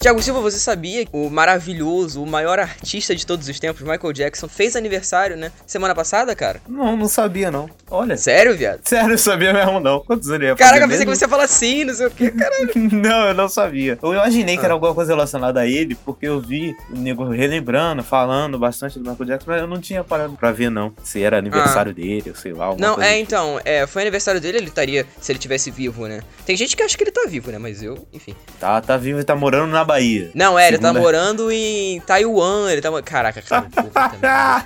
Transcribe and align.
Tiago 0.00 0.22
Silva, 0.22 0.40
você 0.40 0.60
sabia 0.60 1.04
que 1.04 1.10
o 1.12 1.28
maravilhoso, 1.28 2.22
o 2.22 2.26
maior 2.26 2.60
artista 2.60 3.16
de 3.16 3.26
todos 3.26 3.48
os 3.48 3.58
tempos, 3.58 3.82
Michael 3.82 4.12
Jackson, 4.12 4.46
fez 4.46 4.76
aniversário, 4.76 5.36
né? 5.36 5.50
Semana 5.66 5.92
passada, 5.92 6.36
cara? 6.36 6.60
Não, 6.68 6.96
não 6.96 7.08
sabia, 7.08 7.50
não. 7.50 7.68
Olha. 7.90 8.16
Sério, 8.16 8.56
viado? 8.56 8.78
Sério, 8.84 9.14
eu 9.14 9.18
sabia 9.18 9.52
mesmo, 9.52 9.80
não. 9.80 9.98
Quantos 9.98 10.30
anos 10.30 10.46
ia 10.46 10.54
Caraca, 10.54 10.86
pensei 10.86 11.04
que 11.04 11.16
você 11.16 11.24
ia 11.24 11.28
falar 11.28 11.42
assim, 11.44 11.82
não 11.82 11.94
sei 11.94 12.06
o 12.06 12.10
que, 12.12 12.30
caralho. 12.30 12.70
Não, 12.92 13.28
eu 13.28 13.34
não 13.34 13.48
sabia. 13.48 13.98
Eu 14.00 14.12
imaginei 14.14 14.56
que 14.56 14.62
Ah. 14.62 14.66
era 14.66 14.74
alguma 14.74 14.94
coisa 14.94 15.12
relacionada 15.12 15.60
a 15.60 15.66
ele, 15.66 15.94
porque 16.04 16.26
eu 16.28 16.40
vi 16.40 16.76
o 16.90 16.96
nego 16.96 17.24
relembrando, 17.28 18.02
falando 18.04 18.56
bastante 18.58 18.98
do 19.00 19.10
Michael 19.10 19.26
Jackson, 19.30 19.50
mas 19.50 19.60
eu 19.60 19.66
não 19.66 19.80
tinha 19.80 20.04
parado 20.04 20.34
pra 20.34 20.52
ver, 20.52 20.70
não. 20.70 20.92
Se 21.02 21.22
era 21.22 21.38
aniversário 21.38 21.92
dele, 21.92 22.24
ou 22.30 22.36
sei 22.36 22.52
lá. 22.52 22.74
Não, 22.78 23.00
é, 23.02 23.08
tipo. 23.14 23.22
então, 23.22 23.60
é, 23.64 23.86
foi 23.86 24.02
aniversário 24.02 24.40
dele, 24.40 24.58
ele 24.58 24.68
estaria, 24.68 25.04
se 25.20 25.32
ele 25.32 25.38
tivesse 25.38 25.70
vivo, 25.70 26.06
né? 26.06 26.20
Tem 26.46 26.56
gente 26.56 26.76
que 26.76 26.82
acha 26.82 26.96
que 26.96 27.02
ele 27.02 27.10
tá 27.10 27.24
vivo, 27.28 27.50
né? 27.50 27.58
Mas 27.58 27.82
eu, 27.82 28.06
enfim. 28.12 28.34
Tá, 28.60 28.80
tá 28.80 28.96
vivo 28.96 29.18
e 29.20 29.24
tá 29.24 29.34
morando 29.34 29.70
na 29.72 29.84
Bahia. 29.88 30.30
Não, 30.34 30.58
é, 30.58 30.68
ele 30.68 30.78
tá 30.78 30.92
morando 30.92 31.50
em 31.50 31.98
Taiwan, 32.00 32.70
ele 32.70 32.80
tá... 32.80 32.90
Caraca, 33.02 33.42
cara, 33.42 33.66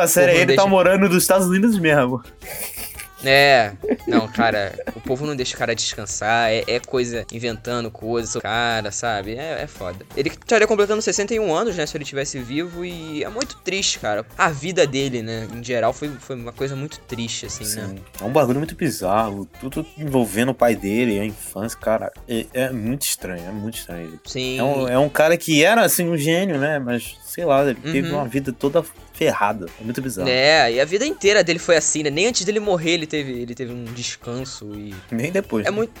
a 0.00 0.06
série, 0.08 0.32
ele 0.36 0.46
deixa- 0.46 0.62
tá 0.62 0.68
morando 0.68 1.08
nos 1.08 1.18
Estados 1.22 1.48
Unidos 1.48 1.78
mesmo. 1.78 2.22
É, 3.24 3.72
não, 4.06 4.28
cara, 4.28 4.78
o 4.94 5.00
povo 5.00 5.26
não 5.26 5.34
deixa 5.34 5.54
o 5.54 5.58
cara 5.58 5.74
descansar, 5.74 6.50
é, 6.50 6.64
é 6.66 6.80
coisa 6.80 7.26
inventando 7.32 7.90
coisas, 7.90 8.40
cara, 8.40 8.90
sabe? 8.92 9.34
É, 9.34 9.62
é 9.62 9.66
foda. 9.66 10.04
Ele 10.16 10.28
estaria 10.28 10.66
completando 10.66 11.02
61 11.02 11.54
anos, 11.54 11.76
né, 11.76 11.86
se 11.86 11.96
ele 11.96 12.04
tivesse 12.04 12.38
vivo, 12.38 12.84
e 12.84 13.24
é 13.24 13.28
muito 13.28 13.56
triste, 13.58 13.98
cara. 13.98 14.24
A 14.36 14.50
vida 14.50 14.86
dele, 14.86 15.22
né, 15.22 15.48
em 15.52 15.62
geral, 15.62 15.92
foi, 15.92 16.08
foi 16.20 16.36
uma 16.36 16.52
coisa 16.52 16.76
muito 16.76 17.00
triste, 17.00 17.46
assim, 17.46 17.64
né? 17.64 17.88
Sim. 17.88 17.98
É 18.20 18.24
um 18.24 18.32
bagulho 18.32 18.58
muito 18.58 18.74
bizarro. 18.74 19.48
Tudo 19.60 19.84
envolvendo 19.96 20.50
o 20.50 20.54
pai 20.54 20.76
dele, 20.76 21.18
a 21.18 21.24
infância, 21.24 21.78
cara. 21.78 22.12
É, 22.28 22.46
é 22.52 22.70
muito 22.70 23.02
estranho, 23.02 23.44
é 23.46 23.52
muito 23.52 23.78
estranho. 23.78 24.20
Sim. 24.24 24.58
É 24.58 24.62
um, 24.62 24.88
é 24.88 24.98
um 24.98 25.08
cara 25.08 25.36
que 25.36 25.62
era, 25.64 25.82
assim, 25.82 26.08
um 26.08 26.16
gênio, 26.16 26.58
né? 26.58 26.78
Mas, 26.78 27.16
sei 27.28 27.44
lá, 27.44 27.62
ele 27.62 27.74
teve 27.80 28.08
Uhum. 28.08 28.14
uma 28.16 28.26
vida 28.26 28.52
toda 28.52 28.84
ferrada. 29.12 29.66
É 29.80 29.84
muito 29.84 30.00
bizarro. 30.00 30.28
É, 30.28 30.72
e 30.72 30.80
a 30.80 30.84
vida 30.84 31.04
inteira 31.06 31.44
dele 31.44 31.58
foi 31.58 31.76
assim, 31.76 32.02
né? 32.02 32.10
Nem 32.10 32.26
antes 32.26 32.44
dele 32.44 32.60
morrer 32.60 32.92
ele 32.92 33.06
teve, 33.06 33.32
ele 33.32 33.54
teve 33.54 33.72
um 33.72 33.84
descanso 33.84 34.74
e 34.74 34.94
Nem 35.10 35.30
depois. 35.30 35.66
É 35.66 35.70
né? 35.70 35.76
muito, 35.76 35.92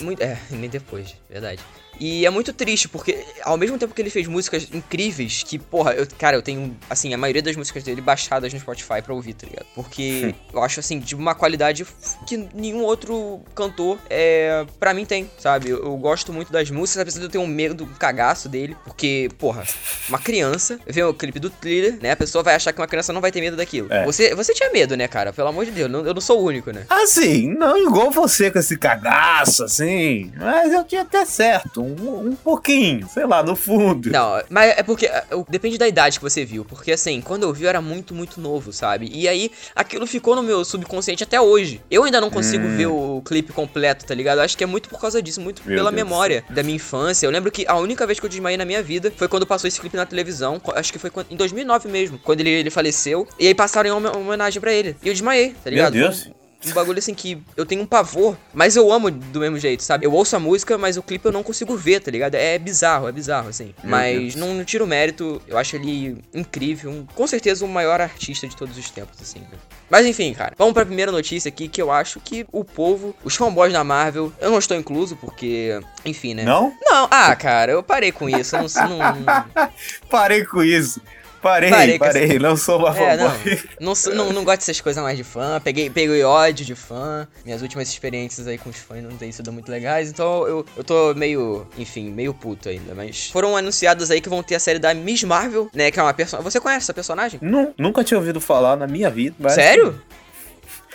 muito. 0.00 0.22
É, 0.22 0.38
nem 0.50 0.68
depois, 0.70 1.14
verdade. 1.28 1.60
E 2.00 2.24
é 2.24 2.30
muito 2.30 2.52
triste, 2.52 2.88
porque 2.88 3.22
ao 3.42 3.56
mesmo 3.58 3.76
tempo 3.78 3.94
que 3.94 4.00
ele 4.00 4.08
fez 4.10 4.26
músicas 4.26 4.66
incríveis, 4.72 5.42
que, 5.42 5.58
porra, 5.58 5.92
eu, 5.92 6.06
cara, 6.18 6.34
eu 6.36 6.42
tenho, 6.42 6.74
assim, 6.88 7.12
a 7.12 7.18
maioria 7.18 7.42
das 7.42 7.54
músicas 7.56 7.84
dele 7.84 8.00
baixadas 8.00 8.52
no 8.52 8.58
Spotify 8.58 9.02
pra 9.04 9.12
ouvir, 9.14 9.34
tá 9.34 9.46
ligado? 9.46 9.66
Porque 9.74 10.34
eu 10.52 10.62
acho, 10.62 10.80
assim, 10.80 10.98
de 10.98 11.14
uma 11.14 11.34
qualidade 11.34 11.86
que 12.26 12.36
nenhum 12.54 12.82
outro 12.82 13.42
cantor, 13.54 13.98
é, 14.08 14.64
pra 14.78 14.94
mim, 14.94 15.04
tem, 15.04 15.30
sabe? 15.38 15.68
Eu, 15.68 15.84
eu 15.84 15.96
gosto 15.98 16.32
muito 16.32 16.50
das 16.50 16.70
músicas, 16.70 17.02
apesar 17.02 17.18
de 17.20 17.26
eu 17.26 17.30
ter 17.30 17.38
um 17.38 17.46
medo, 17.46 17.84
um 17.84 17.94
cagaço 17.94 18.48
dele, 18.48 18.74
porque, 18.84 19.28
porra, 19.38 19.64
uma 20.08 20.18
criança, 20.18 20.80
vê 20.86 21.02
o 21.02 21.12
clipe 21.12 21.38
do 21.38 21.50
thriller, 21.50 21.98
né? 22.00 22.12
A 22.12 22.16
pessoa 22.16 22.42
vai 22.42 22.54
achar 22.54 22.72
que 22.72 22.80
uma 22.80 22.88
criança 22.88 23.12
não 23.12 23.20
vai 23.20 23.30
ter 23.30 23.40
medo 23.42 23.56
daquilo. 23.58 23.92
É. 23.92 24.04
Você, 24.06 24.34
você 24.34 24.54
tinha 24.54 24.70
medo, 24.70 24.96
né, 24.96 25.06
cara? 25.06 25.32
Pelo 25.34 25.48
amor 25.48 25.66
de 25.66 25.70
Deus, 25.70 25.90
não- 25.90 26.06
eu 26.06 26.14
não 26.14 26.20
sou 26.20 26.40
o 26.40 26.44
único, 26.46 26.70
né? 26.72 26.86
Assim, 26.88 27.52
não 27.54 27.76
igual 27.76 28.10
você 28.10 28.50
com 28.50 28.58
esse 28.58 28.78
cagaço, 28.78 29.64
assim. 29.64 30.32
Mas 30.36 30.72
eu 30.72 30.82
tinha 30.84 31.02
até 31.02 31.24
certo. 31.26 31.89
Um, 32.00 32.28
um 32.30 32.36
pouquinho, 32.36 33.08
sei 33.08 33.26
lá, 33.26 33.42
no 33.42 33.56
fundo. 33.56 34.10
Não, 34.10 34.42
mas 34.48 34.70
é 34.78 34.82
porque 34.82 35.06
é, 35.06 35.24
depende 35.48 35.78
da 35.78 35.88
idade 35.88 36.18
que 36.18 36.22
você 36.22 36.44
viu. 36.44 36.64
Porque 36.64 36.92
assim, 36.92 37.20
quando 37.20 37.42
eu 37.44 37.52
vi 37.52 37.64
eu 37.64 37.68
era 37.68 37.80
muito, 37.80 38.14
muito 38.14 38.40
novo, 38.40 38.72
sabe? 38.72 39.10
E 39.12 39.26
aí 39.28 39.50
aquilo 39.74 40.06
ficou 40.06 40.34
no 40.36 40.42
meu 40.42 40.64
subconsciente 40.64 41.22
até 41.24 41.40
hoje. 41.40 41.80
Eu 41.90 42.04
ainda 42.04 42.20
não 42.20 42.30
consigo 42.30 42.64
Hum. 42.66 42.76
ver 42.76 42.86
o 42.86 43.22
clipe 43.24 43.52
completo, 43.52 44.04
tá 44.04 44.14
ligado? 44.14 44.38
Eu 44.38 44.44
acho 44.44 44.56
que 44.56 44.64
é 44.64 44.66
muito 44.66 44.88
por 44.88 45.00
causa 45.00 45.22
disso, 45.22 45.40
muito 45.40 45.62
Meu 45.64 45.76
pela 45.76 45.90
Deus. 45.90 46.02
memória 46.02 46.44
da 46.50 46.62
minha 46.62 46.76
infância. 46.76 47.26
Eu 47.26 47.30
lembro 47.30 47.50
que 47.50 47.64
a 47.66 47.76
única 47.76 48.06
vez 48.06 48.18
que 48.20 48.26
eu 48.26 48.30
desmaiei 48.30 48.56
na 48.56 48.64
minha 48.64 48.82
vida 48.82 49.12
foi 49.16 49.28
quando 49.28 49.46
passou 49.46 49.68
esse 49.68 49.80
clipe 49.80 49.96
na 49.96 50.06
televisão. 50.06 50.60
Acho 50.74 50.92
que 50.92 50.98
foi 50.98 51.10
em 51.30 51.36
2009 51.36 51.88
mesmo, 51.88 52.18
quando 52.18 52.40
ele, 52.40 52.50
ele 52.50 52.70
faleceu. 52.70 53.26
E 53.38 53.46
aí 53.46 53.54
passaram 53.54 53.88
em 53.88 53.92
home- 53.92 54.08
homenagem 54.16 54.60
pra 54.60 54.72
ele. 54.72 54.96
E 55.02 55.08
eu 55.08 55.12
desmaiei, 55.12 55.50
tá 55.50 55.56
Meu 55.66 55.72
ligado? 55.74 55.92
Deus. 55.92 56.28
Um 56.66 56.72
bagulho 56.72 56.98
assim 56.98 57.14
que 57.14 57.42
eu 57.56 57.64
tenho 57.64 57.82
um 57.82 57.86
pavor, 57.86 58.36
mas 58.52 58.76
eu 58.76 58.92
amo 58.92 59.10
do 59.10 59.40
mesmo 59.40 59.58
jeito, 59.58 59.82
sabe? 59.82 60.04
Eu 60.06 60.12
ouço 60.12 60.36
a 60.36 60.38
música, 60.38 60.76
mas 60.76 60.96
o 60.96 61.02
clipe 61.02 61.24
eu 61.26 61.32
não 61.32 61.42
consigo 61.42 61.76
ver, 61.76 62.00
tá 62.00 62.10
ligado? 62.10 62.34
É 62.34 62.58
bizarro, 62.58 63.08
é 63.08 63.12
bizarro, 63.12 63.48
assim. 63.48 63.74
Meu 63.82 63.90
mas 63.90 64.18
Deus. 64.20 64.34
não, 64.34 64.54
não 64.54 64.64
tiro 64.64 64.84
o 64.84 64.88
mérito, 64.88 65.40
eu 65.48 65.56
acho 65.56 65.76
ele 65.76 66.18
incrível, 66.34 66.90
um- 66.90 67.06
com 67.14 67.26
certeza 67.26 67.64
o 67.64 67.68
maior 67.68 68.00
artista 68.00 68.46
de 68.46 68.54
todos 68.56 68.76
os 68.76 68.90
tempos, 68.90 69.18
assim, 69.22 69.40
né? 69.40 69.46
Mas 69.88 70.06
enfim, 70.06 70.32
cara, 70.34 70.54
vamos 70.56 70.74
pra 70.74 70.84
primeira 70.86 71.10
notícia 71.10 71.48
aqui, 71.48 71.66
que 71.66 71.80
eu 71.80 71.90
acho 71.90 72.20
que 72.20 72.46
o 72.52 72.62
povo, 72.64 73.14
os 73.24 73.34
fanboys 73.34 73.72
da 73.72 73.82
Marvel, 73.82 74.32
eu 74.40 74.50
não 74.50 74.58
estou 74.58 74.76
incluso, 74.76 75.16
porque, 75.16 75.80
enfim, 76.04 76.34
né? 76.34 76.44
Não? 76.44 76.72
Não, 76.82 77.08
ah, 77.10 77.34
cara, 77.34 77.72
eu 77.72 77.82
parei 77.82 78.12
com 78.12 78.28
isso, 78.28 78.54
eu 78.56 78.62
não, 78.62 78.98
não, 78.98 79.44
Parei 80.10 80.44
com 80.44 80.62
isso. 80.62 81.00
Parei, 81.42 81.70
Parei 81.70 81.98
parei. 81.98 82.38
Não 82.38 82.56
sou 82.56 82.78
uma 82.78 82.96
É, 82.96 83.16
não. 83.16 83.30
fanboy. 83.30 83.60
Não, 83.80 83.94
sou- 83.94 84.14
não, 84.14 84.32
não 84.32 84.44
gosto 84.44 84.58
dessas 84.60 84.80
coisas 84.80 85.02
mais 85.02 85.16
de 85.16 85.24
fã. 85.24 85.60
Peguei, 85.62 85.88
peguei 85.88 86.22
ódio 86.22 86.66
de 86.66 86.74
fã. 86.74 87.26
Minhas 87.44 87.62
últimas 87.62 87.88
experiências 87.88 88.46
aí 88.46 88.58
com 88.58 88.68
os 88.70 88.76
fãs 88.76 89.02
não 89.02 89.16
têm 89.16 89.32
sido 89.32 89.50
muito 89.52 89.70
legais. 89.70 90.10
Então 90.10 90.46
eu, 90.46 90.66
eu 90.76 90.84
tô 90.84 91.14
meio, 91.14 91.66
enfim, 91.78 92.10
meio 92.10 92.34
puto 92.34 92.68
ainda. 92.68 92.94
Mas 92.94 93.30
foram 93.30 93.56
anunciados 93.56 94.10
aí 94.10 94.20
que 94.20 94.28
vão 94.28 94.42
ter 94.42 94.56
a 94.56 94.60
série 94.60 94.78
da 94.78 94.92
Miss 94.92 95.22
Marvel, 95.24 95.70
né? 95.74 95.90
Que 95.90 95.98
é 95.98 96.02
uma 96.02 96.12
personagem. 96.12 96.50
Você 96.50 96.60
conhece 96.60 96.84
essa 96.84 96.94
personagem? 96.94 97.38
Nu- 97.42 97.72
Nunca 97.78 98.04
tinha 98.04 98.18
ouvido 98.18 98.40
falar 98.40 98.76
na 98.76 98.86
minha 98.86 99.08
vida. 99.08 99.36
mas- 99.38 99.54
Sério? 99.54 100.00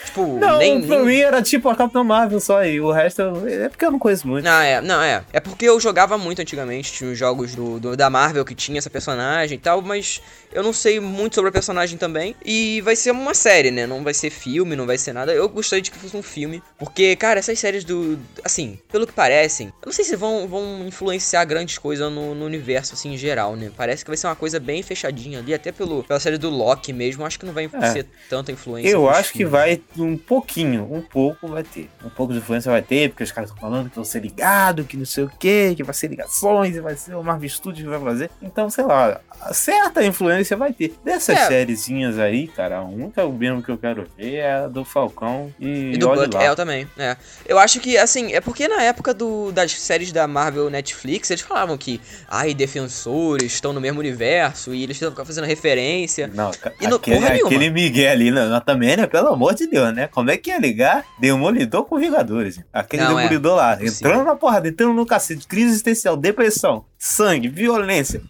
Tipo, 0.06 0.38
Não, 0.40 0.58
nem. 0.60 0.82
pra 0.86 0.98
nem- 0.98 1.06
mim 1.06 1.18
era 1.20 1.42
tipo 1.42 1.68
a 1.70 1.76
Capitã 1.76 2.04
Marvel 2.04 2.40
só, 2.40 2.64
e 2.66 2.80
o 2.80 2.92
resto 2.92 3.22
eu- 3.22 3.48
é 3.48 3.70
porque 3.70 3.86
eu 3.86 3.92
não 3.92 4.00
conheço 4.00 4.28
muito. 4.28 4.46
Não, 4.46 4.62
é, 4.62 4.82
não, 4.82 5.02
é. 5.02 5.24
É 5.34 5.40
porque 5.40 5.66
eu 5.66 5.80
jogava 5.80 6.18
muito 6.18 6.42
antigamente, 6.42 6.92
tinha 6.94 7.10
os 7.12 7.18
jogos 7.18 7.56
do, 7.56 7.80
do- 7.80 7.98
da 7.98 8.10
Marvel 8.10 8.46
que 8.46 8.56
tinha 8.56 8.78
essa 8.78 8.90
personagem 8.90 9.58
e 9.58 9.60
tal, 9.62 9.82
mas 9.82 10.22
eu 10.54 10.64
não 10.64 10.72
sei 10.74 11.00
muito 11.00 11.36
sobre 11.36 11.50
a 11.50 11.52
personagem 11.52 11.98
também. 11.98 12.36
E 12.46 12.82
vai 12.82 12.96
ser 12.96 13.12
uma 13.12 13.34
série, 13.34 13.72
né? 13.72 13.86
Não 13.88 14.04
vai 14.04 14.14
ser 14.14 14.30
filme, 14.30 14.76
não 14.76 14.86
vai 14.86 14.98
ser 14.98 15.14
nada. 15.14 15.34
Eu 15.34 15.50
gostaria 15.50 15.82
de 15.82 15.92
que 15.92 15.98
fosse 15.98 16.16
um 16.16 16.24
filme. 16.24 16.62
Porque, 16.78 17.16
cara, 17.16 17.40
essas 17.40 17.60
séries 17.60 17.84
do. 17.84 18.18
Assim, 18.44 18.80
pelo 18.92 19.06
que 19.08 19.14
parecem, 19.14 19.68
eu 19.68 19.86
não 19.88 19.94
sei 19.94 20.06
se 20.06 20.16
vão, 20.16 20.48
vão 20.48 20.86
influenciar 20.88 21.44
grandes 21.46 21.78
coisas 21.78 22.12
no, 22.12 22.34
no 22.36 22.46
universo, 22.46 22.94
assim, 22.94 23.14
em 23.14 23.18
geral, 23.18 23.56
né? 23.56 23.72
Parece 23.76 24.04
que 24.06 24.10
vai 24.12 24.18
ser 24.18 24.28
uma 24.28 24.36
coisa 24.36 24.60
bem 24.60 24.82
fechadinha 24.84 25.40
ali, 25.40 25.54
até 25.54 25.72
pelo, 25.72 26.04
pela 26.04 26.20
série 26.20 26.38
do 26.38 26.50
Loki 26.50 26.94
mesmo. 26.94 27.26
Acho 27.26 27.40
que 27.40 27.46
não 27.46 27.54
vai 27.54 27.70
É. 27.74 27.92
ser 27.92 28.06
tanta 28.30 28.52
influência. 28.52 28.90
Eu 28.90 29.10
acho 29.10 29.34
que 29.34 29.46
vai 29.46 29.82
um 29.98 30.18
pouquinho, 30.18 30.88
um 30.92 31.02
pouco 31.02 31.48
vai 31.48 31.64
ter. 31.64 31.90
Um 32.04 32.10
pouco 32.10 32.34
de 32.34 32.40
influência 32.40 32.72
vai 32.72 32.82
ter, 32.82 33.10
porque 33.10 33.24
os 33.24 33.32
caras 33.32 33.50
estão 33.50 33.62
falando 33.62 33.90
que 33.90 33.96
vão 33.96 34.04
ser 34.06 34.20
ligados, 34.22 34.86
que 34.88 34.98
não 34.98 35.06
sei 35.06 35.24
o 35.26 35.30
que, 35.40 35.76
que 35.76 35.84
vai 35.84 35.94
ser 35.94 36.08
ligações, 36.08 36.76
e 36.76 36.80
vai 36.80 36.96
ser 36.96 37.16
o 37.16 37.24
Marvel 37.24 37.50
Studios 37.50 37.84
que 37.84 37.90
vai 37.90 38.00
fazer. 38.00 38.30
Então, 38.42 38.70
sei 38.70 38.84
lá, 38.86 39.20
certa 39.52 40.04
influência 40.04 40.56
vai 40.58 40.74
ter. 40.74 40.94
Dessas 41.04 41.38
É. 41.38 41.48
sériezinhas 41.48 42.18
aí, 42.20 42.48
cara, 42.48 42.78
a 42.78 42.84
única 42.84 43.26
mesmo 43.28 43.62
que 43.62 43.70
eu 43.70 43.78
quero 43.78 44.08
ver 44.18 44.36
é 44.36 44.54
a 44.54 44.68
do 44.68 44.84
Falcão 44.86 45.54
e, 45.60 45.94
E 45.94 45.98
do 45.98 46.08
Buck, 46.10 46.36
é, 46.38 46.48
eu 46.50 46.56
também, 46.56 46.88
é. 46.98 47.16
Eu 47.46 47.60
acho 47.60 47.80
que, 47.80 47.98
assim, 47.98 48.34
é 48.34 48.42
porque 48.42 48.68
na 48.68 48.82
época 48.82 49.14
do, 49.14 49.52
das 49.52 49.72
séries 49.74 50.12
da 50.12 50.28
Marvel 50.28 50.70
Netflix, 50.70 51.30
eles 51.30 51.42
falavam 51.42 51.78
que, 51.78 52.00
ai, 52.28 52.54
defensores 52.54 53.54
estão 53.54 53.74
no 53.74 53.82
mesmo 53.82 54.00
universo, 54.00 54.74
e 54.74 54.84
eles 54.84 54.98
ficam 54.98 55.26
fazendo 55.26 55.46
referência. 55.46 56.30
Não, 56.34 56.52
E 56.52 56.86
aquele, 56.86 56.92
porra 57.20 57.30
nenhuma. 57.32 57.50
aquele 57.50 57.70
Miguel 57.70 58.12
ali, 58.12 58.32
não, 58.32 58.50
não, 58.50 58.62
também, 58.62 58.96
né? 58.98 59.08
Pelo 59.08 59.30
amor 59.30 59.54
de 59.56 59.68
Deus, 59.68 59.85
né? 59.92 60.08
Como 60.08 60.30
é 60.32 60.38
que 60.38 60.50
ia 60.50 60.58
ligar 60.60 61.06
Demolidor 61.20 61.86
com 61.86 61.98
Vingadores? 62.00 62.60
Aquele 62.72 63.04
Não, 63.04 63.20
é. 63.20 63.24
Demolidor 63.24 63.56
lá, 63.56 63.78
Possível. 63.78 63.94
entrando 64.12 64.26
na 64.26 64.36
porrada, 64.36 64.68
entrando 64.68 64.94
no 64.94 65.06
cacete, 65.06 65.48
crise 65.48 65.70
existencial, 65.70 66.16
depressão, 66.18 66.86
sangue, 66.98 67.48
violência. 67.48 68.22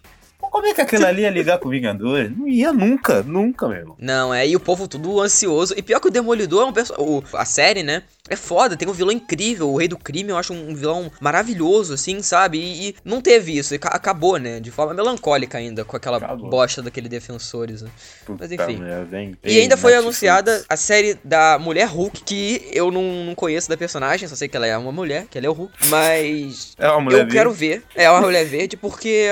Como 0.56 0.66
é 0.68 0.72
que 0.74 0.80
aquele 0.80 1.04
ali 1.04 1.20
ia 1.22 1.30
ligar 1.30 1.58
com 1.58 1.68
Vingadores? 1.68 2.34
Não 2.34 2.48
ia 2.48 2.72
nunca, 2.72 3.22
nunca, 3.22 3.68
meu 3.68 3.76
irmão. 3.76 3.94
Não, 3.98 4.32
é, 4.32 4.48
e 4.48 4.56
o 4.56 4.60
povo 4.60 4.88
tudo 4.88 5.20
ansioso. 5.20 5.74
E 5.76 5.82
pior 5.82 6.00
que 6.00 6.08
o 6.08 6.10
Demolidor 6.10 6.62
é 6.62 6.64
um 6.64 6.72
personagem. 6.72 7.22
A 7.34 7.44
série, 7.44 7.82
né? 7.82 8.02
É 8.28 8.34
foda, 8.34 8.74
tem 8.76 8.88
um 8.88 8.92
vilão 8.92 9.12
incrível. 9.12 9.70
O 9.70 9.76
Rei 9.76 9.86
do 9.86 9.98
Crime 9.98 10.30
eu 10.30 10.36
acho 10.38 10.52
um 10.54 10.74
vilão 10.74 11.12
maravilhoso, 11.20 11.92
assim, 11.92 12.22
sabe? 12.22 12.58
E, 12.58 12.88
e 12.88 12.96
não 13.04 13.20
teve 13.20 13.56
isso. 13.56 13.74
e 13.74 13.78
ca- 13.78 13.90
acabou, 13.90 14.38
né? 14.38 14.58
De 14.58 14.70
forma 14.70 14.94
melancólica 14.94 15.58
ainda, 15.58 15.84
com 15.84 15.94
aquela 15.96 16.16
Acabou. 16.16 16.48
bosta 16.48 16.80
daquele 16.82 17.08
Defensores. 17.08 17.82
Né? 17.82 17.90
Puta 18.24 18.44
Mas 18.44 18.50
enfim. 18.52 18.80
vem- 19.10 19.36
E 19.44 19.60
ainda 19.60 19.76
foi 19.76 19.92
Netflix. 19.92 19.94
anunciada 19.98 20.64
a 20.70 20.76
série 20.76 21.18
da 21.22 21.58
Mulher 21.58 21.86
Hulk, 21.86 22.24
que 22.24 22.66
eu 22.72 22.90
não, 22.90 23.26
não 23.26 23.34
conheço 23.34 23.68
da 23.68 23.76
personagem, 23.76 24.26
só 24.26 24.34
sei 24.34 24.48
que 24.48 24.56
ela 24.56 24.66
é 24.66 24.76
uma 24.76 24.90
mulher, 24.90 25.26
que 25.30 25.36
ela 25.36 25.46
é 25.46 25.50
o 25.50 25.52
Hulk. 25.52 25.72
Mas 25.88 26.74
É 26.78 26.88
uma 26.88 27.00
mulher 27.02 27.20
eu 27.20 27.28
quero 27.28 27.52
ver. 27.52 27.82
É 27.94 28.10
uma 28.10 28.22
mulher 28.22 28.44
verde 28.46 28.76
porque 28.76 29.28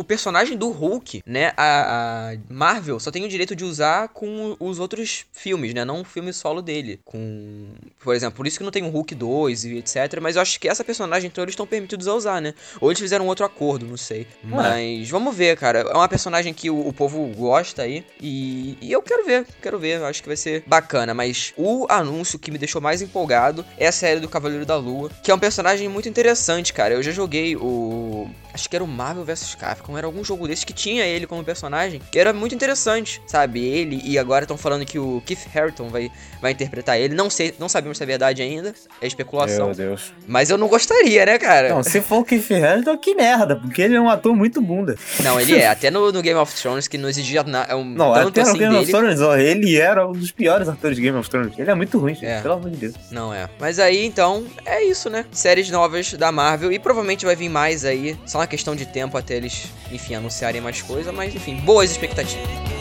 o 0.00 0.04
personagem 0.04 0.56
do 0.56 0.70
Hulk, 0.70 1.22
né, 1.26 1.52
a, 1.58 2.30
a 2.30 2.36
Marvel 2.48 2.98
só 2.98 3.10
tem 3.10 3.22
o 3.22 3.28
direito 3.28 3.54
de 3.54 3.64
usar 3.64 4.08
com 4.08 4.56
os 4.58 4.78
outros 4.78 5.26
filmes, 5.30 5.74
né, 5.74 5.84
não 5.84 6.00
o 6.00 6.04
filme 6.04 6.32
solo 6.32 6.62
dele. 6.62 6.98
Com, 7.04 7.66
por 8.02 8.14
exemplo, 8.14 8.36
por 8.38 8.46
isso 8.46 8.56
que 8.56 8.64
não 8.64 8.70
tem 8.70 8.82
o 8.82 8.88
Hulk 8.88 9.14
2 9.14 9.64
e 9.64 9.76
etc, 9.76 10.18
mas 10.22 10.36
eu 10.36 10.42
acho 10.42 10.58
que 10.58 10.66
essa 10.66 10.82
personagem 10.82 11.28
então 11.28 11.44
eles 11.44 11.52
estão 11.52 11.66
permitidos 11.66 12.08
a 12.08 12.14
usar, 12.14 12.40
né? 12.40 12.54
Ou 12.80 12.90
eles 12.90 12.98
fizeram 12.98 13.26
outro 13.26 13.44
acordo, 13.44 13.86
não 13.86 13.98
sei. 13.98 14.26
Mas 14.42 15.10
vamos 15.10 15.36
ver, 15.36 15.56
cara. 15.58 15.80
É 15.80 15.94
uma 15.94 16.08
personagem 16.08 16.54
que 16.54 16.70
o, 16.70 16.88
o 16.88 16.92
povo 16.94 17.26
gosta 17.36 17.82
aí 17.82 18.04
e, 18.18 18.78
e 18.80 18.90
eu 18.90 19.02
quero 19.02 19.26
ver, 19.26 19.46
quero 19.60 19.78
ver, 19.78 20.02
acho 20.02 20.22
que 20.22 20.28
vai 20.28 20.36
ser 20.36 20.64
bacana, 20.66 21.12
mas 21.12 21.52
o 21.58 21.86
anúncio 21.90 22.38
que 22.38 22.50
me 22.50 22.56
deixou 22.56 22.80
mais 22.80 23.02
empolgado 23.02 23.64
é 23.76 23.86
a 23.86 23.92
série 23.92 24.20
do 24.20 24.28
Cavaleiro 24.28 24.64
da 24.64 24.76
Lua, 24.76 25.10
que 25.22 25.30
é 25.30 25.34
um 25.34 25.38
personagem 25.38 25.88
muito 25.88 26.08
interessante, 26.08 26.72
cara. 26.72 26.94
Eu 26.94 27.02
já 27.02 27.10
joguei 27.12 27.54
o 27.54 28.30
Acho 28.52 28.68
que 28.68 28.76
era 28.76 28.84
o 28.84 28.88
Marvel 28.88 29.24
vs 29.24 29.54
Capcom, 29.54 29.89
era 29.96 30.06
algum 30.06 30.24
jogo 30.24 30.46
desse 30.48 30.64
que 30.66 30.72
tinha 30.72 31.04
ele 31.04 31.26
como 31.26 31.42
personagem, 31.44 32.00
que 32.10 32.18
era 32.18 32.32
muito 32.32 32.54
interessante, 32.54 33.20
sabe? 33.26 33.64
Ele, 33.64 34.00
e 34.04 34.18
agora 34.18 34.44
estão 34.44 34.56
falando 34.56 34.84
que 34.84 34.98
o 34.98 35.22
Keith 35.26 35.46
Harington 35.54 35.88
vai, 35.88 36.10
vai 36.40 36.52
interpretar 36.52 36.98
ele. 36.98 37.14
Não 37.14 37.28
sei, 37.30 37.54
não 37.58 37.68
sabemos 37.68 37.98
se 37.98 38.02
é 38.04 38.06
verdade 38.06 38.42
ainda, 38.42 38.74
é 39.00 39.06
especulação. 39.06 39.66
Meu 39.66 39.74
Deus. 39.74 40.12
Mas 40.26 40.50
eu 40.50 40.58
não 40.58 40.68
gostaria, 40.68 41.24
né, 41.26 41.38
cara? 41.38 41.68
Não, 41.70 41.82
se 41.82 42.00
for 42.00 42.18
o 42.20 42.24
Keith 42.24 42.50
Harington, 42.50 42.96
que 42.98 43.14
merda, 43.14 43.56
porque 43.56 43.82
ele 43.82 43.94
é 43.96 44.00
um 44.00 44.08
ator 44.08 44.34
muito 44.34 44.60
bunda. 44.60 44.96
Não, 45.22 45.40
ele 45.40 45.56
é. 45.56 45.68
Até 45.80 45.90
no, 45.90 46.10
no 46.12 46.22
Game 46.22 46.38
of 46.38 46.54
Thrones, 46.60 46.88
que 46.88 46.98
não 46.98 47.08
exigia 47.08 47.42
nada. 47.42 47.72
É 47.72 47.74
um, 47.76 47.84
Não, 47.84 48.12
tanto 48.12 48.28
até 48.28 48.42
no 48.42 48.48
assim 48.48 48.58
Game 48.58 48.74
of 48.76 48.86
dele. 48.86 48.98
Thrones, 48.98 49.20
ó, 49.20 49.36
ele 49.36 49.76
era 49.76 50.06
um 50.06 50.12
dos 50.12 50.30
piores 50.30 50.68
atores 50.68 50.96
de 50.96 51.02
Game 51.02 51.16
of 51.16 51.28
Thrones. 51.30 51.52
Ele 51.58 51.70
é 51.70 51.74
muito 51.74 51.98
ruim, 51.98 52.14
gente, 52.14 52.26
É. 52.26 52.40
pelo 52.40 52.54
amor 52.54 52.70
de 52.70 52.76
Deus. 52.76 52.94
Não 53.10 53.32
é. 53.32 53.48
Mas 53.58 53.78
aí, 53.78 54.04
então, 54.04 54.44
é 54.64 54.82
isso, 54.84 55.08
né? 55.08 55.24
Séries 55.32 55.70
novas 55.70 56.12
da 56.14 56.30
Marvel. 56.32 56.72
E 56.72 56.78
provavelmente 56.78 57.24
vai 57.24 57.36
vir 57.36 57.48
mais 57.48 57.84
aí. 57.84 58.16
Só 58.26 58.38
uma 58.38 58.46
questão 58.46 58.74
de 58.74 58.86
tempo 58.86 59.16
até 59.16 59.34
eles, 59.36 59.66
enfim, 59.90 60.14
anunciarem 60.14 60.60
mais 60.60 60.82
coisa. 60.82 61.12
Mas, 61.12 61.34
enfim, 61.34 61.56
boas 61.56 61.90
expectativas. 61.90 62.79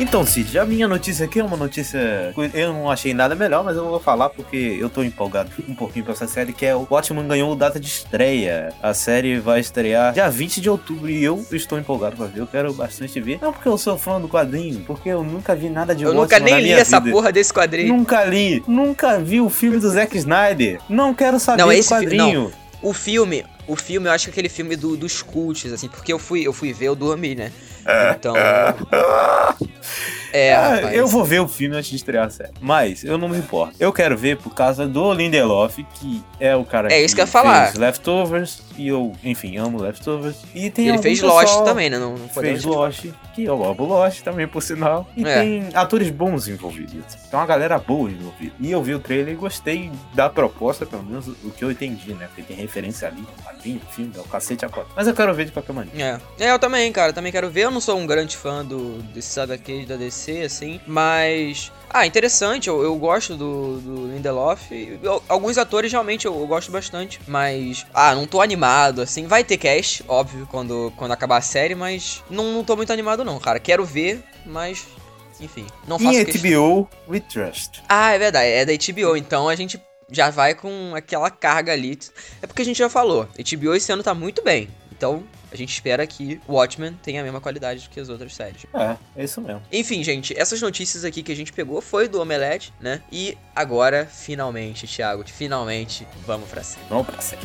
Então, 0.00 0.24
Cid, 0.24 0.56
a 0.58 0.64
minha 0.64 0.86
notícia 0.86 1.24
aqui 1.26 1.40
é 1.40 1.44
uma 1.44 1.56
notícia. 1.56 2.32
Eu 2.54 2.72
não 2.72 2.88
achei 2.88 3.12
nada 3.12 3.34
melhor, 3.34 3.64
mas 3.64 3.76
eu 3.76 3.84
vou 3.84 3.98
falar 3.98 4.28
porque 4.30 4.76
eu 4.80 4.88
tô 4.88 5.02
empolgado 5.02 5.50
um 5.68 5.74
pouquinho 5.74 6.04
pra 6.04 6.14
essa 6.14 6.28
série, 6.28 6.52
que 6.52 6.64
é 6.64 6.74
o 6.74 6.86
Watchmen 6.88 7.26
ganhou 7.26 7.54
data 7.56 7.80
de 7.80 7.88
estreia. 7.88 8.72
A 8.80 8.94
série 8.94 9.40
vai 9.40 9.58
estrear 9.58 10.12
dia 10.12 10.30
20 10.30 10.60
de 10.60 10.70
outubro 10.70 11.10
e 11.10 11.22
eu 11.24 11.44
estou 11.50 11.76
empolgado 11.80 12.16
pra 12.16 12.26
ver. 12.26 12.38
Eu 12.40 12.46
quero 12.46 12.72
bastante 12.72 13.20
ver. 13.20 13.40
Não 13.42 13.52
porque 13.52 13.68
eu 13.68 13.76
sou 13.76 13.98
fã 13.98 14.20
do 14.20 14.28
quadrinho, 14.28 14.84
porque 14.86 15.08
eu 15.08 15.24
nunca 15.24 15.56
vi 15.56 15.68
nada 15.68 15.96
de 15.96 16.04
Eu 16.04 16.14
Watchmen 16.14 16.40
nunca 16.42 16.54
nem 16.54 16.62
li 16.64 16.72
essa 16.72 17.00
vida. 17.00 17.10
porra 17.10 17.32
desse 17.32 17.52
quadrinho. 17.52 17.96
Nunca 17.96 18.24
li, 18.24 18.62
nunca 18.68 19.18
vi 19.18 19.40
o 19.40 19.50
filme 19.50 19.78
do 19.78 19.90
Zack 19.90 20.16
Snyder. 20.16 20.78
Não 20.88 21.12
quero 21.12 21.40
saber 21.40 21.58
Não, 21.62 21.66
do 21.68 21.72
esse 21.72 21.88
fi- 21.88 21.94
quadrinho. 22.04 22.52
O 22.80 22.92
filme, 22.92 23.44
o 23.68 23.76
filme, 23.76 24.08
eu 24.08 24.12
acho 24.12 24.24
que 24.24 24.30
é 24.30 24.32
aquele 24.32 24.48
filme 24.48 24.74
do, 24.74 24.96
dos 24.96 25.22
cults, 25.22 25.72
assim, 25.72 25.88
porque 25.88 26.12
eu 26.12 26.18
fui, 26.18 26.44
eu 26.44 26.52
fui 26.52 26.72
ver, 26.72 26.86
eu 26.86 26.96
dormi, 26.96 27.34
né? 27.34 27.52
Então. 28.16 28.34
É, 30.32 30.54
Ah, 30.54 30.92
eu 30.94 31.06
vou 31.06 31.24
ver 31.24 31.40
o 31.40 31.48
filme 31.48 31.76
antes 31.76 31.90
de 31.90 31.96
estrear 31.96 32.26
a 32.26 32.30
série. 32.30 32.52
Mas 32.60 33.04
eu 33.04 33.16
não 33.18 33.28
me 33.28 33.38
importo. 33.38 33.74
Eu 33.80 33.92
quero 33.92 34.16
ver 34.16 34.36
por 34.36 34.54
causa 34.54 34.86
do 34.86 35.12
Lindelof, 35.12 35.78
que 35.94 36.22
é 36.38 36.54
o 36.54 36.64
cara 36.64 36.92
É 36.92 37.00
isso 37.02 37.14
que 37.14 37.20
eu 37.20 37.24
ia 37.24 37.30
falar. 37.30 37.66
fez 37.66 37.78
Leftovers. 37.78 38.62
E 38.76 38.86
eu, 38.88 39.12
enfim, 39.24 39.56
amo 39.56 39.82
Leftovers. 39.82 40.36
E 40.54 40.70
tem 40.70 40.88
Ele 40.88 40.98
fez 40.98 41.20
Lost 41.20 41.64
também, 41.64 41.90
né? 41.90 41.98
Não, 41.98 42.16
não 42.16 42.28
Fez 42.28 42.64
Lost, 42.64 43.06
que 43.34 43.44
eu 43.44 43.64
amo 43.64 43.84
Lost 43.84 44.22
também, 44.22 44.46
por 44.46 44.62
sinal. 44.62 45.08
E 45.16 45.24
É. 45.26 45.40
tem 45.40 45.68
atores 45.74 46.10
bons 46.10 46.46
envolvidos. 46.46 47.14
Tem 47.14 47.38
uma 47.38 47.46
galera 47.46 47.76
boa 47.78 48.08
envolvida. 48.10 48.52
E 48.60 48.70
eu 48.70 48.82
vi 48.82 48.94
o 48.94 49.00
trailer 49.00 49.34
e 49.34 49.36
gostei 49.36 49.90
da 50.14 50.28
proposta, 50.30 50.86
pelo 50.86 51.02
menos 51.02 51.26
o 51.26 51.50
que 51.50 51.64
eu 51.64 51.70
entendi, 51.72 52.12
né? 52.14 52.26
Porque 52.28 52.42
tem 52.42 52.56
referência 52.56 53.08
ali, 53.08 53.24
quadrinho, 53.44 53.80
filme, 53.90 54.12
é 54.16 54.20
o 54.20 54.24
cacete 54.24 54.64
a 54.64 54.68
quatro. 54.68 54.92
Mas 54.94 55.08
eu 55.08 55.14
quero 55.14 55.34
ver 55.34 55.46
de 55.46 55.52
qualquer 55.52 55.72
maneira. 55.72 56.20
É. 56.38 56.46
é, 56.46 56.52
eu 56.52 56.58
também, 56.58 56.90
cara, 56.92 57.12
também 57.12 57.32
quero 57.32 57.50
ver. 57.50 57.62
Eu 57.62 57.70
não 57.72 57.80
sou 57.80 57.98
um 57.98 58.06
grande 58.06 58.36
fã 58.36 58.64
do, 58.64 59.02
desses 59.14 59.36
HQs 59.36 59.88
da 59.88 59.96
DC, 59.96 60.17
assim, 60.44 60.80
mas. 60.86 61.70
Ah, 61.90 62.06
interessante, 62.06 62.68
eu, 62.68 62.82
eu 62.82 62.94
gosto 62.96 63.34
do, 63.36 63.80
do 63.80 64.06
Lindelof. 64.12 64.70
e 64.72 64.98
eu- 65.02 65.22
alguns 65.28 65.56
atores 65.56 65.90
realmente 65.90 66.26
eu, 66.26 66.38
eu 66.38 66.46
gosto 66.46 66.70
bastante, 66.70 67.20
mas. 67.26 67.86
Ah, 67.94 68.14
não 68.14 68.26
tô 68.26 68.40
animado, 68.40 69.00
assim. 69.00 69.26
Vai 69.26 69.42
ter 69.44 69.56
cast, 69.56 70.04
óbvio, 70.08 70.46
quando, 70.50 70.92
quando 70.96 71.12
acabar 71.12 71.38
a 71.38 71.42
série, 71.42 71.74
mas 71.74 72.22
não, 72.28 72.52
não 72.52 72.64
tô 72.64 72.76
muito 72.76 72.92
animado, 72.92 73.24
não, 73.24 73.38
cara. 73.38 73.58
Quero 73.58 73.84
ver, 73.84 74.22
mas. 74.44 74.86
Enfim, 75.40 75.66
não 75.86 75.98
faço 75.98 76.18
Em 76.20 76.24
questão. 76.24 76.50
HBO, 76.50 76.88
We 77.08 77.20
Trust. 77.20 77.82
Ah, 77.88 78.12
é 78.12 78.18
verdade, 78.18 78.48
é 78.48 78.64
da 78.66 78.72
HBO, 78.72 79.16
então 79.16 79.48
a 79.48 79.54
gente 79.54 79.80
já 80.10 80.30
vai 80.30 80.54
com 80.54 80.92
aquela 80.96 81.30
carga 81.30 81.72
ali. 81.72 81.96
É 82.42 82.46
porque 82.46 82.62
a 82.62 82.64
gente 82.64 82.78
já 82.78 82.88
falou, 82.90 83.28
HBO 83.38 83.74
esse 83.74 83.92
ano 83.92 84.02
tá 84.02 84.14
muito 84.14 84.42
bem. 84.42 84.68
Então, 84.98 85.22
a 85.50 85.56
gente 85.56 85.72
espera 85.72 86.04
que 86.04 86.40
Watchmen 86.48 86.98
tenha 87.00 87.20
a 87.20 87.24
mesma 87.24 87.40
qualidade 87.40 87.88
que 87.88 88.00
as 88.00 88.08
outras 88.08 88.34
séries. 88.34 88.66
É, 88.74 88.96
é 89.16 89.24
isso 89.24 89.40
mesmo. 89.40 89.62
Enfim, 89.72 90.02
gente, 90.02 90.36
essas 90.36 90.60
notícias 90.60 91.04
aqui 91.04 91.22
que 91.22 91.30
a 91.30 91.36
gente 91.36 91.52
pegou 91.52 91.80
foi 91.80 92.08
do 92.08 92.20
Omelete, 92.20 92.74
né? 92.80 93.00
E 93.10 93.38
agora, 93.54 94.06
finalmente, 94.06 94.88
Thiago, 94.88 95.22
finalmente, 95.24 96.06
vamos 96.26 96.48
pra 96.50 96.64
série. 96.64 96.84
Vamos 96.90 97.06
pra 97.06 97.20
série. 97.20 97.42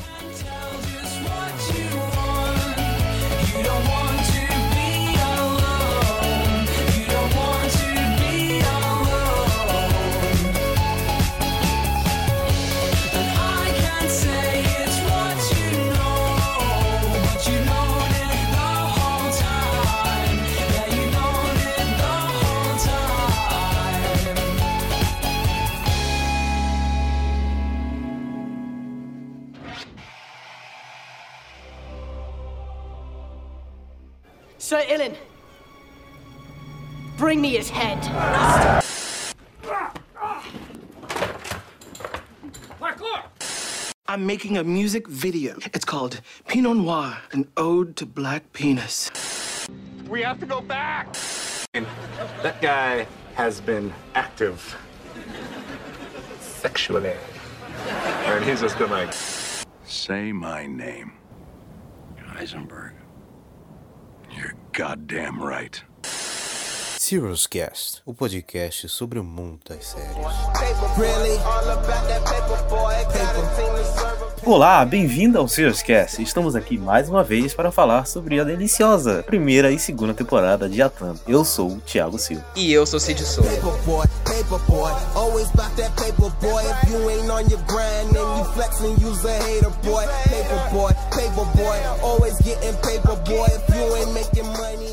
Bring 37.24 37.40
me 37.40 37.56
his 37.56 37.70
head. 37.70 37.98
I'm 44.10 44.26
making 44.26 44.58
a 44.58 44.64
music 44.66 45.08
video. 45.08 45.56
It's 45.74 45.86
called 45.86 46.20
Pinot 46.50 46.76
Noir, 46.76 47.18
an 47.32 47.48
ode 47.56 47.96
to 47.96 48.06
black 48.06 48.52
penis. 48.52 49.10
We 50.10 50.22
have 50.24 50.38
to 50.42 50.46
go 50.46 50.60
back. 50.60 51.16
That 52.42 52.62
guy 52.62 53.08
has 53.36 53.62
been 53.62 53.94
active 54.16 54.76
sexually. 56.42 57.16
And 57.88 58.44
he's 58.44 58.60
just 58.60 58.78
been 58.78 58.90
like, 58.90 59.14
Say 59.86 60.34
my 60.34 60.68
name. 60.68 61.14
Heisenberg. 62.18 62.96
You're 64.30 64.56
goddamn 64.74 65.42
right. 65.42 65.82
Serious 67.06 67.46
Cast, 67.48 68.02
o 68.06 68.14
podcast 68.14 68.88
sobre 68.88 69.20
o 69.20 69.26
mundo 69.26 69.60
das 69.68 69.88
séries. 69.88 70.26
Olá, 74.46 74.86
bem-vindo 74.86 75.38
ao 75.38 75.46
Cast. 75.86 76.24
Estamos 76.24 76.56
aqui 76.56 76.78
mais 76.78 77.10
uma 77.10 77.22
vez 77.22 77.54
para 77.54 77.74
falar 77.74 78.08
sobre 78.08 78.40
a 78.40 78.46
deliciosa 78.46 79.22
primeira 79.22 79.70
e 79.70 79.78
segunda 79.78 80.14
temporada 80.14 80.70
de 80.70 80.82
Atlanta. 80.82 81.20
Eu 81.28 81.44
sou 81.44 81.74
o 81.74 81.82
Thiago 81.82 82.18
Silva. 82.18 82.46
E 82.56 82.72
eu 82.72 82.86
sou 82.86 83.02
Cid 83.02 83.22
Souza. 83.22 83.50
Paperboy, 84.24 84.94
always 85.14 85.52
bout 85.52 85.76
that 85.76 85.92
paperboy. 85.98 86.64
If 86.64 86.90
you 86.90 87.10
ain't 87.10 87.30
on 87.30 87.50
your 87.50 87.60
grind, 87.68 88.14
then 88.14 88.38
you 88.38 88.46
flexing, 88.54 88.96
you's 89.02 89.26
a 89.26 89.34
hater, 89.44 89.72
boy. 89.84 90.06
If 93.46 93.76
you 93.76 93.96
ain't 93.98 94.14
making 94.14 94.48
money, 94.48 94.93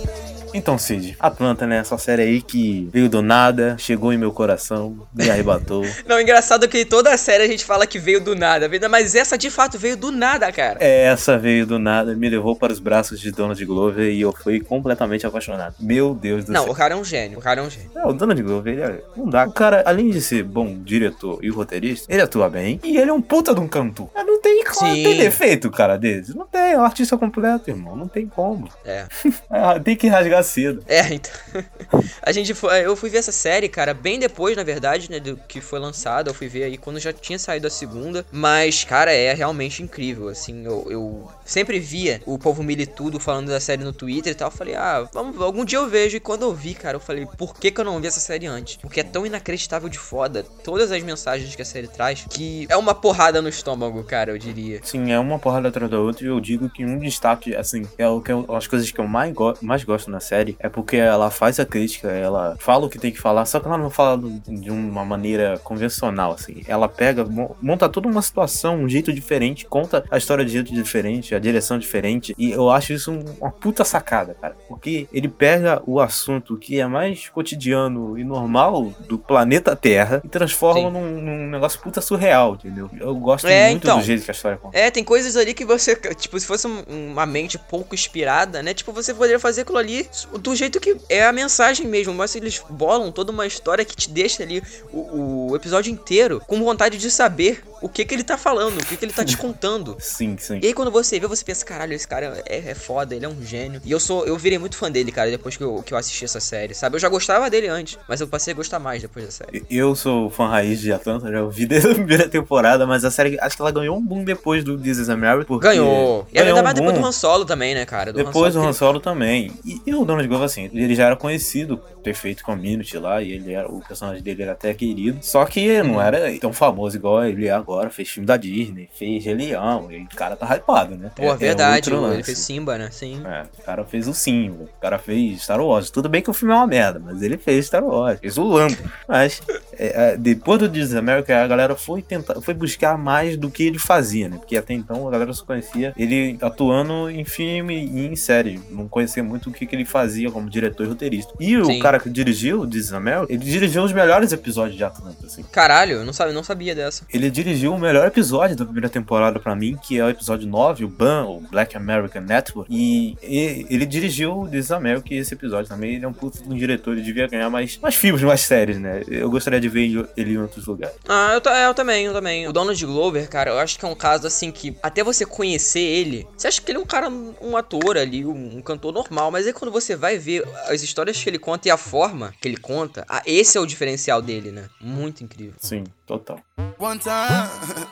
Então, 0.53 0.79
Cid, 0.79 1.17
Atlanta, 1.19 1.67
né? 1.67 1.79
Essa 1.79 1.97
série 1.99 2.23
aí 2.23 2.43
que 2.43 2.89
veio 2.93 3.09
do 3.09 3.23
nada, 3.23 3.77
chegou 3.79 4.13
em 4.13 4.19
meu 4.19 4.33
coração, 4.33 5.07
me 5.15 5.31
arrebatou. 5.31 5.85
Não, 6.07 6.21
engraçado 6.21 6.69
que 6.69 6.85
toda 6.85 7.13
a 7.13 7.17
série 7.17 7.45
a 7.45 7.47
gente 7.47 7.65
fala 7.65 7.87
que 7.87 7.99
veio 7.99 8.21
do 8.21 8.35
nada, 8.35 8.69
mas 8.89 9.15
essa 9.15 9.37
de 9.39 9.51
fato 9.51 9.79
veio 9.79 9.97
do 9.97 10.11
nada, 10.11 10.51
cara. 10.53 10.83
Essa 10.83 11.39
veio 11.39 11.67
do 11.67 11.79
nada, 11.79 12.15
me 12.15 12.29
levou 12.29 12.57
para 12.57 12.73
os 12.73 12.79
braços 12.79 13.21
de 13.21 13.31
Donald 13.31 13.65
Glover 13.65 14.11
e 14.11 14.21
eu 14.21 14.33
fui 14.33 14.61
completamente 14.61 15.27
apaixonado. 15.27 15.75
Meu 15.79 16.15
Deus 16.15 16.45
do 16.45 16.53
Não, 16.53 16.65
céu. 16.65 16.73
o 16.73 16.75
cara 16.75 16.95
é 16.95 16.97
um 16.97 17.05
gênio, 17.05 17.39
o 17.39 17.43
cara 17.43 17.61
é 17.61 17.65
um 17.65 17.71
gênio. 17.71 17.91
É, 17.95 18.07
o 18.07 18.13
Donald 18.13 18.43
Glover, 18.43 18.73
ele 18.73 18.83
é... 18.83 19.03
não 19.17 19.29
dá. 19.29 19.47
O 19.47 19.53
cara, 19.53 19.83
além 19.87 20.11
de 20.11 20.21
ser 20.21 20.43
bom 20.43 20.79
diretor 20.83 21.39
e 21.43 21.49
roteirista, 21.49 22.13
ele 22.13 22.23
atua 22.23 22.49
bem 22.49 22.81
e 22.83 22.97
ele 22.97 23.11
é 23.11 23.13
um 23.13 23.23
puta 23.23 23.55
de 23.55 23.61
um 23.61 23.69
cantor. 23.69 24.11
É, 24.15 24.25
Não 24.25 24.41
tem, 24.41 24.65
como, 24.65 24.95
Sim. 24.95 25.03
tem 25.03 25.19
defeito, 25.19 25.71
cara 25.71 25.97
desse. 25.97 26.37
Não 26.37 26.47
tem, 26.47 26.73
é 26.73 26.79
um 26.79 26.83
artista 26.85 27.17
completo, 27.17 27.71
irmão. 27.71 27.97
Não 27.97 28.09
tem 28.09 28.27
como. 28.27 28.69
É. 28.85 29.07
É, 29.51 29.79
tem 29.81 29.97
que 29.97 30.07
rasgar 30.07 30.40
cedo. 30.43 30.83
É, 30.87 31.13
então. 31.15 31.33
a 32.23 32.33
gente 32.33 32.55
foi. 32.55 32.85
Eu 32.85 32.97
fui 32.97 33.11
ver 33.11 33.19
essa 33.19 33.33
série, 33.33 33.69
cara, 33.69 33.93
bem 33.95 34.19
depois, 34.19 34.57
na 34.57 34.63
verdade, 34.63 35.11
né, 35.11 35.21
do 35.21 35.37
que 35.37 35.61
foi 35.61 35.79
lançada. 35.79 36.31
Eu 36.31 36.35
fui 36.35 36.49
ver 36.49 36.65
aí 36.65 36.77
quando 36.77 36.99
já 36.99 37.13
tinha 37.13 37.39
saído 37.39 37.67
a 37.67 37.71
segunda. 37.71 38.25
Mas, 38.31 38.85
cara, 38.85 39.13
é 39.13 39.33
realmente 39.35 39.83
incrível. 39.83 40.29
Assim, 40.29 40.65
eu, 40.65 40.87
eu 40.91 41.31
sempre 41.45 41.79
via 41.79 42.23
o 42.27 42.39
povo 42.39 42.63
militudo 42.63 43.19
falando 43.21 43.49
da 43.49 43.61
série 43.61 43.83
no 43.85 43.93
Twitter 43.93 44.33
e 44.33 44.35
tal. 44.35 44.49
Eu 44.49 44.57
falei, 44.57 44.75
ah, 44.75 45.09
vamos, 45.13 45.41
algum 45.41 45.65
dia 45.65 45.79
eu 45.79 45.89
vejo. 45.89 46.17
E 46.17 46.21
quando 46.21 46.43
eu 46.43 46.55
vi, 46.55 46.75
cara, 46.75 46.97
eu 46.97 47.01
falei, 47.01 47.27
por 47.39 47.55
que, 47.55 47.71
que 47.71 47.81
eu 47.81 47.85
não 47.85 48.01
vi 48.01 48.07
essa 48.07 48.21
série 48.21 48.47
antes? 48.47 48.77
Porque 48.77 49.01
é 49.01 49.05
tão 49.05 49.27
inacreditável 49.27 49.89
de 49.89 49.99
foda 49.99 50.45
todas 50.65 50.91
as 50.93 51.03
mensagens 51.03 51.55
que 51.55 51.63
a 51.63 51.65
série 51.65 51.89
traz 51.89 52.25
que 52.29 52.67
é 52.69 52.77
uma 52.77 52.95
porrada 52.95 53.43
no 53.43 53.49
estômago, 53.49 54.03
cara, 54.05 54.31
eu 54.31 54.39
diria. 54.39 54.81
Sim, 54.83 55.11
é 55.13 55.19
uma 55.19 55.39
porrada 55.39 55.69
atrás 55.69 55.91
da 55.91 55.99
outra 55.99 56.25
e 56.25 56.29
eu 56.29 56.41
digo 56.41 56.69
que 56.69 56.85
um 56.85 56.99
destaque, 56.99 57.55
assim, 57.55 57.83
é 57.99 58.07
o 58.09 58.21
que 58.21 58.31
eu- 58.33 58.47
as 58.55 58.67
coisas 58.67 58.91
que 58.91 58.99
eu 59.01 59.07
mais, 59.07 59.33
go 59.33 59.55
mais 59.61 59.85
gosto 59.85 60.11
na 60.11 60.21
série 60.21 60.30
série 60.31 60.57
é 60.61 60.69
porque 60.69 60.97
ela 60.97 61.29
faz 61.31 61.59
a 61.59 61.67
crítica, 61.67 62.09
ela 62.09 62.57
fala 62.61 62.87
o 62.87 62.89
que 62.89 62.99
tem 62.99 63.11
que 63.11 63.19
falar, 63.21 63.45
só 63.47 63.59
que 63.59 63.67
ela 63.67 63.77
não 63.77 63.91
fala 63.91 64.17
de 64.47 64.71
uma 64.71 65.05
maneira 65.05 65.59
convencional, 65.65 66.33
assim. 66.33 66.63
Ela 66.69 66.89
pega, 66.89 67.25
mo- 67.25 67.57
monta 67.61 67.89
toda 67.89 68.07
uma 68.09 68.23
situação, 68.23 68.77
um 68.85 68.89
jeito 68.89 69.13
diferente, 69.13 69.67
conta 69.67 70.05
a 70.11 70.17
história 70.17 70.45
de 70.45 70.53
jeito 70.53 70.73
diferente, 70.73 71.35
a 71.35 71.39
direção 71.41 71.79
diferente, 71.79 72.33
e 72.39 72.53
eu 72.53 72.71
acho 72.71 72.93
isso 72.93 73.11
um- 73.11 73.25
uma 73.41 73.51
puta 73.51 73.85
sacada, 73.85 74.35
cara. 74.41 74.57
Porque 74.69 75.09
ele 75.13 75.29
pega 75.29 75.83
o 75.85 75.99
assunto 75.99 76.57
que 76.57 76.79
é 76.79 76.87
mais 76.87 77.29
cotidiano 77.29 78.17
e 78.19 78.23
normal 78.25 78.93
do 79.09 79.19
planeta 79.19 79.75
Terra 79.75 80.21
e 80.25 80.29
transforma 80.29 80.91
num, 80.91 81.21
num 81.21 81.51
negócio 81.51 81.81
puta 81.81 82.01
surreal, 82.01 82.55
entendeu? 82.55 82.89
Eu 83.01 83.15
gosto 83.17 83.47
É, 83.49 83.71
muito 83.71 83.85
então. 83.85 83.99
do 83.99 84.05
jeito 84.05 84.25
que 84.25 84.31
a 84.31 84.35
história 84.35 84.57
conta. 84.59 84.79
É, 84.79 84.91
tem 84.91 85.03
coisas 85.03 85.37
ali 85.37 85.53
que 85.55 85.65
você, 85.65 85.97
tipo, 86.15 86.39
se 86.39 86.47
fosse 86.47 86.67
um- 86.69 86.85
uma 87.13 87.27
mente 87.27 87.59
pouco 87.59 87.95
inspirada, 87.95 88.63
né? 88.63 88.73
Tipo, 88.75 88.93
você 88.93 89.13
poderia 89.13 89.39
fazer 89.41 89.63
aquilo 89.63 89.79
ali 89.79 90.07
do 90.41 90.55
jeito 90.55 90.81
que 90.81 90.97
é 91.09 91.25
a 91.25 91.33
mensagem 91.33 91.87
mesmo. 91.87 92.15
Mas 92.15 92.35
eles 92.35 92.63
bolam 92.71 93.13
toda 93.13 93.33
uma 93.33 93.47
história 93.47 93.85
que 93.85 93.97
te 93.97 94.11
deixa 94.11 94.43
ali 94.43 94.63
o, 94.93 95.51
o 95.51 95.57
episódio 95.57 95.93
inteiro 95.93 96.41
com 96.47 96.63
vontade 96.63 96.99
de 96.99 97.11
saber 97.11 97.63
o 97.81 97.89
que 97.89 98.05
que 98.05 98.15
ele 98.15 98.25
tá 98.25 98.37
falando, 98.37 98.81
o 98.81 98.85
que 98.85 98.97
que 98.97 99.05
ele 99.05 99.13
tá 99.13 99.25
te 99.25 99.37
contando. 99.37 99.97
Sim, 100.01 100.37
sim. 100.39 100.61
E 100.63 100.67
aí 100.67 100.75
quando 100.75 100.91
você 100.91 101.19
vê, 101.19 101.27
você 101.27 101.45
pensa, 101.45 101.65
caralho, 101.65 101.93
esse 101.93 102.07
cara 102.07 102.43
é, 102.47 102.71
é 102.71 102.75
foda, 102.75 103.15
ele 103.15 103.25
é 103.25 103.29
um 103.29 103.43
gênio. 103.43 103.81
E 103.85 103.91
eu 103.91 104.01
sou, 104.01 104.27
eu 104.27 104.37
virei 104.37 104.59
muito 104.59 104.77
fã 104.77 104.91
dele, 104.91 105.11
cara, 105.13 105.31
depois 105.31 105.57
que 105.57 105.65
eu, 105.65 105.83
que 105.83 105.95
eu 105.95 105.99
assisti 105.99 106.25
essa 106.25 106.41
série, 106.41 106.75
sabe? 106.75 106.97
Eu 106.97 107.01
já 107.01 107.09
gostava 107.09 107.49
dele 107.49 107.69
antes, 107.69 107.99
mas 108.09 108.21
eu 108.21 108.29
passei 108.29 108.53
a 108.53 108.57
gostar 108.57 108.79
mais 108.79 109.03
depois 109.03 109.25
da 109.25 109.31
série. 109.31 109.65
Eu 109.71 109.95
sou 109.95 110.31
fã 110.31 110.49
raiz 110.49 110.81
de 110.81 110.93
Atlanta, 110.93 111.31
já 111.31 111.43
ouvi 111.43 111.65
desde 111.67 111.91
a 111.91 111.95
primeira 111.95 112.29
temporada, 112.29 112.87
mas 112.87 113.05
a 113.05 113.11
série, 113.11 113.39
acho 113.41 113.57
que 113.57 113.63
ela 113.63 113.71
ganhou 113.71 113.97
um 113.97 114.03
boom 114.03 114.25
depois 114.25 114.65
do 114.65 114.79
This 114.79 114.99
is 114.99 115.09
America. 115.09 115.45
porque 115.47 115.67
Ganhou. 115.67 116.27
E 116.33 116.39
ela 116.39 116.45
ganhou 116.45 116.59
ainda 116.59 116.61
um 116.61 116.65
mais 116.65 116.75
depois 116.75 116.99
do. 116.99 117.07
Han 117.07 117.13
Solo 117.13 117.45
também, 117.45 117.75
né, 117.75 117.85
cara? 117.87 118.13
Do 118.13 118.21
Han 118.21 118.25
Depois 118.25 118.55
do 118.55 118.61
Solo 118.61 118.69
Han 118.69 118.73
Solo 118.73 119.01
também. 119.01 119.53
E, 119.65 119.81
e 119.87 119.95
o 119.95 120.05
Donald 120.05 120.27
Glover, 120.29 120.47
assim, 120.47 120.71
ele 120.73 120.95
já 120.95 121.07
era 121.07 121.17
conhecido 121.17 121.79
por 121.79 122.03
ter 122.03 122.15
feito 122.15 122.45
Community 122.45 122.99
lá, 122.99 123.23
e 123.23 123.33
ele 123.33 123.53
era, 123.53 123.69
o 123.69 123.81
personagem 123.81 124.23
dele 124.23 124.43
era 124.43 124.53
até 124.53 124.73
querido. 124.75 125.19
Só 125.23 125.45
que 125.45 125.83
não 125.83 126.01
era 126.01 126.39
tão 126.39 126.53
famoso 126.53 126.97
igual 126.97 127.25
ele 127.25 127.47
é 127.47 127.51
agora. 127.51 127.70
Fez 127.91 128.09
filme 128.09 128.27
da 128.27 128.37
Disney, 128.37 128.89
fez 128.93 129.25
Rei 129.25 129.35
Leão, 129.35 129.91
e 129.91 130.03
o 130.03 130.09
cara 130.09 130.37
tá 130.37 130.47
hypado, 130.57 130.97
né? 130.97 131.11
Pô, 131.15 131.35
verdade, 131.37 131.93
outro 131.93 132.13
ele 132.13 132.23
fez 132.23 132.39
Simba, 132.39 132.77
né? 132.79 132.89
Sim. 132.91 133.23
É, 133.25 133.45
o 133.59 133.63
cara 133.63 133.85
fez 133.85 134.09
o 134.09 134.15
Simba, 134.15 134.65
o 134.65 134.81
cara 134.81 134.99
fez 134.99 135.43
Star 135.43 135.61
Wars. 135.61 135.91
Tudo 135.91 136.09
bem 136.09 136.23
que 136.23 136.31
o 136.31 136.35
filme 136.35 136.55
é 136.55 136.57
uma 136.57 136.67
merda, 136.67 136.99
mas 136.99 137.23
ele 137.23 137.37
fez 137.37 137.67
Star 137.67 137.85
Wars, 137.85 138.19
fez 138.21 138.39
o 138.39 138.45
Lambo. 138.45 138.77
Mas 139.07 139.41
é, 139.73 140.13
é, 140.13 140.17
depois 140.17 140.59
do 140.59 140.79
is 140.79 140.95
America, 140.95 141.43
a 141.43 141.47
galera 141.47 141.77
foi 141.77 142.03
tentar, 142.03 142.41
foi 142.41 142.55
buscar 142.55 142.97
mais 142.97 143.37
do 143.37 143.51
que 143.51 143.63
ele 143.63 143.79
fazia, 143.79 144.29
né? 144.29 144.37
Porque 144.37 144.57
até 144.57 144.75
então 144.75 145.07
a 145.07 145.11
galera 145.11 145.33
só 145.33 145.45
conhecia 145.45 145.93
ele 145.97 146.39
atuando 146.41 147.11
em 147.11 147.25
filme 147.25 147.87
e 147.87 148.07
em 148.07 148.17
série. 148.17 148.61
Não 148.71 148.89
conhecia 148.89 149.23
muito 149.23 149.51
o 149.51 149.53
que, 149.53 149.67
que 149.67 149.75
ele 149.75 149.85
fazia 149.85 150.31
como 150.31 150.49
diretor 150.49 150.87
e 150.87 150.89
roteirista. 150.89 151.33
E 151.39 151.57
o 151.57 151.67
Sim. 151.67 151.79
cara 151.79 151.99
que 151.99 152.09
dirigiu 152.09 152.63
o 152.63 152.77
is 152.77 152.93
America, 152.93 153.33
ele 153.33 153.45
dirigiu 153.45 153.83
os 153.83 153.93
melhores 153.93 154.33
episódios 154.33 154.77
de 154.77 154.85
Atlanta, 154.85 155.27
assim. 155.27 155.43
Caralho, 155.45 155.97
eu 155.97 156.05
não 156.05 156.13
sabia, 156.13 156.33
não 156.33 156.45
sabia 156.45 156.75
dessa. 156.75 157.05
Ele 157.13 157.31
dirigiu 157.31 157.60
o 157.69 157.79
melhor 157.79 158.07
episódio 158.07 158.57
da 158.57 158.65
primeira 158.65 158.89
temporada 158.89 159.39
pra 159.39 159.55
mim, 159.55 159.77
que 159.83 159.99
é 159.99 160.05
o 160.05 160.09
episódio 160.11 160.47
9, 160.49 160.85
o 160.85 160.89
BAN, 160.89 161.25
o 161.27 161.41
Black 161.41 161.77
American 161.77 162.23
Network. 162.23 162.73
E, 162.75 163.17
e 163.23 163.67
ele 163.71 163.87
dirigiu 163.87 164.41
o 164.43 164.49
This 164.49 164.67
is 164.67 164.71
America 164.73 165.13
e 165.13 165.19
esse 165.19 165.35
episódio 165.35 165.69
também. 165.69 165.95
Ele 165.97 166.05
é 166.05 166.09
um 166.09 166.13
puto 166.13 166.43
um 166.47 166.55
diretor, 166.57 166.93
ele 166.93 167.03
devia 167.03 167.27
ganhar 167.27 167.51
mais, 167.51 167.79
mais 167.79 167.95
filmes, 167.95 168.23
mais 168.23 168.41
séries, 168.43 168.79
né? 168.79 169.03
Eu 169.09 169.31
gostaria 169.31 169.61
de 169.61 169.69
ver 169.69 170.07
ele- 170.17 170.33
em 170.35 170.39
outros 170.39 170.67
lugares. 170.67 170.97
Ah, 171.09 171.39
eu, 171.45 171.53
é, 171.53 171.67
eu 171.67 171.75
também, 171.75 172.07
eu 172.07 172.13
também. 172.13 172.47
O 172.49 172.53
Donald 172.53 172.85
Glover, 172.87 173.29
cara, 173.29 173.51
eu 173.51 173.59
acho 173.59 173.79
que 173.79 173.85
é 173.85 173.89
um 173.89 173.95
caso 173.95 174.27
assim 174.27 174.51
que 174.53 174.77
até 174.83 175.03
você 175.03 175.25
conhecer 175.27 175.81
ele, 175.81 176.27
você 176.37 176.49
acha 176.49 176.61
que 176.61 176.71
ele 176.71 176.79
é 176.79 176.81
um 176.81 176.87
cara, 176.87 177.09
um 177.09 177.57
ator 177.57 177.97
ali, 177.97 178.25
um, 178.25 178.59
um 178.59 178.63
cantor 178.63 178.93
normal, 178.93 179.31
mas 179.31 179.47
aí 179.47 179.53
quando 179.53 179.71
você 179.73 179.97
vai 179.97 180.19
ver 180.19 180.45
as 180.69 180.83
histórias 180.83 181.23
que 181.23 181.29
ele 181.29 181.39
conta 181.39 181.69
e 181.69 181.71
a 181.71 181.77
forma 181.77 182.33
que 182.41 182.47
ele 182.49 182.57
conta, 182.57 183.05
ah, 183.09 183.23
esse 183.27 183.57
é 183.59 183.61
o 183.61 183.67
diferencial 183.67 184.21
dele, 184.23 184.51
né? 184.53 184.65
Muito 184.81 185.25
incrível. 185.25 185.55
Sim, 185.59 185.85
total. 186.07 186.39
One 186.79 186.99
time. 186.99 187.49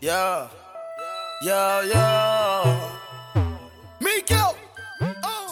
yeah. 0.00 0.48
Yeah, 1.42 1.82
yeah. 1.82 2.90
Miko! 4.00 4.55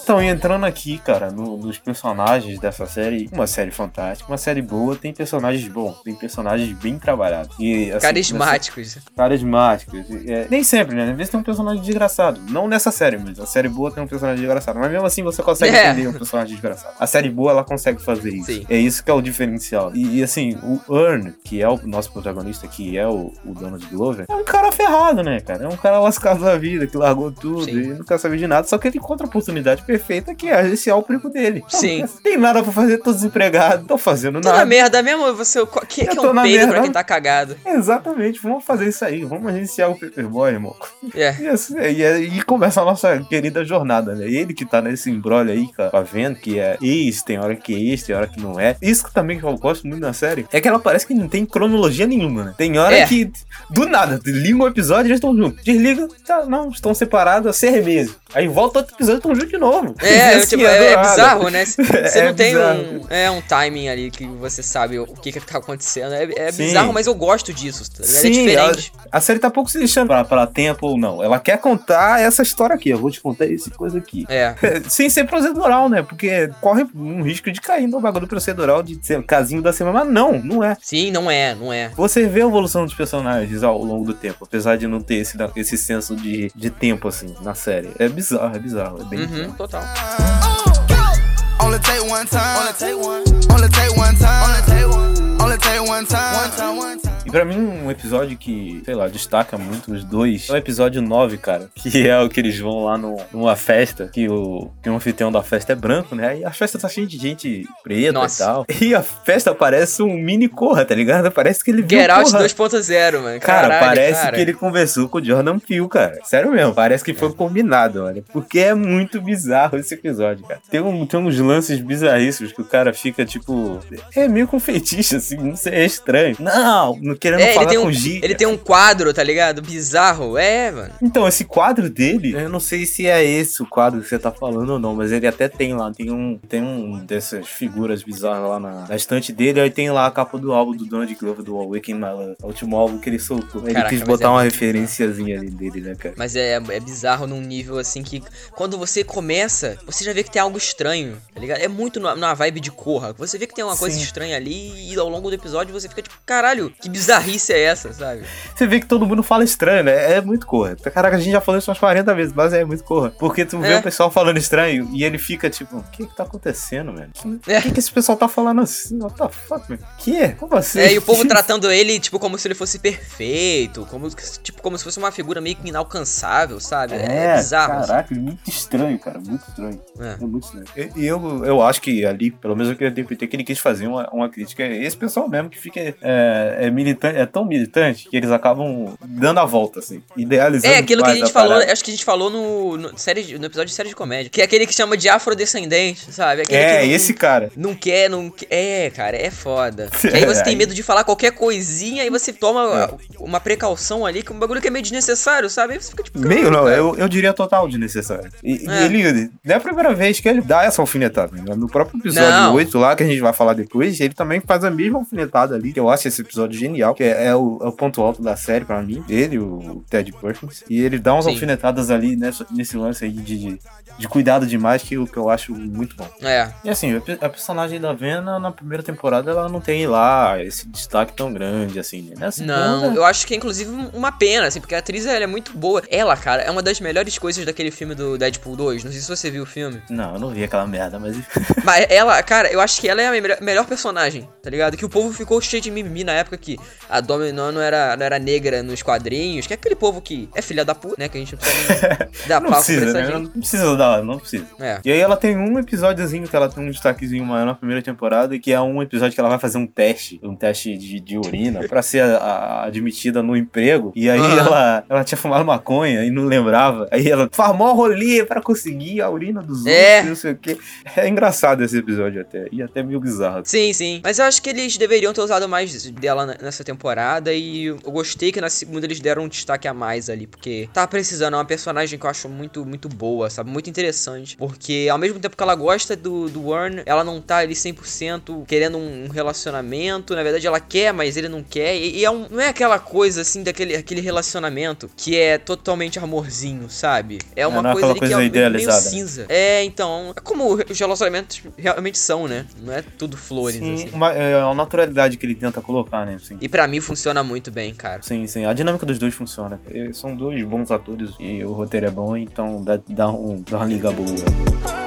Então, 0.05 0.23
entrando 0.23 0.65
aqui, 0.67 0.99
cara, 0.99 1.31
no- 1.31 1.57
nos 1.57 1.79
personagens 1.79 2.59
dessa 2.61 2.85
série, 2.85 3.27
uma 3.33 3.47
série 3.47 3.71
fantástica, 3.71 4.31
uma 4.31 4.37
série 4.37 4.61
boa, 4.61 4.95
tem 4.95 5.15
personagens 5.15 5.67
bons, 5.67 5.95
tem 6.03 6.15
personagens 6.15 6.77
bem 6.79 6.99
trabalhados. 6.99 7.57
E, 7.59 7.91
assim, 7.91 8.07
Carismáticos. 8.07 8.99
carismáticos. 9.17 10.05
É, 10.27 10.47
nem 10.51 10.63
sempre, 10.63 10.95
né? 10.95 11.11
Às 11.11 11.17
vezes 11.17 11.31
tem 11.31 11.41
um 11.41 11.43
personagem 11.43 11.83
desgraçado. 11.83 12.39
Não 12.51 12.69
nessa 12.69 12.91
série, 12.91 13.17
mas 13.17 13.41
a 13.41 13.47
série 13.47 13.69
boa 13.69 13.91
tem 13.91 14.03
um 14.03 14.07
personagem 14.07 14.41
desgraçado. 14.41 14.79
Mas 14.79 14.91
mesmo 14.93 15.07
assim 15.07 15.23
você 15.23 15.43
consegue 15.43 15.75
É. 15.75 15.91
entender 15.91 16.09
um 16.09 16.13
personagem 16.13 16.53
desgraçado. 16.53 16.95
A 17.01 17.07
série 17.07 17.31
boa, 17.31 17.51
ela 17.53 17.65
consegue 17.65 18.03
fazer 18.03 18.31
isso. 18.31 18.47
Sim. 18.53 18.67
É 18.69 18.77
isso 18.77 19.03
que 19.03 19.11
é 19.11 19.15
o 19.15 19.23
diferencial. 19.23 19.91
E, 19.95 20.19
e, 20.19 20.23
assim, 20.23 20.59
o 20.63 20.81
Earn, 20.95 21.33
que 21.43 21.63
é 21.63 21.69
o 21.69 21.79
nosso 21.87 22.13
protagonista, 22.13 22.69
que 22.69 22.97
é 22.99 23.07
o, 23.09 23.33
o 23.45 23.55
Donald 23.55 23.85
Glover, 23.87 24.27
é 24.29 24.35
um 24.35 24.45
cara 24.45 24.71
ferrado, 24.71 25.23
né, 25.23 25.41
cara? 25.41 25.65
É 25.65 25.69
um 25.69 25.77
cara 25.79 25.99
lascado 25.99 26.45
da 26.45 26.59
vida, 26.59 26.87
que 26.87 26.97
largou 26.97 27.33
tudo 27.33 27.65
Sim. 27.65 27.71
e 27.71 27.87
não 27.95 28.05
quer 28.05 28.19
saber 28.19 28.37
de 28.37 28.47
nada. 28.47 28.67
Só 28.67 28.77
que 28.77 28.89
ele 28.89 28.99
encontra 28.99 29.27
a 29.27 29.29
oportunidade 29.29 29.83
perfeita, 29.83 29.94
que 30.37 30.49
é 30.49 30.55
agenciar 30.55 30.99
o 30.99 31.03
primo 31.03 31.29
dele. 31.31 31.65
Sim. 31.69 32.01
Não 32.03 32.09
tem 32.23 32.37
nada 32.37 32.63
pra 32.63 32.73
fazer, 32.73 32.99
tô 32.99 33.13
desempregado, 33.13 33.87
tô 33.87 33.97
fazendo 33.99 34.41
Tô 34.41 34.49
na 34.49 34.55
nada. 34.55 34.67
merda 34.67 35.03
mesmo, 35.03 35.35
você. 35.35 35.65
Que, 35.89 36.03
Eu 36.03 36.07
que 36.07 36.13
é 36.13 36.15
tô 36.15 36.31
um 36.31 36.33
na 36.33 36.43
peido 36.43 36.69
pra 36.69 36.83
quem 36.83 36.93
tá 36.93 37.05
cagado. 37.05 37.57
Exatamente, 37.65 38.41
vamos 38.43 38.65
fazer 38.65 38.89
isso 38.89 39.05
aí, 39.05 39.25
vamos 39.25 39.47
agenciar 39.53 39.91
o 39.91 39.99
Paperboy, 39.99 40.53
irmão. 40.53 40.75
É. 41.15 41.35
E, 41.41 41.49
assim, 41.49 41.75
e 41.79 42.05
aí 42.05 42.43
começa 42.43 42.81
a 42.81 42.85
nossa 42.85 43.19
querida 43.29 43.65
jornada, 43.65 44.15
né? 44.15 44.27
Ele 44.29 44.53
que 44.55 44.65
tá 44.65 44.81
nesse 44.81 45.11
embrolho 45.11 45.51
aí 45.51 45.69
com 45.75 45.83
a- 45.83 45.91
com 45.91 45.97
a 45.97 46.03
Ven, 46.03 46.35
que 46.35 46.59
é 46.59 46.77
ex, 46.83 47.23
tem 47.23 47.39
hora 47.39 47.55
que 47.57 47.75
é 47.75 47.79
ex, 47.79 48.03
tem 48.03 48.15
hora 48.17 48.27
que 48.27 48.41
não 48.41 48.59
é. 48.59 48.77
Isso 48.81 49.05
também 49.13 49.39
que 49.39 49.45
eu 49.45 49.57
gosto 49.57 49.87
muito 49.87 50.01
da 50.01 50.13
série 50.13 50.47
é 50.53 50.61
que 50.61 50.69
ela 50.69 50.79
parece 50.79 51.07
que 51.07 51.15
não 51.15 51.29
tem 51.29 51.45
cronologia 51.47 52.07
nenhuma, 52.07 52.45
né? 52.45 52.55
Tem 52.57 52.79
hora 52.79 52.97
É. 52.97 53.07
que, 53.07 53.31
do 53.71 53.87
nada, 53.87 54.21
liga 54.25 54.57
um 54.63 54.67
episódio 54.67 55.07
e 55.07 55.11
eles 55.11 55.19
estão 55.19 55.37
juntos. 55.37 55.63
Desliga, 55.65 56.09
tá, 56.27 56.45
não, 56.47 56.69
estão 56.71 56.95
separados 56.95 57.49
há 57.49 57.53
seis 57.53 57.85
meses. 57.85 58.15
Aí 58.35 58.49
volta 58.49 58.81
outro 58.81 58.95
episódio 58.97 59.17
e 59.17 59.19
estão 59.19 59.35
juntos 59.35 59.51
de 59.51 59.59
novo. 59.59 59.84
E 60.03 60.07
É, 60.07 60.35
assim, 60.35 60.49
tipo, 60.57 60.63
é, 60.65 60.93
é 60.93 60.97
bizarro, 61.01 61.49
né? 61.51 61.65
Você 61.67 62.19
É 62.19 62.25
não 62.27 62.35
tem 62.35 62.53
bizarro. 62.55 62.79
um, 62.81 63.01
é, 63.11 63.31
um 63.31 63.41
timing 63.43 63.89
ali 63.89 64.11
que 64.11 64.27
você 64.27 64.63
sabe 64.63 64.99
o 64.99 65.07
que 65.07 65.33
que 65.33 65.41
tá 65.41 65.59
acontecendo. 65.59 66.13
É, 66.13 66.25
é 66.49 66.53
bizarro, 66.53 66.93
mas 66.93 67.07
eu 67.07 67.15
gosto 67.15 67.53
disso. 67.53 67.85
tá 67.91 68.03
é 68.03 68.07
Sim, 68.07 68.31
diferente. 68.31 68.93
A, 69.13 69.19
a 69.19 69.21
série 69.21 69.39
tá 69.39 69.51
pouco 69.51 69.71
se 69.71 69.79
deixando 69.79 70.09
pra, 70.09 70.25
pra 70.25 70.47
tempo 70.47 70.87
ou 70.87 70.99
não. 70.99 71.23
Ela 71.23 71.39
quer 71.41 71.59
contar 71.59 72.21
essa 72.21 72.43
história 72.43 72.75
aqui. 72.75 72.91
Eu 72.91 72.99
vou 72.99 73.11
te 73.11 73.21
contar 73.21 73.51
essa 73.53 73.71
coisa 73.71 73.99
aqui. 73.99 74.25
É. 74.29 74.55
Sem 74.89 75.09
ser 75.09 75.25
procedural, 75.25 75.89
né? 75.89 76.03
Porque 76.03 76.51
corre 76.61 76.87
um 76.95 77.23
risco 77.23 77.51
de 77.51 77.61
cair 77.61 77.87
no 77.87 78.01
bagulho 78.01 78.27
procedural 78.27 78.83
de 78.83 78.99
ser 79.03 79.23
casinho 79.25 79.63
da 79.63 79.73
semana. 79.73 80.05
Mas 80.05 80.13
não, 80.13 80.33
não 80.39 80.65
é. 80.65 80.77
Sim, 80.81 81.11
não 81.11 81.31
é, 81.31 81.55
não 81.55 81.73
é. 81.73 81.91
Você 81.97 82.27
vê 82.27 82.43
a 82.43 82.47
evolução 82.47 82.85
dos 82.85 82.95
personagens 82.95 83.63
ao 83.63 83.83
longo 83.83 84.05
do 84.05 84.15
tempo, 84.15 84.39
apesar 84.45 84.77
de 84.77 84.87
não 84.87 85.01
ter 85.01 85.17
esse, 85.17 85.37
esse 85.57 85.77
senso 85.79 86.15
de, 86.17 86.51
de 86.55 86.71
tempo, 86.71 87.09
assim, 87.09 87.35
na 87.43 87.55
série. 87.55 87.91
É 87.99 88.09
bizarro, 88.09 88.55
é 88.55 88.59
bizarro. 88.59 89.01
É 89.01 89.05
bem 89.05 89.21
Uhum, 89.21 89.27
bizarro. 89.29 89.55
Total. 89.75 91.15
Only 91.61 91.79
take 91.79 92.09
one 92.09 92.27
time. 92.27 92.59
Only 92.61 92.73
take 92.79 92.99
one. 92.99 93.25
Only 93.53 93.69
take 93.69 93.97
one 93.97 94.15
time. 94.17 94.51
Only 94.51 94.63
take 94.67 94.89
one. 94.89 95.41
Only 95.41 95.57
take 95.59 95.87
one 95.87 96.07
time. 96.07 96.35
One 96.35 96.59
time, 96.59 96.77
one 96.77 96.99
time. 96.99 97.04
E 97.25 97.31
pra 97.31 97.45
mim, 97.45 97.57
um 97.57 97.91
episódio 97.91 98.37
que, 98.37 98.83
sei 98.85 98.95
lá, 98.95 99.09
destaca 99.09 99.57
muito 99.57 99.93
os 99.93 100.05
dois 100.05 100.49
é 100.51 100.53
o 100.53 100.57
episódio 100.57 101.01
9, 101.01 101.39
cara. 101.39 101.69
Que 101.75 102.07
é 102.09 102.21
o 102.21 102.29
que 102.29 102.41
eles 102.41 102.59
vão 102.59 102.85
lá 102.85 102.99
no, 102.99 103.17
numa 103.33 103.57
festa, 103.57 104.09
que 104.13 104.29
o, 104.29 104.71
que 104.83 104.89
o 104.89 104.95
anfitrião 104.95 105.33
da 105.33 105.43
festa 105.43 105.73
é 105.73 105.77
branco, 105.77 106.15
né? 106.15 106.39
E 106.39 106.45
a 106.45 106.51
festa 106.51 106.79
tá 106.79 106.89
cheia 106.89 107.07
de 107.07 107.17
gente 107.19 107.67
preta 107.83 108.13
Nossa. 108.13 108.43
e 108.43 108.47
tal. 108.47 108.67
E 108.85 108.95
a 108.95 109.03
festa 109.03 109.55
parece 109.55 110.03
um 110.03 110.13
mini 110.15 110.47
corra, 110.47 110.85
tá 110.85 110.95
ligado? 110.95 111.31
Parece 111.31 111.65
que 111.65 111.71
ele 111.71 111.81
viu 111.81 111.99
Get 111.99 112.11
Out 112.11 112.31
Corra. 112.31 112.45
2.0, 112.45 113.23
mano. 113.23 113.41
Cara, 113.41 113.69
Caralho, 113.69 113.87
parece 113.87 114.23
cara. 114.23 114.37
que 114.37 114.43
ele 114.43 114.53
conversou 114.53 115.09
com 115.09 115.19
o 115.19 115.25
Jordan 115.25 115.59
Peele, 115.59 115.89
cara. 115.89 116.19
Sério 116.25 116.53
mesmo, 116.53 116.75
parece 116.75 117.03
que 117.03 117.15
foi 117.15 117.33
combinado, 117.33 118.03
olha. 118.03 118.23
Porque 118.31 118.59
é 118.59 118.75
muito 118.75 119.23
bizarro 119.23 119.79
esse 119.79 119.95
episódio, 119.95 120.45
cara. 120.45 120.61
Tem, 120.69 120.81
um, 120.81 121.07
tem 121.07 121.19
uns 121.19 121.39
lances 121.39 121.81
bizarríssimos 121.81 122.53
que 122.53 122.61
o 122.61 122.65
cara 122.65 122.93
fica, 122.93 123.25
tipo... 123.25 123.81
É 124.15 124.29
meio 124.29 124.47
com 124.47 124.61
feitiço, 124.61 125.17
assim, 125.17 125.37
não 125.37 125.57
sei, 125.57 125.73
é 125.73 125.85
estranho. 125.87 126.37
Não, 126.39 126.99
não 127.01 127.14
querendo 127.17 127.41
É, 127.41 127.45
ele 127.47 127.55
falar 127.55 127.67
tem, 127.67 127.79
com 127.81 127.87
um, 127.87 127.93
gíria. 127.93 128.25
ele 128.25 128.35
tem 128.35 128.47
um 128.47 128.57
quadro, 128.57 129.13
tá 129.13 129.23
ligado? 129.23 129.63
Bizarro. 129.63 130.37
É, 130.39 130.71
mano. 130.71 130.93
Então, 131.03 131.27
esse 131.27 131.45
quadro 131.45 131.89
dele, 131.91 132.35
eu 132.35 132.49
não 132.49 132.61
sei 132.61 132.87
se 132.87 133.07
é 133.07 133.23
esse 133.25 133.63
o 133.63 133.67
quadro 133.67 134.01
que 134.01 134.09
você 134.09 134.19
tá 134.19 134.31
falando 134.31 134.71
ou 134.75 134.79
não, 134.79 134.95
mas 134.95 135.13
ele 135.13 135.27
até 135.27 135.49
tem 135.49 135.75
lá, 135.75 135.93
tem 135.93 136.11
um, 136.11 136.39
tem 136.49 136.63
um 136.63 137.05
dessas 137.05 137.47
figuras 137.47 138.03
bizarras 138.03 138.49
lá 138.49 138.61
na, 138.61 138.89
na 138.89 138.97
estante 138.97 139.33
dele, 139.33 139.61
aí 139.61 139.71
tem 139.71 139.91
lá 139.91 140.07
a 140.07 140.11
capa 140.11 140.39
do 140.39 140.53
álbum 140.53 140.77
do 140.77 140.85
Donald 140.85 141.15
Glover, 141.15 141.45
do 141.45 141.57
Awakening 141.57 141.99
My 141.99 142.11
Love, 142.11 142.37
o 142.43 142.47
último 142.47 142.77
álbum 142.77 142.99
que 142.99 143.09
ele 143.09 143.19
soltou. 143.19 143.63
Ele 143.65 143.75
Caraca, 143.75 143.91
quis 143.91 144.03
botar 144.03 144.27
é 144.27 144.31
uma 144.31 144.43
referenciazinha 144.43 145.39
ali 145.39 145.51
dele, 145.51 145.81
né, 145.81 145.95
cara? 145.95 146.15
Mas 146.17 146.35
é, 146.37 146.55
é 146.55 146.81
bizarro 146.81 147.27
num 147.27 147.41
nível 147.41 147.79
assim 147.79 148.03
que 148.03 148.23
quando 148.53 148.79
você 148.79 149.05
começa, 149.05 149.79
você 149.87 150.05
já 150.05 150.13
vê 150.13 150.23
que 150.23 150.31
tem 150.31 150.41
algo 150.43 150.57
estranho, 150.59 151.17
tá 151.35 151.41
ligado? 151.41 151.61
É 151.61 151.69
muito 151.69 152.01
na, 152.01 152.15
na 152.17 152.35
vibe 152.35 152.61
de 152.61 152.71
corra. 152.71 153.13
Você 153.19 153.39
vê 153.39 153.47
que 153.47 153.55
tem 153.55 153.65
uma 153.65 153.77
coisa 153.77 153.97
Sim. 153.97 154.03
estranha 154.03 154.37
ali 154.37 154.91
e 154.93 154.99
ao 154.99 155.09
longo 155.09 155.29
do 155.29 155.35
episódio 155.35 155.73
você 155.73 155.89
fica 155.89 156.03
tipo, 156.03 156.17
caralho, 156.25 156.73
que 156.81 156.89
bizarrice 157.07 157.53
é 157.53 157.61
essa, 157.63 157.93
sabe? 157.93 158.23
Você 158.55 158.67
vê 158.67 158.81
que 158.81 158.87
todo 158.87 159.07
mundo 159.07 159.23
fala 159.23 159.45
estranho, 159.45 159.85
né? 159.85 160.13
É 160.15 160.21
muito 160.21 160.47
corra. 160.47 160.77
Caraca, 160.77 161.17
a 161.17 161.19
gente 161.21 161.33
já 161.33 161.41
falou 161.41 161.59
isso 161.59 161.71
umas 161.71 161.79
40 161.79 162.15
vezes, 162.15 162.33
mas 162.35 162.53
é 162.53 162.65
muito 162.65 162.83
corra. 162.85 163.11
Porque 163.19 163.45
tu 163.45 163.59
vê 163.61 163.75
É. 163.75 163.79
o 163.79 163.83
pessoal 163.83 164.11
falando 164.11 164.37
estranho 164.39 164.89
e 164.93 165.05
ele 165.05 165.19
fica 165.19 165.49
tipo, 165.51 165.77
o 165.79 165.83
que 165.85 166.07
que 166.07 166.17
tá 166.17 166.23
acontecendo, 166.25 166.95
velho? 166.95 167.11
O 167.25 167.51
É. 167.51 167.61
que 167.61 167.71
que 167.73 167.79
esse 167.79 167.91
pessoal 167.93 168.17
tá 168.17 168.29
falando 168.29 168.61
assim? 168.61 168.99
What 169.03 169.17
the 169.17 169.29
fuck, 169.29 169.69
velho? 169.69 169.81
Que? 169.99 170.29
Como 170.31 170.55
assim? 170.57 170.81
É, 170.81 170.93
e 170.93 170.99
o 170.99 171.03
povo 171.03 171.27
tratando 171.27 171.71
ele, 171.71 171.99
tipo, 172.01 172.19
como 172.19 172.39
se 172.39 172.47
ele 172.49 172.55
fosse 172.55 172.79
perfeito, 172.79 173.87
como, 173.91 174.09
tipo, 174.43 174.63
como 174.63 174.77
se 174.79 174.85
fosse 174.85 174.99
uma 174.99 175.13
figura 175.13 175.41
meio 175.41 175.57
que 175.57 175.69
inalcançável, 175.69 176.59
sabe? 176.61 176.95
É, 176.95 177.25
É, 177.35 177.37
bizarro. 177.37 177.75
assim. 177.75 177.87
caraca, 177.89 178.15
muito 178.15 178.49
estranho, 178.51 178.99
cara, 178.99 179.19
muito 179.19 179.45
estranho. 179.49 179.81
É. 180.01 180.15
É 180.23 180.27
muito 180.27 180.45
estranho. 180.45 180.67
E 180.97 181.05
eu, 181.07 181.45
eu 181.45 181.63
acho 181.63 181.81
que 181.81 182.05
ali, 182.05 182.31
pelo 182.31 182.55
menos 182.55 182.71
eu 182.71 182.77
queria 182.77 182.91
interpretar 182.91 183.29
que 183.29 183.37
ele 183.37 183.45
quis 183.45 183.59
fazer 183.59 183.87
uma, 183.87 184.09
uma 184.11 184.29
crítica. 184.29 184.63
Esse 184.65 184.97
pessoal 184.97 185.29
mesmo 185.29 185.49
que 185.51 185.59
fica 185.59 185.81
é, 185.81 185.95
é 186.03 186.71
militante, 186.71 186.94
é 187.03 187.27
tão 187.27 187.45
militante 187.45 188.09
que 188.09 188.17
eles 188.17 188.31
acabam 188.31 188.95
dando 189.05 189.41
a 189.41 189.45
volta, 189.45 189.79
assim, 189.81 190.03
idealizando. 190.17 190.75
É, 190.75 190.79
aquilo 190.79 191.03
que 191.03 191.11
a 191.11 191.15
gente 191.15 191.33
falou, 191.33 191.55
parada. 191.55 191.73
acho 191.73 191.85
que 191.85 191.91
a 191.91 191.95
gente 191.95 192.05
falou 192.05 192.31
no, 192.31 192.77
no, 192.77 192.99
série, 192.99 193.39
no 193.39 193.47
episódio 193.47 193.69
de 193.71 193.75
série 193.75 193.89
de 193.89 193.95
comédia, 193.95 194.31
que 194.31 194.41
é 194.41 194.45
aquele 194.45 194.67
que 194.67 194.75
chama 194.75 194.97
de 194.97 195.09
afrodescendente, 195.09 196.13
sabe? 196.13 196.43
Aquele 196.43 196.59
É, 196.61 196.85
não, 196.87 196.93
esse 196.93 197.15
cara. 197.15 197.51
Não 197.57 197.75
quer, 197.75 198.09
não 198.09 198.31
quer. 198.31 198.47
É, 198.51 198.91
cara, 198.91 199.17
é 199.17 199.31
foda. 199.31 199.89
Que 200.05 200.09
aí 200.09 200.25
você 200.27 200.41
É, 200.41 200.45
tem 200.45 200.57
medo 200.57 200.75
de 200.75 200.83
falar 200.83 201.03
qualquer 201.05 201.33
coisinha 201.33 202.05
e 202.05 202.11
você 202.11 202.33
toma 202.33 202.91
É. 202.91 203.15
uma 203.19 203.41
precaução 203.41 204.05
ali, 204.05 204.23
que 204.23 204.31
é 204.33 204.35
um 204.35 204.39
bagulho 204.39 204.61
que 204.61 204.69
é 204.69 204.71
meio 204.71 204.83
desnecessário, 204.83 205.49
sabe? 205.49 205.73
Aí 205.75 205.81
você 205.81 205.91
fica 205.91 206.03
tipo. 206.03 206.19
Meio 206.19 206.51
não, 206.51 206.69
eu, 206.69 206.95
eu 206.97 207.09
diria 207.09 207.33
total 207.33 207.67
desnecessário. 207.69 208.31
E, 208.43 208.65
e 208.65 208.69
É. 208.71 208.85
ele, 208.85 209.31
não 209.45 209.55
é 209.55 209.57
a 209.57 209.61
primeira 209.61 209.95
vez 209.95 210.21
que 210.21 210.29
ele 210.29 210.41
dá 210.43 210.65
essa 210.65 210.83
alfinetada. 210.83 211.35
né? 211.37 211.55
No 211.57 211.67
próprio 211.69 211.99
episódio 212.01 212.29
Não. 212.31 212.55
8 212.55 212.79
lá, 212.79 212.95
que 212.95 213.03
a 213.03 213.07
gente 213.07 213.21
vai 213.21 213.33
falar 213.33 213.55
depois, 213.55 213.99
ele 214.01 214.13
também 214.15 214.41
faz 214.41 214.63
a 214.65 214.71
mesma 214.71 214.99
alfinetada 214.99 215.55
ali, 215.55 215.73
que 215.73 215.81
eu 215.81 215.89
acho 215.89 216.07
esse 216.09 216.21
episódio 216.21 216.59
genial, 216.59 216.84
que 216.93 217.05
é, 217.05 217.27
é 217.29 217.35
o, 217.37 217.59
é 217.63 217.69
o 217.69 217.73
ponto 217.73 218.03
alto 218.03 218.21
da 218.21 218.37
série 218.37 218.65
pra 218.65 218.83
mim. 218.83 219.03
Ele, 219.09 219.39
o 219.39 219.83
Ted 219.89 220.13
Perkins. 220.13 220.65
E 220.69 220.81
ele 220.83 220.99
dá 220.99 221.15
umas 221.15 221.25
Sim. 221.25 221.31
alfinetadas 221.33 221.91
ali 221.91 222.17
nessa, 222.17 222.45
nesse 222.51 222.77
lance 222.77 223.05
aí 223.05 223.11
de, 223.13 223.39
de, 223.39 223.59
de 223.97 224.09
cuidado 224.09 224.47
demais, 224.47 224.83
que, 224.83 225.03
que 225.07 225.17
eu 225.17 225.31
acho 225.31 225.55
muito 225.55 225.95
bom. 225.97 226.09
É. 226.21 226.51
E 226.65 226.69
assim, 226.71 226.93
a 226.97 227.25
a 227.27 227.29
personagem 227.29 227.81
da 227.81 227.93
Vena 227.93 228.39
na 228.39 228.51
primeira 228.51 228.83
temporada, 228.83 229.31
ela 229.31 229.49
não 229.49 229.61
tem 229.61 229.87
lá 229.87 230.43
esse 230.43 230.67
destaque 230.69 231.13
tão 231.13 231.33
grande, 231.33 231.79
assim, 231.79 232.03
né? 232.03 232.15
Na 232.19 232.27
Não, 232.27 232.81
segunda- 232.81 232.97
eu 232.99 233.05
acho 233.05 233.27
que 233.27 233.35
é 233.35 233.37
inclusive 233.37 233.71
uma 233.93 234.11
pena, 234.11 234.49
assim, 234.49 234.61
porque 234.61 234.75
a 234.75 234.79
atriz 234.79 235.07
ela 235.07 235.23
é 235.23 235.27
muito 235.27 235.57
boa. 235.57 235.83
Ela, 235.89 236.17
cara, 236.17 236.43
é 236.43 236.51
uma 236.51 236.63
das 236.63 236.81
melhores 236.81 237.17
coisas 237.19 237.45
daquele 237.47 237.71
filme 237.71 237.95
do 237.95 238.19
Deadpool 238.19 238.57
2. 238.57 238.83
Não 238.85 238.91
sei 238.91 239.01
se 239.01 239.09
você 239.09 239.31
viu 239.31 239.45
o 239.45 239.47
filme. 239.47 239.81
Não, 239.89 240.15
eu 240.15 240.19
não 240.21 240.31
vi 240.31 240.43
aquela 240.43 240.67
merda, 240.67 240.99
mas. 240.99 241.17
Mas 241.65 241.87
ela, 241.89 242.21
cara, 242.23 242.51
eu 242.51 242.61
acho 242.61 242.81
que 242.81 242.89
ela 242.89 243.01
é 243.01 243.07
a 243.07 243.11
melhor, 243.13 243.39
melhor 243.41 243.67
personagem, 243.67 244.29
tá 244.43 244.51
ligado? 244.51 244.77
Que 244.77 244.85
o 244.85 244.89
povo 244.89 245.13
ficou 245.13 245.41
cheio 245.41 245.63
de 245.63 245.71
mimimi 245.71 246.03
na 246.05 246.13
época 246.13 246.37
que 246.37 246.59
a 246.89 247.01
Domino 247.01 247.51
não 247.53 247.61
era, 247.61 247.97
não 247.97 248.05
era 248.05 248.19
negra 248.19 248.63
nos 248.63 248.83
quadrinhos, 248.83 249.47
que 249.47 249.53
é 249.53 249.57
aquele 249.57 249.75
povo 249.75 250.01
que 250.01 250.29
é 250.35 250.43
filha 250.43 250.65
da 250.65 250.75
puta, 250.75 250.97
né? 250.99 251.09
Que 251.09 251.17
a 251.19 251.21
gente 251.21 251.33
não 251.33 251.39
precisa 251.39 251.89
nem 251.89 252.09
dar 252.29 252.41
Não 252.41 252.51
papo 252.51 252.65
pra 252.65 252.75
precisa, 252.75 252.85
essa 252.87 252.99
né? 253.01 253.07
gente. 253.07 253.23
Não 253.35 253.41
precisa 253.41 253.77
dar, 253.77 254.03
não 254.03 254.19
precisa. 254.19 254.47
É. 254.61 254.81
E 254.85 254.93
aí 254.93 254.99
ela 255.01 255.17
tem 255.17 255.37
um 255.37 255.59
episódiozinho 255.59 256.29
que 256.29 256.37
ela 256.37 256.49
tem 256.49 256.63
um 256.63 256.71
destaquezinho 256.71 257.25
maior 257.25 257.47
na 257.47 257.55
primeira 257.55 257.83
temporada, 257.83 258.39
que 258.39 258.53
é 258.53 258.61
um 258.61 258.83
episódio 258.83 259.15
que 259.15 259.21
ela 259.21 259.29
vai 259.31 259.39
fazer 259.39 259.59
um 259.59 259.67
teste, 259.67 260.21
um 260.23 260.35
teste 260.37 260.77
de, 260.77 261.01
de 261.01 261.19
urina, 261.19 261.67
pra 261.69 261.83
ser 261.83 262.01
a- 262.03 262.17
a- 262.19 262.65
admitida 262.67 263.23
no 263.23 263.37
emprego. 263.37 263.93
E 263.97 264.09
aí 264.11 264.19
Aham. 264.21 264.39
ela, 264.39 264.85
ela 264.89 265.05
tinha 265.05 265.19
fumado 265.19 265.45
maconha 265.45 266.05
e 266.05 266.11
não 266.11 266.25
lembrava. 266.25 266.87
Aí 266.91 267.09
ela 267.09 267.29
farmou 267.33 267.75
rolê 267.75 268.25
pra 268.25 268.41
conseguir 268.43 269.01
a 269.01 269.09
urina 269.11 269.43
dos 269.43 269.65
É. 269.67 269.97
outros, 269.97 270.09
não 270.09 270.17
sei 270.17 270.33
o 270.33 270.37
quê. 270.37 270.59
É 270.97 271.09
engraçado 271.09 271.63
esse 271.65 271.77
episódio 271.79 272.21
até, 272.21 272.47
e 272.53 272.63
até 272.63 272.83
meio 272.83 273.01
bizarro. 273.01 273.43
Sim, 273.45 273.73
sim. 273.73 274.01
Mas 274.03 274.19
eu 274.19 274.25
acho 274.27 274.41
que 274.43 274.51
eles 274.51 274.77
deveriam 274.77 275.13
ter 275.13 275.21
usado 275.21 275.49
mais 275.49 275.91
dela 275.93 276.25
n- 276.27 276.37
nessa 276.55 276.65
temporada. 276.65 277.33
E 277.33 277.65
eu 277.65 277.79
gostei 277.79 278.31
que 278.31 278.41
na 278.41 278.49
segunda 278.49 278.87
eles 278.87 279.01
deram 279.01 279.25
um 279.25 279.29
destaque 279.29 279.67
a 279.67 279.75
mais 279.75 280.09
ali. 280.09 280.27
Porque 280.27 280.69
tá 280.73 280.87
precisando. 280.87 281.35
É 281.35 281.37
uma 281.37 281.45
personagem 281.45 281.99
que 281.99 282.07
eu 282.07 282.11
acho 282.11 282.29
muito, 282.29 282.65
muito 282.65 282.89
boa, 282.89 283.29
sabe? 283.29 283.51
Muito 283.51 283.69
interessante. 283.69 284.37
Porque 284.37 284.89
ao 284.91 284.99
mesmo 284.99 285.19
tempo 285.19 285.37
que 285.37 285.43
ela 285.43 285.55
gosta 285.55 285.97
do, 285.97 286.29
do 286.29 286.49
Warren, 286.49 286.83
ela 286.87 287.03
não 287.03 287.21
tá 287.21 287.39
ali 287.39 287.55
100% 287.55 288.47
querendo 288.47 288.79
um 288.79 289.09
relacionamento. 289.09 290.15
Na 290.15 290.23
verdade, 290.23 290.47
ela 290.47 290.61
quer, 290.61 290.93
mas 290.93 291.17
ele 291.17 291.29
não 291.29 291.43
quer. 291.43 291.77
E, 291.77 291.99
e 291.99 292.05
é 292.05 292.11
um, 292.11 292.29
não 292.31 292.41
é 292.41 292.49
aquela 292.49 292.79
coisa 292.79 293.23
assim 293.23 293.43
daquele 293.43 293.75
aquele 293.75 294.01
relacionamento 294.01 294.91
que 294.97 295.17
é 295.17 295.39
totalmente 295.39 295.99
amorzinho, 295.99 296.71
sabe? 296.71 297.19
É 297.35 297.47
uma 297.47 297.63
não 297.63 297.71
é 297.71 297.73
coisa 297.73 297.93
que 297.95 297.99
coisa 297.99 298.15
é 298.15 298.17
meio, 298.17 298.31
meio 298.31 298.45
idealizada, 298.45 298.85
né? 298.85 298.91
cinza. 298.91 299.27
É, 299.29 299.65
então. 299.65 300.13
É 300.17 300.21
como 300.21 300.55
os 300.55 300.79
relacionamentos 300.79 301.43
realmente 301.57 301.99
são, 301.99 302.29
né? 302.29 302.47
Não 302.61 302.73
é 302.73 302.83
tudo 302.83 303.17
flores, 303.17 303.59
Sim, 303.59 303.75
assim. 303.75 303.91
uma, 303.93 304.13
é 304.13 304.41
a 304.41 304.55
naturalidade 304.55 305.17
que 305.17 305.27
ele 305.27 305.35
tenta 305.35 305.61
colocar, 305.61 306.05
né? 306.07 306.15
Assim. 306.15 306.37
E 306.45 306.49
pra 306.49 306.69
mim 306.69 306.79
funciona 306.79 307.25
muito 307.25 307.51
bem, 307.51 307.73
cara. 307.73 308.03
Sim, 308.03 308.27
sim. 308.27 308.45
A 308.45 308.53
dinâmica 308.53 308.85
dos 308.85 308.99
dois 308.99 309.15
funciona. 309.15 309.59
Eles 309.67 309.97
são 309.97 310.15
dois 310.15 310.45
bons 310.45 310.71
atores 310.71 311.13
e 311.19 311.43
o 311.43 311.55
roteiro 311.55 311.87
é 311.87 311.91
bom, 311.91 312.15
então 312.15 312.63
dá, 312.63 312.79
dá, 312.87 313.11
um, 313.11 313.43
dá 313.51 313.57
uma 313.57 313.65
liga 313.65 313.91
boa. 313.91 314.84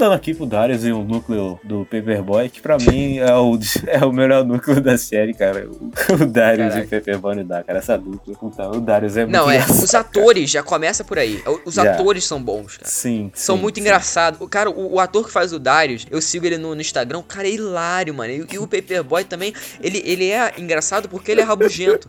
Mudando 0.00 0.14
aqui 0.14 0.32
pro 0.32 0.46
Darius 0.46 0.82
e 0.82 0.92
o 0.92 1.04
núcleo 1.04 1.60
do 1.62 1.84
Paperboy, 1.84 2.48
que 2.48 2.62
pra 2.62 2.78
mim 2.78 3.18
é 3.18 3.34
o, 3.34 3.58
é 3.86 4.02
o 4.02 4.10
melhor 4.10 4.46
núcleo 4.46 4.80
da 4.80 4.96
série, 4.96 5.34
cara. 5.34 5.68
O, 5.68 5.92
o 6.14 6.26
Darius 6.26 6.72
Caraca. 6.72 6.78
e 6.78 6.84
o 6.86 6.88
Paperboy 6.88 7.36
não 7.36 7.44
dá, 7.44 7.62
cara. 7.62 7.80
Essa 7.80 7.98
dupla. 7.98 8.34
Então, 8.42 8.70
o 8.70 8.80
Darius 8.80 9.18
é 9.18 9.26
muito 9.26 9.36
Não, 9.36 9.50
é. 9.50 9.56
engraçado. 9.56 9.84
Os 9.84 9.94
atores 9.94 10.50
já 10.50 10.62
começa 10.62 11.04
por 11.04 11.18
aí. 11.18 11.42
Os 11.66 11.74
Já. 11.74 11.92
atores 11.92 12.24
são 12.24 12.42
bons, 12.42 12.78
cara. 12.78 12.90
Sim, 12.90 13.30
São 13.34 13.56
sim, 13.56 13.60
muito 13.62 13.74
sim. 13.74 13.82
engraçados. 13.82 14.48
Cara, 14.48 14.70
o, 14.70 14.94
o 14.94 15.00
ator 15.00 15.26
que 15.26 15.30
faz 15.30 15.52
o 15.52 15.58
Darius, 15.58 16.06
eu 16.10 16.22
sigo 16.22 16.46
ele 16.46 16.56
no, 16.56 16.74
no 16.74 16.80
Instagram, 16.80 17.18
o 17.18 17.22
cara 17.22 17.46
é 17.46 17.50
hilário, 17.50 18.14
mano. 18.14 18.32
E, 18.32 18.46
e 18.54 18.58
o 18.58 18.66
Paperboy 18.66 19.24
também, 19.24 19.52
ele, 19.82 20.02
ele 20.06 20.30
é 20.30 20.54
engraçado 20.56 21.10
porque 21.10 21.30
ele 21.30 21.42
é 21.42 21.44
rabugento. 21.44 22.08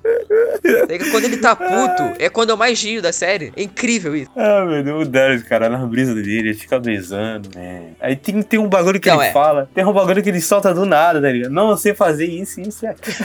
Quando 1.11 1.25
ele 1.25 1.37
tá 1.37 1.55
puto, 1.57 2.03
é 2.19 2.29
quando 2.29 2.51
eu 2.51 2.57
mais 2.57 2.81
rio 2.81 3.01
da 3.01 3.11
série. 3.11 3.51
É 3.57 3.63
incrível 3.63 4.15
isso. 4.15 4.31
Ah, 4.35 4.63
meu 4.65 4.81
Deus, 4.81 5.07
o 5.07 5.09
Darius, 5.09 5.43
cara, 5.43 5.67
na 5.67 5.85
brisa 5.85 6.15
dele, 6.15 6.39
ele 6.39 6.53
fica 6.53 6.79
brisando, 6.79 7.49
né? 7.53 7.80
Aí 7.99 8.15
tem, 8.15 8.41
tem 8.41 8.59
um 8.59 8.67
bagulho 8.67 8.99
que 8.99 9.09
Então, 9.09 9.21
ele 9.21 9.29
é. 9.29 9.33
fala, 9.33 9.69
tem 9.73 9.85
um 9.85 9.93
bagulho 9.93 10.21
que 10.23 10.29
ele 10.29 10.41
solta 10.41 10.73
do 10.73 10.85
nada, 10.85 11.21
tá 11.21 11.29
ligado? 11.29 11.51
Não, 11.51 11.69
eu 11.71 11.77
sei 11.77 11.93
fazer 11.93 12.25
isso, 12.25 12.59
isso 12.61 12.85
e 12.85 12.87
aquilo. 12.87 13.15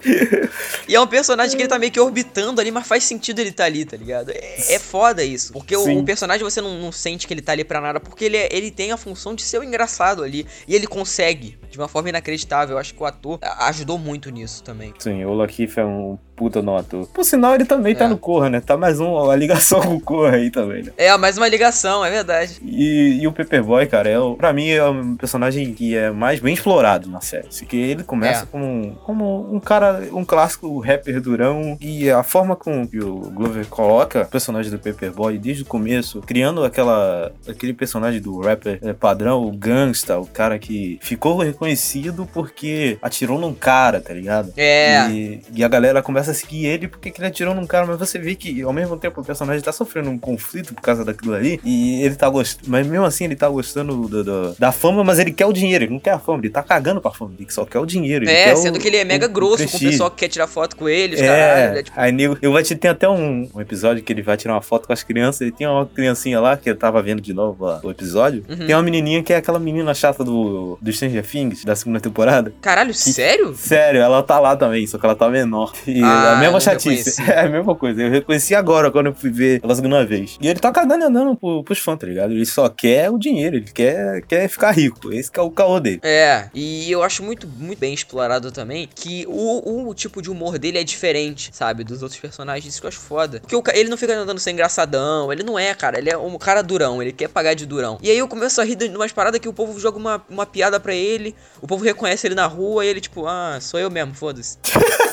E 0.88 0.94
é 0.94 1.00
um 1.00 1.06
personagem 1.06 1.56
que 1.56 1.62
ele 1.62 1.68
tá 1.68 1.78
meio 1.78 1.92
que 1.92 2.00
orbitando 2.00 2.60
ali, 2.60 2.70
mas 2.70 2.86
faz 2.86 3.04
sentido 3.04 3.38
ele 3.38 3.52
tá 3.52 3.64
ali, 3.64 3.84
tá 3.84 3.96
ligado? 3.96 4.30
É, 4.30 4.74
é 4.74 4.78
foda 4.78 5.22
isso. 5.22 5.52
Porque 5.52 5.76
o, 5.76 5.98
o 5.98 6.04
personagem 6.04 6.42
você 6.42 6.60
não, 6.60 6.74
não 6.78 6.92
sente 6.92 7.26
que 7.26 7.34
ele 7.34 7.42
tá 7.42 7.52
ali 7.52 7.64
pra 7.64 7.80
nada, 7.80 8.00
porque 8.00 8.24
ele, 8.24 8.36
é- 8.36 8.48
ele 8.50 8.70
tem 8.70 8.90
a 8.92 8.96
função 8.96 9.34
de 9.34 9.42
ser 9.42 9.58
o 9.58 9.64
engraçado 9.64 10.22
ali. 10.24 10.46
E 10.66 10.74
ele 10.74 10.86
consegue, 10.86 11.58
de 11.70 11.78
uma 11.78 11.88
forma 11.88 12.08
inacreditável. 12.08 12.74
Eu 12.76 12.80
acho 12.80 12.94
que 12.94 13.02
o 13.02 13.06
ator 13.06 13.38
ajudou 13.60 13.98
muito 13.98 14.30
nisso 14.30 14.62
também. 14.62 14.92
Sim, 14.98 15.24
o 15.24 15.32
Lakeith 15.34 15.78
é 15.78 15.84
um 15.84 16.18
puta 16.40 16.62
no 16.62 16.74
ator. 16.74 17.06
Por 17.08 17.22
sinal, 17.22 17.54
ele 17.54 17.66
também 17.66 17.94
tá 17.94 18.06
É. 18.06 18.08
no 18.08 18.16
Corra, 18.16 18.48
né? 18.48 18.60
Tá 18.62 18.74
mais 18.74 18.98
um, 18.98 19.10
uma 19.12 19.36
ligação 19.36 19.78
com 19.84 19.94
o 19.96 20.00
Corra 20.00 20.36
aí 20.36 20.50
também, 20.50 20.84
né? 20.84 20.90
É, 20.96 21.14
mais 21.18 21.36
uma 21.36 21.46
ligação, 21.46 22.02
é 22.02 22.10
verdade. 22.10 22.56
E, 22.64 23.18
e 23.20 23.26
o 23.26 23.32
Paperboy, 23.32 23.86
cara, 23.86 24.08
é, 24.08 24.18
o- 24.18 24.34
pra 24.36 24.50
mim 24.50 24.70
é 24.70 24.82
um 24.88 25.16
personagem 25.16 25.74
que 25.74 25.94
é 25.94 26.10
mais 26.10 26.40
bem 26.40 26.54
explorado 26.54 27.10
na 27.10 27.20
série. 27.20 27.48
Assim, 27.48 27.66
que 27.66 27.76
ele 27.76 28.02
começa 28.04 28.44
É. 28.44 28.46
como, 28.46 28.94
como 29.04 29.54
um 29.54 29.60
cara, 29.60 30.02
um 30.12 30.24
clássico 30.24 30.78
rapper 30.80 31.20
durão. 31.20 31.76
E 31.78 32.10
a 32.10 32.22
forma 32.22 32.56
com 32.56 32.88
que 32.88 32.98
o 33.00 33.16
Glover 33.34 33.66
coloca 33.66 34.22
o 34.22 34.26
personagem 34.26 34.70
do 34.72 34.78
Paperboy 34.78 35.36
desde 35.36 35.62
o 35.62 35.66
começo, 35.66 36.22
criando 36.22 36.64
aquela, 36.64 37.30
aquele 37.46 37.74
personagem 37.74 38.18
do 38.20 38.40
rapper 38.40 38.78
é, 38.82 38.94
padrão, 38.94 39.44
o 39.44 39.52
gangsta, 39.52 40.18
o 40.18 40.24
cara 40.24 40.58
que 40.58 40.98
ficou 41.02 41.36
reconhecido 41.38 42.26
porque 42.32 42.96
atirou 43.02 43.38
num 43.38 43.52
cara, 43.52 44.00
tá 44.00 44.14
ligado? 44.14 44.52
É. 44.56 45.06
E, 45.10 45.42
e 45.54 45.62
a 45.64 45.68
galera 45.68 46.00
começa 46.02 46.29
a 46.30 46.34
seguir 46.34 46.66
ele 46.66 46.88
porque 46.88 47.10
que 47.10 47.20
ele 47.20 47.28
atirou 47.28 47.54
num 47.54 47.66
cara, 47.66 47.86
mas 47.86 47.98
você 47.98 48.18
vê 48.18 48.34
que 48.34 48.62
ao 48.62 48.72
mesmo 48.72 48.96
tempo 48.96 49.20
o 49.20 49.24
personagem 49.24 49.62
tá 49.62 49.72
sofrendo 49.72 50.10
um 50.10 50.18
conflito 50.18 50.74
por 50.74 50.80
causa 50.82 51.04
daquilo 51.04 51.34
ali. 51.34 51.60
E 51.64 52.02
ele 52.02 52.14
tá 52.14 52.28
gostando. 52.28 52.68
Mas 52.70 52.86
mesmo 52.86 53.04
assim 53.04 53.24
ele 53.24 53.36
tá 53.36 53.48
gostando 53.48 54.08
do- 54.08 54.24
do- 54.24 54.54
da 54.58 54.72
fama, 54.72 55.02
mas 55.04 55.18
ele 55.18 55.32
quer 55.32 55.46
o 55.46 55.52
dinheiro, 55.52 55.84
ele 55.84 55.92
não 55.92 56.00
quer 56.00 56.12
a 56.12 56.18
fama, 56.18 56.38
ele 56.40 56.50
tá 56.50 56.62
cagando 56.62 57.00
pra 57.00 57.10
fama, 57.10 57.32
ele 57.38 57.50
só 57.50 57.64
quer 57.64 57.78
o 57.78 57.86
dinheiro. 57.86 58.28
É, 58.28 58.54
sendo 58.56 58.76
o- 58.76 58.80
que 58.80 58.88
ele 58.88 58.96
é 58.96 59.04
mega 59.04 59.26
o- 59.26 59.30
o 59.30 59.32
grosso 59.32 59.68
com 59.68 59.76
o 59.76 59.80
pessoal 59.80 60.10
que 60.10 60.16
quer 60.18 60.28
tirar 60.28 60.46
foto 60.46 60.76
com 60.76 60.88
ele, 60.88 61.14
os 61.14 61.20
caralho. 61.20 61.70
Ele 61.70 61.76
É, 61.76 61.80
é, 61.80 61.82
tipo, 61.82 62.00
aí 62.00 62.12
nego, 62.12 62.38
eu 62.40 62.52
vou 62.52 62.62
te 62.62 62.74
tem 62.76 62.90
até 62.90 63.08
um, 63.08 63.48
um 63.54 63.60
episódio 63.60 64.02
que 64.02 64.12
ele 64.12 64.22
vai 64.22 64.36
tirar 64.36 64.54
uma 64.54 64.62
foto 64.62 64.86
com 64.86 64.92
as 64.92 65.02
crianças 65.02 65.46
e 65.46 65.50
tem 65.50 65.66
uma 65.66 65.86
criancinha 65.86 66.40
lá 66.40 66.56
que 66.56 66.68
eu 66.70 66.76
tava 66.76 67.02
vendo 67.02 67.20
de 67.20 67.32
novo 67.34 67.64
ó, 67.64 67.80
o 67.82 67.90
episódio. 67.90 68.44
Uhum. 68.48 68.66
Tem 68.66 68.74
uma 68.74 68.82
menininha 68.82 69.22
que 69.22 69.32
é 69.32 69.36
aquela 69.36 69.58
menina 69.58 69.92
chata 69.94 70.22
do, 70.24 70.78
do 70.80 70.92
Stranger 70.92 71.24
Things 71.26 71.64
da 71.64 71.74
segunda 71.76 72.00
temporada. 72.00 72.52
Caralho, 72.60 72.92
sério? 72.94 73.54
Sério, 73.56 74.00
ela 74.00 74.22
tá 74.22 74.38
lá 74.38 74.56
também, 74.56 74.86
só 74.86 74.98
que 74.98 75.04
ela 75.06 75.14
tá 75.16 75.28
menor. 75.28 75.72
E 75.86 76.02
Ah, 76.02 76.19
a 76.28 76.36
mesma 76.36 76.60
chatice. 76.60 77.20
É 77.30 77.40
a 77.40 77.48
mesma 77.48 77.74
coisa. 77.74 78.02
Eu 78.02 78.10
reconheci 78.10 78.54
agora 78.54 78.90
quando 78.90 79.06
eu 79.06 79.14
fui 79.14 79.30
ver 79.30 79.60
pela 79.60 79.74
segunda 79.74 80.04
vez. 80.04 80.36
E 80.40 80.48
ele 80.48 80.58
tá 80.58 80.72
cagando 80.72 81.04
e 81.04 81.06
andando 81.06 81.36
pro, 81.36 81.62
pros 81.62 81.78
fãs, 81.78 81.98
tá 81.98 82.06
ligado? 82.06 82.32
Ele 82.32 82.44
só 82.44 82.68
quer 82.68 83.10
o 83.10 83.18
dinheiro, 83.18 83.56
ele 83.56 83.70
quer, 83.72 84.22
quer 84.22 84.48
ficar 84.48 84.72
rico. 84.72 85.12
Esse 85.12 85.30
é 85.34 85.40
o 85.40 85.50
caô 85.50 85.78
dele. 85.78 86.00
É, 86.02 86.48
e 86.54 86.90
eu 86.90 87.02
acho 87.02 87.22
muito, 87.22 87.46
muito 87.46 87.78
bem 87.78 87.94
explorado 87.94 88.50
também 88.50 88.88
que 88.92 89.24
o, 89.28 89.88
o 89.88 89.94
tipo 89.94 90.20
de 90.20 90.30
humor 90.30 90.58
dele 90.58 90.78
é 90.78 90.84
diferente, 90.84 91.50
sabe, 91.52 91.84
dos 91.84 92.02
outros 92.02 92.20
personagens. 92.20 92.72
Isso 92.72 92.80
que 92.80 92.86
eu 92.86 92.88
acho 92.88 93.00
foda. 93.00 93.40
Porque 93.40 93.56
o 93.56 93.62
ele 93.72 93.88
não 93.88 93.96
fica 93.96 94.14
andando 94.14 94.38
sem 94.38 94.54
engraçadão, 94.54 95.32
ele 95.32 95.42
não 95.42 95.58
é, 95.58 95.74
cara. 95.74 95.98
Ele 95.98 96.10
é 96.10 96.16
um 96.16 96.36
cara 96.38 96.62
durão, 96.62 97.02
ele 97.02 97.12
quer 97.12 97.28
pagar 97.28 97.54
de 97.54 97.66
durão. 97.66 97.98
E 98.02 98.10
aí 98.10 98.18
eu 98.18 98.28
começo 98.28 98.60
a 98.60 98.64
rir 98.64 98.76
de 98.76 98.86
umas 98.88 99.12
paradas 99.12 99.40
que 99.40 99.48
o 99.48 99.52
povo 99.52 99.78
joga 99.78 99.98
uma, 99.98 100.22
uma 100.28 100.46
piada 100.46 100.80
pra 100.80 100.94
ele, 100.94 101.34
o 101.60 101.66
povo 101.66 101.84
reconhece 101.84 102.26
ele 102.26 102.34
na 102.34 102.46
rua 102.46 102.84
e 102.84 102.88
ele, 102.88 103.00
tipo, 103.00 103.26
ah, 103.26 103.58
sou 103.60 103.78
eu 103.78 103.90
mesmo, 103.90 104.14
foda-se. 104.14 104.58